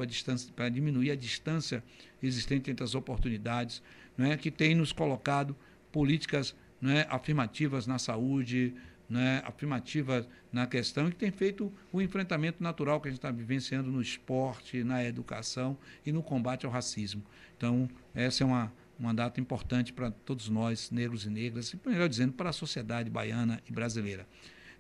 [0.55, 1.83] para diminuir a distância
[2.23, 3.83] existente entre as oportunidades,
[4.17, 5.53] né, que tem nos colocado
[5.91, 8.73] políticas né, afirmativas na saúde,
[9.09, 13.31] né, afirmativas na questão, e que tem feito o enfrentamento natural que a gente está
[13.31, 17.23] vivenciando no esporte, na educação e no combate ao racismo.
[17.57, 22.07] Então, essa é uma, uma data importante para todos nós, negros e negras, e melhor
[22.07, 24.27] dizendo, para a sociedade baiana e brasileira.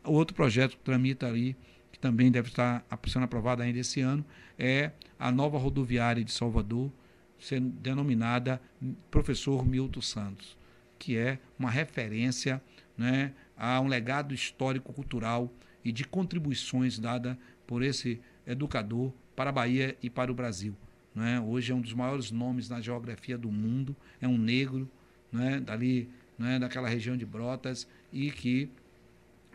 [0.03, 1.57] O outro projeto que tramita ali
[1.91, 4.25] que também deve estar sendo aprovada ainda esse ano,
[4.57, 6.91] é a nova rodoviária de Salvador,
[7.39, 8.61] sendo denominada
[9.11, 10.57] Professor Milton Santos,
[10.97, 12.61] que é uma referência
[12.97, 15.51] né, a um legado histórico-cultural
[15.83, 17.37] e de contribuições dada
[17.67, 20.73] por esse educador para a Bahia e para o Brasil.
[21.13, 21.39] Né?
[21.41, 24.89] Hoje é um dos maiores nomes na geografia do mundo, é um negro
[25.29, 28.71] né, dali, né, daquela região de Brotas, e que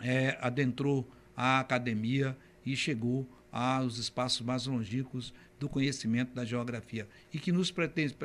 [0.03, 7.39] é, adentrou à academia e chegou aos espaços mais longínquos do conhecimento da geografia e
[7.39, 7.73] que nos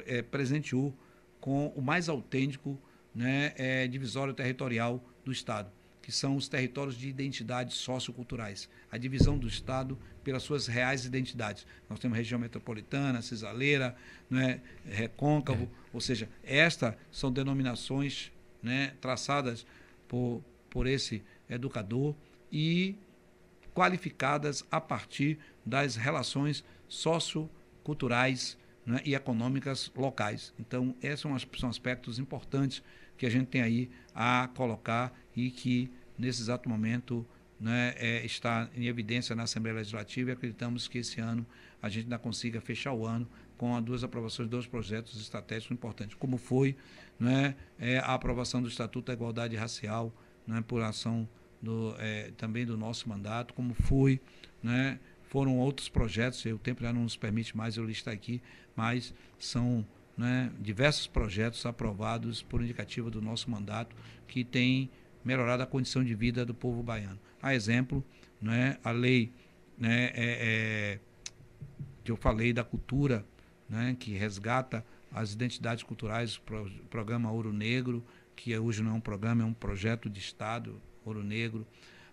[0.05, 0.93] é, presenteou
[1.39, 2.77] com o mais autêntico
[3.13, 9.37] né, é, divisório territorial do Estado, que são os territórios de identidades socioculturais, a divisão
[9.37, 11.67] do Estado pelas suas reais identidades.
[11.87, 13.95] Nós temos região metropolitana, cisaleira,
[14.27, 15.67] né, recôncavo, é.
[15.93, 18.31] ou seja, estas são denominações
[18.61, 19.67] né, traçadas
[20.07, 22.15] por, por esse educador
[22.51, 22.95] e
[23.75, 30.53] qualificadas a partir das relações socioculturais né, e econômicas locais.
[30.59, 32.81] Então, esses são, são aspectos importantes
[33.19, 37.27] que a gente tem aí a colocar e que, nesse exato momento,
[37.59, 41.45] né, é, está em evidência na Assembleia Legislativa e acreditamos que esse ano
[41.81, 43.27] a gente ainda consiga fechar o ano
[43.57, 46.77] com as duas aprovações de dois projetos estratégicos importantes, como foi
[47.19, 50.13] né, é, a aprovação do Estatuto da Igualdade Racial,
[50.47, 51.27] né, por ação
[51.61, 54.21] do, é, também do nosso mandato, como foi,
[54.63, 58.41] né, foram outros projetos, o tempo já não nos permite mais eu listar aqui,
[58.77, 59.85] mas são
[60.19, 63.95] né, diversos projetos aprovados por indicativa do nosso mandato
[64.27, 64.91] que têm
[65.23, 67.17] melhorado a condição de vida do povo baiano.
[67.41, 68.03] A exemplo,
[68.41, 69.31] né, a lei
[69.77, 70.99] né, é, é,
[72.03, 73.25] que eu falei da cultura,
[73.69, 76.41] né, que resgata as identidades culturais, o
[76.89, 78.05] programa Ouro Negro,
[78.35, 81.65] que hoje não é um programa, é um projeto de Estado, Ouro Negro,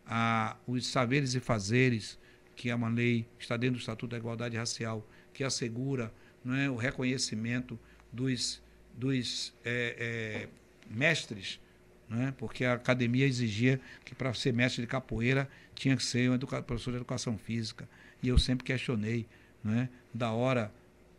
[0.07, 2.16] a, os saberes e fazeres,
[2.55, 5.05] que é uma lei que está dentro do Estatuto da Igualdade Racial,
[5.35, 6.15] que assegura
[6.47, 7.77] é, o reconhecimento
[8.12, 8.62] dos,
[8.97, 10.49] dos é, é,
[10.89, 11.61] mestres
[12.09, 12.33] né?
[12.39, 16.91] porque a academia exigia que para ser mestre de capoeira tinha que ser um professor
[16.93, 17.89] de educação física.
[18.23, 19.27] E eu sempre questionei,
[19.62, 19.89] né?
[20.12, 20.73] da hora,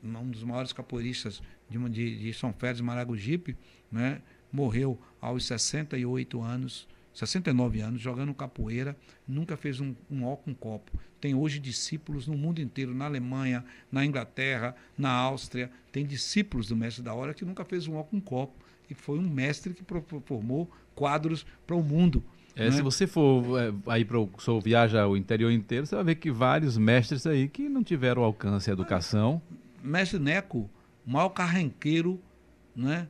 [0.04, 3.56] um dos maiores capoeiristas de, de, de São Félix Maragogipe,
[3.92, 4.22] né?
[4.52, 8.96] morreu aos 68 anos, 69 anos, jogando capoeira,
[9.28, 10.92] nunca fez um, um ó com copo.
[11.20, 16.76] Tem hoje discípulos no mundo inteiro, na Alemanha, na Inglaterra, na Áustria, tem discípulos do
[16.76, 19.84] mestre da hora que nunca fez um ó com copo e foi um mestre que
[20.26, 22.24] formou quadros para o mundo.
[22.56, 22.72] É, né?
[22.72, 24.30] Se você for é, aí para o
[24.62, 28.70] viaja o interior inteiro, você vai ver que vários mestres aí que não tiveram alcance
[28.70, 29.42] à educação.
[29.84, 30.70] Mestre Neco,
[31.06, 32.22] o maior carranqueiro
[32.76, 33.08] né,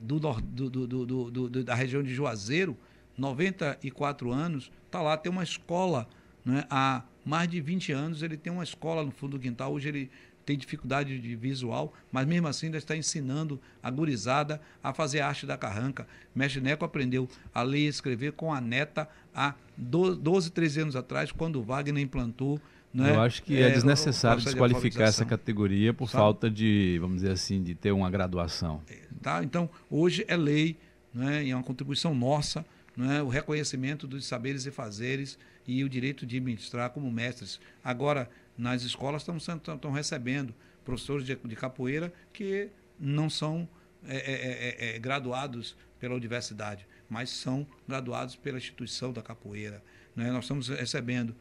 [0.00, 2.76] do, do, do, do, da região de Juazeiro,
[3.16, 6.08] 94 anos, está lá, tem uma escola.
[6.44, 9.72] Né, há mais de 20 anos ele tem uma escola no fundo do quintal.
[9.72, 10.10] Hoje ele
[10.44, 15.46] tem dificuldade de visual, mas mesmo assim ainda está ensinando a gurizada a fazer arte
[15.46, 16.06] da carranca.
[16.34, 21.32] Mestre Neco aprendeu a ler e escrever com a neta há 12, 13 anos atrás,
[21.32, 22.60] quando o Wagner implantou.
[22.92, 26.22] Né, Eu acho que é, é desnecessário desqualificar essa categoria por Sabe?
[26.22, 28.82] falta de, vamos dizer assim, de ter uma graduação.
[28.88, 29.42] É, tá?
[29.42, 30.76] Então, hoje é lei,
[31.14, 32.66] né, e é uma contribuição nossa,
[32.96, 37.60] né, o reconhecimento dos saberes e fazeres e o direito de administrar como mestres.
[37.82, 40.54] Agora, nas escolas estão, recebendo
[40.84, 43.68] professores de, de capoeira que não são
[44.06, 49.82] é é, é, é, é, graduados pela universidade, mas são graduados pela instituição da capoeira.
[50.16, 51.34] Nós estamos recebendo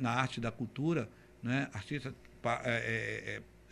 [0.00, 1.08] na arte da cultura
[1.72, 2.12] artistas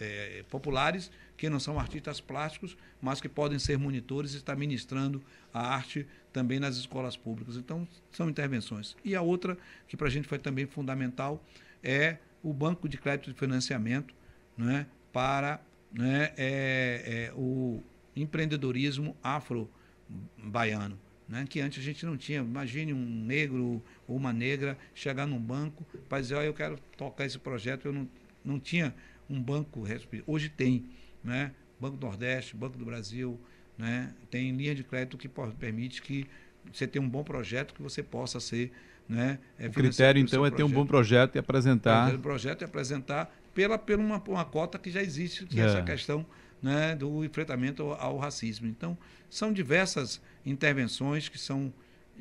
[0.01, 5.23] é, populares que não são artistas plásticos, mas que podem ser monitores e estar ministrando
[5.53, 7.57] a arte também nas escolas públicas.
[7.57, 8.97] Então, são intervenções.
[9.05, 9.57] E a outra,
[9.87, 11.43] que para a gente foi também fundamental,
[11.83, 14.13] é o Banco de Crédito de Financiamento
[14.59, 15.61] né, para
[15.93, 17.81] né, é, é, o
[18.17, 20.99] empreendedorismo afro-baiano.
[21.27, 22.41] Né, que antes a gente não tinha.
[22.41, 27.39] Imagine um negro ou uma negra chegar num banco para dizer, eu quero tocar esse
[27.39, 27.87] projeto.
[27.87, 28.09] Eu não,
[28.45, 28.93] não tinha
[29.31, 29.85] um banco.
[30.27, 30.85] Hoje tem.
[31.23, 31.53] Né?
[31.81, 33.41] Banco Nordeste, Banco do Brasil,
[33.77, 34.13] né?
[34.31, 35.29] tem linha de crédito que
[35.59, 36.27] permite que
[36.73, 38.73] você tenha um bom projeto que você possa ser
[39.09, 42.15] né, é o critério, então, é ter um bom projeto e apresentar.
[42.15, 45.67] O projeto e apresentar pela, pela uma, uma cota que já existe, que é, é
[45.67, 46.25] essa questão
[46.63, 48.67] né, do enfrentamento ao, ao, racismo.
[48.67, 48.97] Então,
[49.29, 51.73] são diversas intervenções que são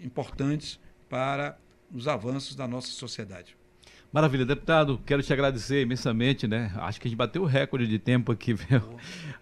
[0.03, 0.77] importantes
[1.09, 1.57] para
[1.93, 3.55] os avanços da nossa sociedade.
[4.13, 6.71] Maravilha, deputado, quero te agradecer imensamente, né?
[6.75, 8.79] Acho que a gente bateu o recorde de tempo aqui, viu?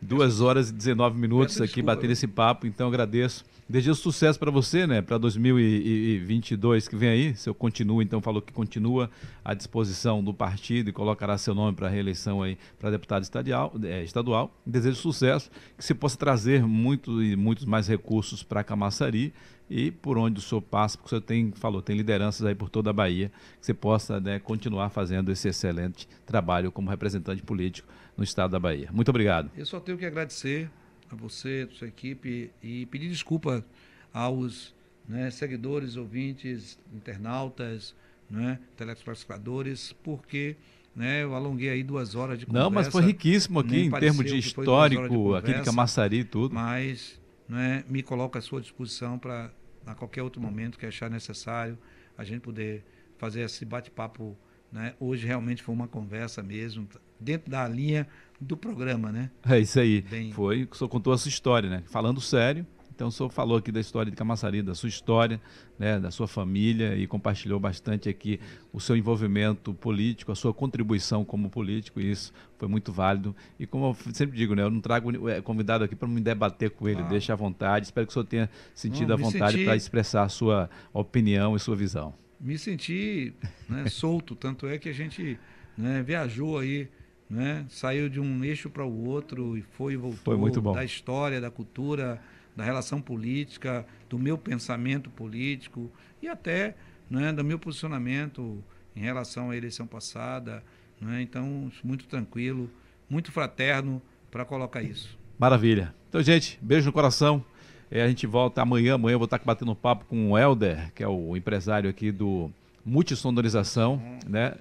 [0.02, 3.44] Duas horas e 19 minutos Peço aqui desculpa, batendo esse papo, então agradeço.
[3.68, 5.02] Desejo sucesso para você, né?
[5.02, 7.36] Para 2022 que vem aí.
[7.36, 9.12] Se eu continuo, então falou que continua
[9.44, 14.06] à disposição do partido e colocará seu nome para reeleição aí para deputado estadual, é,
[14.06, 14.56] estadual.
[14.66, 19.34] Desejo sucesso, que se possa trazer muito e muitos mais recursos para Camaçari
[19.72, 22.70] e por onde o senhor passa, porque o senhor tem, falou, tem lideranças aí por
[22.70, 27.88] toda a Bahia, que você possa né, continuar fazendo esse excelente trabalho como representante político
[28.18, 28.90] no estado da Bahia.
[28.92, 29.50] Muito obrigado.
[29.56, 30.70] Eu só tenho que agradecer
[31.10, 33.66] a você, a sua equipe e pedir desculpa
[34.14, 34.76] aos
[35.08, 37.96] né, seguidores, ouvintes, internautas,
[38.30, 40.58] né, telespectadores, porque
[40.94, 42.64] né, eu alonguei aí duas horas de conversa.
[42.66, 46.24] Não, mas foi riquíssimo aqui em termos de histórico, de conversa, aqui de Camaçari e
[46.26, 46.54] tudo.
[46.54, 49.52] Mas né, me coloco à sua disposição para,
[49.86, 51.78] a qualquer outro momento que achar necessário,
[52.18, 52.84] a gente poder
[53.18, 54.38] fazer esse bate-papo.
[54.72, 54.94] Né?
[55.00, 56.88] Hoje realmente foi uma conversa mesmo,
[57.20, 58.08] dentro da linha
[58.40, 59.30] do programa, né?
[59.48, 60.02] É isso aí.
[60.02, 60.32] Bem...
[60.32, 61.84] Foi, o senhor contou a sua história, né?
[61.88, 62.66] Falando sério,
[63.02, 65.42] Então o senhor falou aqui da história de Camaçari, da sua história,
[65.80, 68.40] né, da sua família e compartilhou bastante aqui
[68.72, 73.36] o seu envolvimento político, a sua contribuição como político, e isso foi muito válido.
[73.60, 76.70] E como eu sempre digo, né, eu não trago é, convidado aqui para me debater
[76.70, 77.08] com ele, ah.
[77.08, 77.88] deixa à vontade.
[77.88, 79.66] Espero que o senhor tenha sentido a vontade senti...
[79.66, 82.14] para expressar a sua opinião e sua visão.
[82.40, 83.34] Me senti
[83.68, 85.40] né, solto, tanto é que a gente
[85.76, 86.88] né, viajou aí
[87.32, 87.66] né?
[87.70, 90.20] Saiu de um eixo para o outro e foi e voltou.
[90.22, 90.74] Foi muito bom.
[90.74, 92.22] Da história, da cultura,
[92.56, 95.92] da relação política, do meu pensamento político
[96.22, 96.76] e até
[97.10, 98.64] né, do meu posicionamento
[98.96, 100.64] em relação à eleição passada.
[101.00, 101.22] Né?
[101.22, 102.70] Então, muito tranquilo,
[103.10, 105.18] muito fraterno para colocar isso.
[105.38, 105.94] Maravilha.
[106.10, 107.44] Então, gente, beijo no coração.
[107.90, 108.96] É, a gente volta amanhã.
[108.96, 112.12] Amanhã eu vou estar batendo um papo com o Helder, que é o empresário aqui
[112.12, 112.52] do
[112.86, 114.20] Multissonorização, uhum.
[114.30, 114.56] né?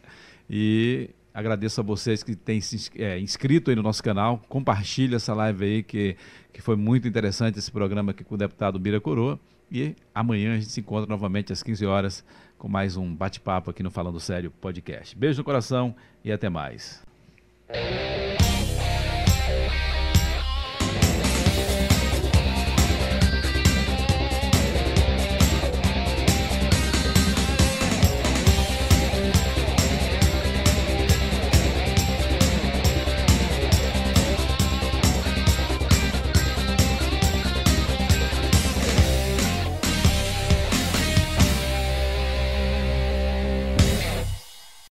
[0.49, 4.43] E Agradeço a vocês que têm se é, inscrito aí no nosso canal.
[4.49, 6.17] Compartilhe essa live aí, que,
[6.53, 9.39] que foi muito interessante esse programa aqui com o deputado Bira Coroa.
[9.71, 12.25] E amanhã a gente se encontra novamente às 15 horas
[12.59, 15.17] com mais um bate-papo aqui no Falando Sério Podcast.
[15.17, 15.95] Beijo no coração
[16.25, 17.03] e até mais.